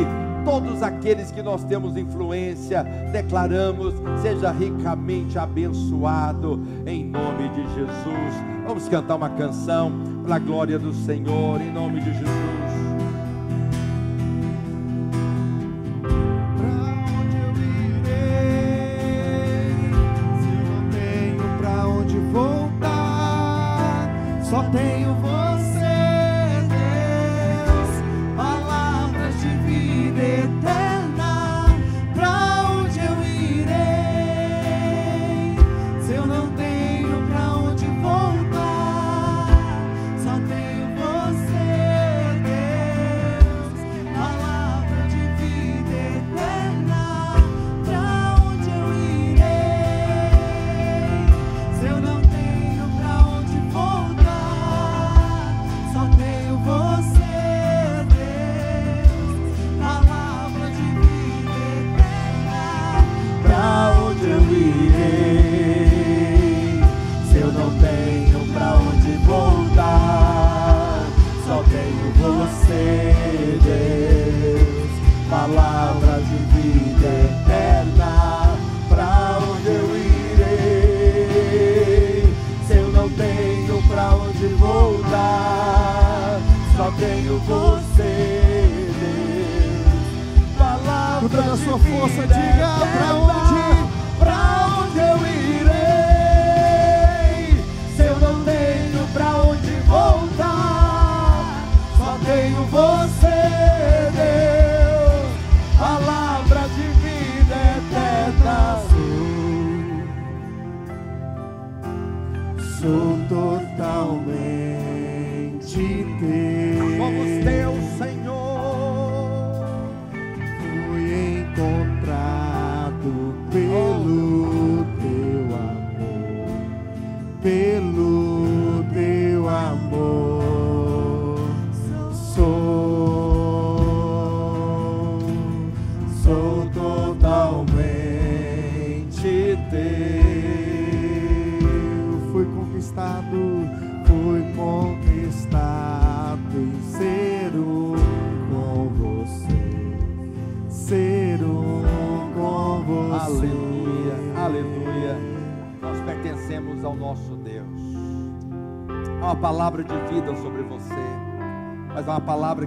todos 0.47 0.81
aqueles 0.81 1.29
que 1.29 1.41
nós 1.41 1.61
temos 1.65 1.97
influência, 1.97 2.81
declaramos, 3.11 3.93
seja 4.21 4.49
ricamente 4.49 5.37
abençoado 5.37 6.65
em 6.85 7.03
nome 7.03 7.49
de 7.49 7.63
Jesus. 7.75 8.33
Vamos 8.65 8.87
cantar 8.87 9.17
uma 9.17 9.29
canção 9.31 9.91
para 10.23 10.35
a 10.35 10.39
glória 10.39 10.79
do 10.79 10.93
Senhor, 10.93 11.59
em 11.59 11.69
nome 11.69 11.99
de 11.99 12.13
Jesus. 12.13 12.86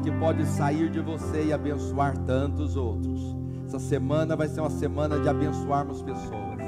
Que 0.03 0.11
pode 0.13 0.47
sair 0.47 0.89
de 0.89 1.01
você 1.01 1.45
e 1.45 1.53
abençoar 1.53 2.17
tantos 2.19 2.77
outros. 2.77 3.37
Essa 3.67 3.79
semana 3.79 4.35
vai 4.35 4.49
ser 4.49 4.61
uma 4.61 4.71
semana 4.71 5.21
de 5.21 5.29
abençoarmos 5.29 6.01
pessoas. 6.03 6.59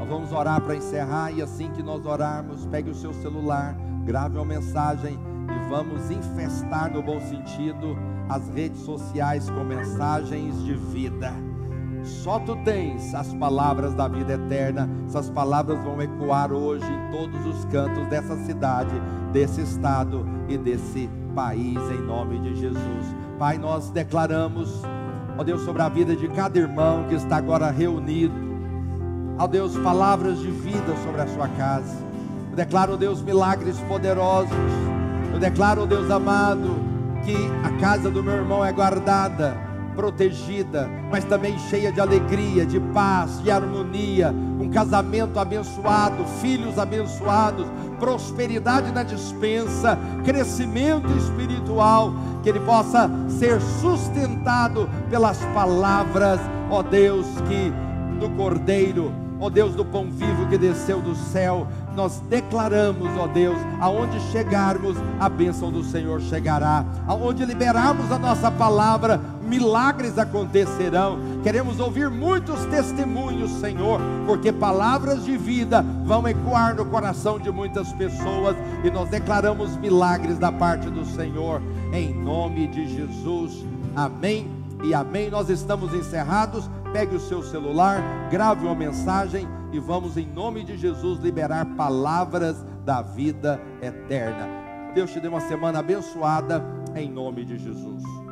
Nós 0.00 0.08
vamos 0.08 0.32
orar 0.32 0.60
para 0.60 0.74
encerrar 0.74 1.30
e 1.30 1.40
assim 1.40 1.70
que 1.70 1.84
nós 1.84 2.04
orarmos, 2.04 2.66
pegue 2.66 2.90
o 2.90 2.94
seu 2.94 3.14
celular, 3.14 3.76
grave 4.04 4.36
uma 4.36 4.44
mensagem 4.44 5.14
e 5.14 5.70
vamos 5.70 6.10
infestar 6.10 6.92
no 6.92 7.00
bom 7.00 7.20
sentido 7.20 7.96
as 8.28 8.48
redes 8.48 8.80
sociais 8.80 9.48
com 9.48 9.62
mensagens 9.62 10.64
de 10.64 10.74
vida. 10.74 11.32
Só 12.02 12.40
tu 12.40 12.56
tens 12.64 13.14
as 13.14 13.32
palavras 13.34 13.94
da 13.94 14.08
vida 14.08 14.34
eterna. 14.34 14.90
Essas 15.06 15.30
palavras 15.30 15.82
vão 15.84 16.02
ecoar 16.02 16.52
hoje 16.52 16.84
em 16.84 17.12
todos 17.12 17.46
os 17.46 17.64
cantos 17.66 18.06
dessa 18.08 18.36
cidade, 18.44 18.94
desse 19.32 19.62
estado 19.62 20.26
e 20.48 20.58
desse 20.58 21.08
país, 21.34 21.78
em 21.90 22.00
nome 22.00 22.38
de 22.38 22.54
Jesus. 22.54 23.14
Pai, 23.38 23.58
nós 23.58 23.90
declaramos, 23.90 24.82
ó 25.36 25.42
Deus, 25.42 25.62
sobre 25.62 25.82
a 25.82 25.88
vida 25.88 26.14
de 26.14 26.28
cada 26.28 26.58
irmão 26.58 27.04
que 27.08 27.14
está 27.14 27.36
agora 27.36 27.70
reunido. 27.70 28.34
Ó 29.38 29.46
Deus, 29.46 29.76
palavras 29.78 30.38
de 30.38 30.50
vida 30.50 30.94
sobre 31.04 31.20
a 31.20 31.26
sua 31.26 31.48
casa. 31.48 32.04
Eu 32.50 32.56
declaro, 32.56 32.96
Deus, 32.96 33.20
milagres 33.20 33.78
poderosos. 33.80 34.52
Eu 35.32 35.40
declaro, 35.40 35.86
Deus 35.86 36.08
amado, 36.10 36.76
que 37.24 37.36
a 37.64 37.80
casa 37.80 38.10
do 38.10 38.22
meu 38.22 38.34
irmão 38.34 38.64
é 38.64 38.70
guardada 38.70 39.73
protegida, 39.94 40.88
mas 41.10 41.24
também 41.24 41.58
cheia 41.70 41.92
de 41.92 42.00
alegria, 42.00 42.66
de 42.66 42.80
paz, 42.80 43.42
de 43.42 43.50
harmonia, 43.50 44.34
um 44.60 44.68
casamento 44.70 45.38
abençoado, 45.38 46.24
filhos 46.40 46.78
abençoados, 46.78 47.66
prosperidade 47.98 48.92
na 48.92 49.02
dispensa, 49.02 49.98
crescimento 50.24 51.10
espiritual, 51.16 52.12
que 52.42 52.48
ele 52.48 52.60
possa 52.60 53.10
ser 53.28 53.60
sustentado 53.80 54.88
pelas 55.08 55.38
palavras, 55.54 56.40
ó 56.70 56.82
Deus, 56.82 57.26
que 57.48 57.72
do 58.18 58.28
Cordeiro, 58.36 59.12
ó 59.40 59.50
Deus 59.50 59.74
do 59.74 59.84
pão 59.84 60.10
vivo 60.10 60.46
que 60.48 60.56
desceu 60.56 61.00
do 61.00 61.14
céu, 61.14 61.66
nós 61.94 62.20
declaramos, 62.28 63.08
ó 63.18 63.26
Deus, 63.26 63.58
aonde 63.80 64.18
chegarmos, 64.32 64.96
a 65.18 65.28
bênção 65.28 65.70
do 65.70 65.82
Senhor 65.82 66.20
chegará, 66.20 66.84
aonde 67.06 67.44
liberarmos 67.44 68.10
a 68.10 68.18
nossa 68.18 68.50
palavra, 68.50 69.20
milagres 69.44 70.18
acontecerão. 70.18 71.18
Queremos 71.42 71.78
ouvir 71.78 72.10
muitos 72.10 72.64
testemunhos, 72.66 73.50
Senhor, 73.60 74.00
porque 74.26 74.52
palavras 74.52 75.24
de 75.24 75.36
vida 75.36 75.84
vão 76.04 76.26
ecoar 76.26 76.74
no 76.74 76.86
coração 76.86 77.38
de 77.38 77.50
muitas 77.50 77.92
pessoas 77.92 78.56
e 78.82 78.90
nós 78.90 79.08
declaramos 79.08 79.76
milagres 79.76 80.38
da 80.38 80.50
parte 80.50 80.88
do 80.90 81.04
Senhor, 81.04 81.62
em 81.92 82.14
nome 82.14 82.66
de 82.68 82.88
Jesus. 82.88 83.64
Amém 83.94 84.50
e 84.82 84.94
amém. 84.94 85.30
Nós 85.30 85.48
estamos 85.48 85.94
encerrados. 85.94 86.68
Pegue 86.92 87.16
o 87.16 87.20
seu 87.20 87.42
celular, 87.42 88.00
grave 88.30 88.64
uma 88.64 88.74
mensagem 88.74 89.48
e 89.72 89.80
vamos, 89.80 90.16
em 90.16 90.26
nome 90.26 90.62
de 90.62 90.76
Jesus, 90.76 91.18
liberar 91.18 91.66
palavras 91.76 92.64
da 92.84 93.02
vida 93.02 93.60
eterna. 93.82 94.48
Deus 94.94 95.10
te 95.10 95.18
dê 95.18 95.26
uma 95.26 95.40
semana 95.40 95.80
abençoada, 95.80 96.64
em 96.94 97.10
nome 97.10 97.44
de 97.44 97.58
Jesus. 97.58 98.23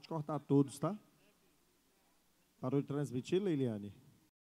Pode 0.00 0.08
cortar 0.08 0.38
todos, 0.38 0.78
tá? 0.78 0.96
Parou 2.58 2.80
de 2.80 2.86
transmitir, 2.86 3.42
Leiliane? 3.42 3.92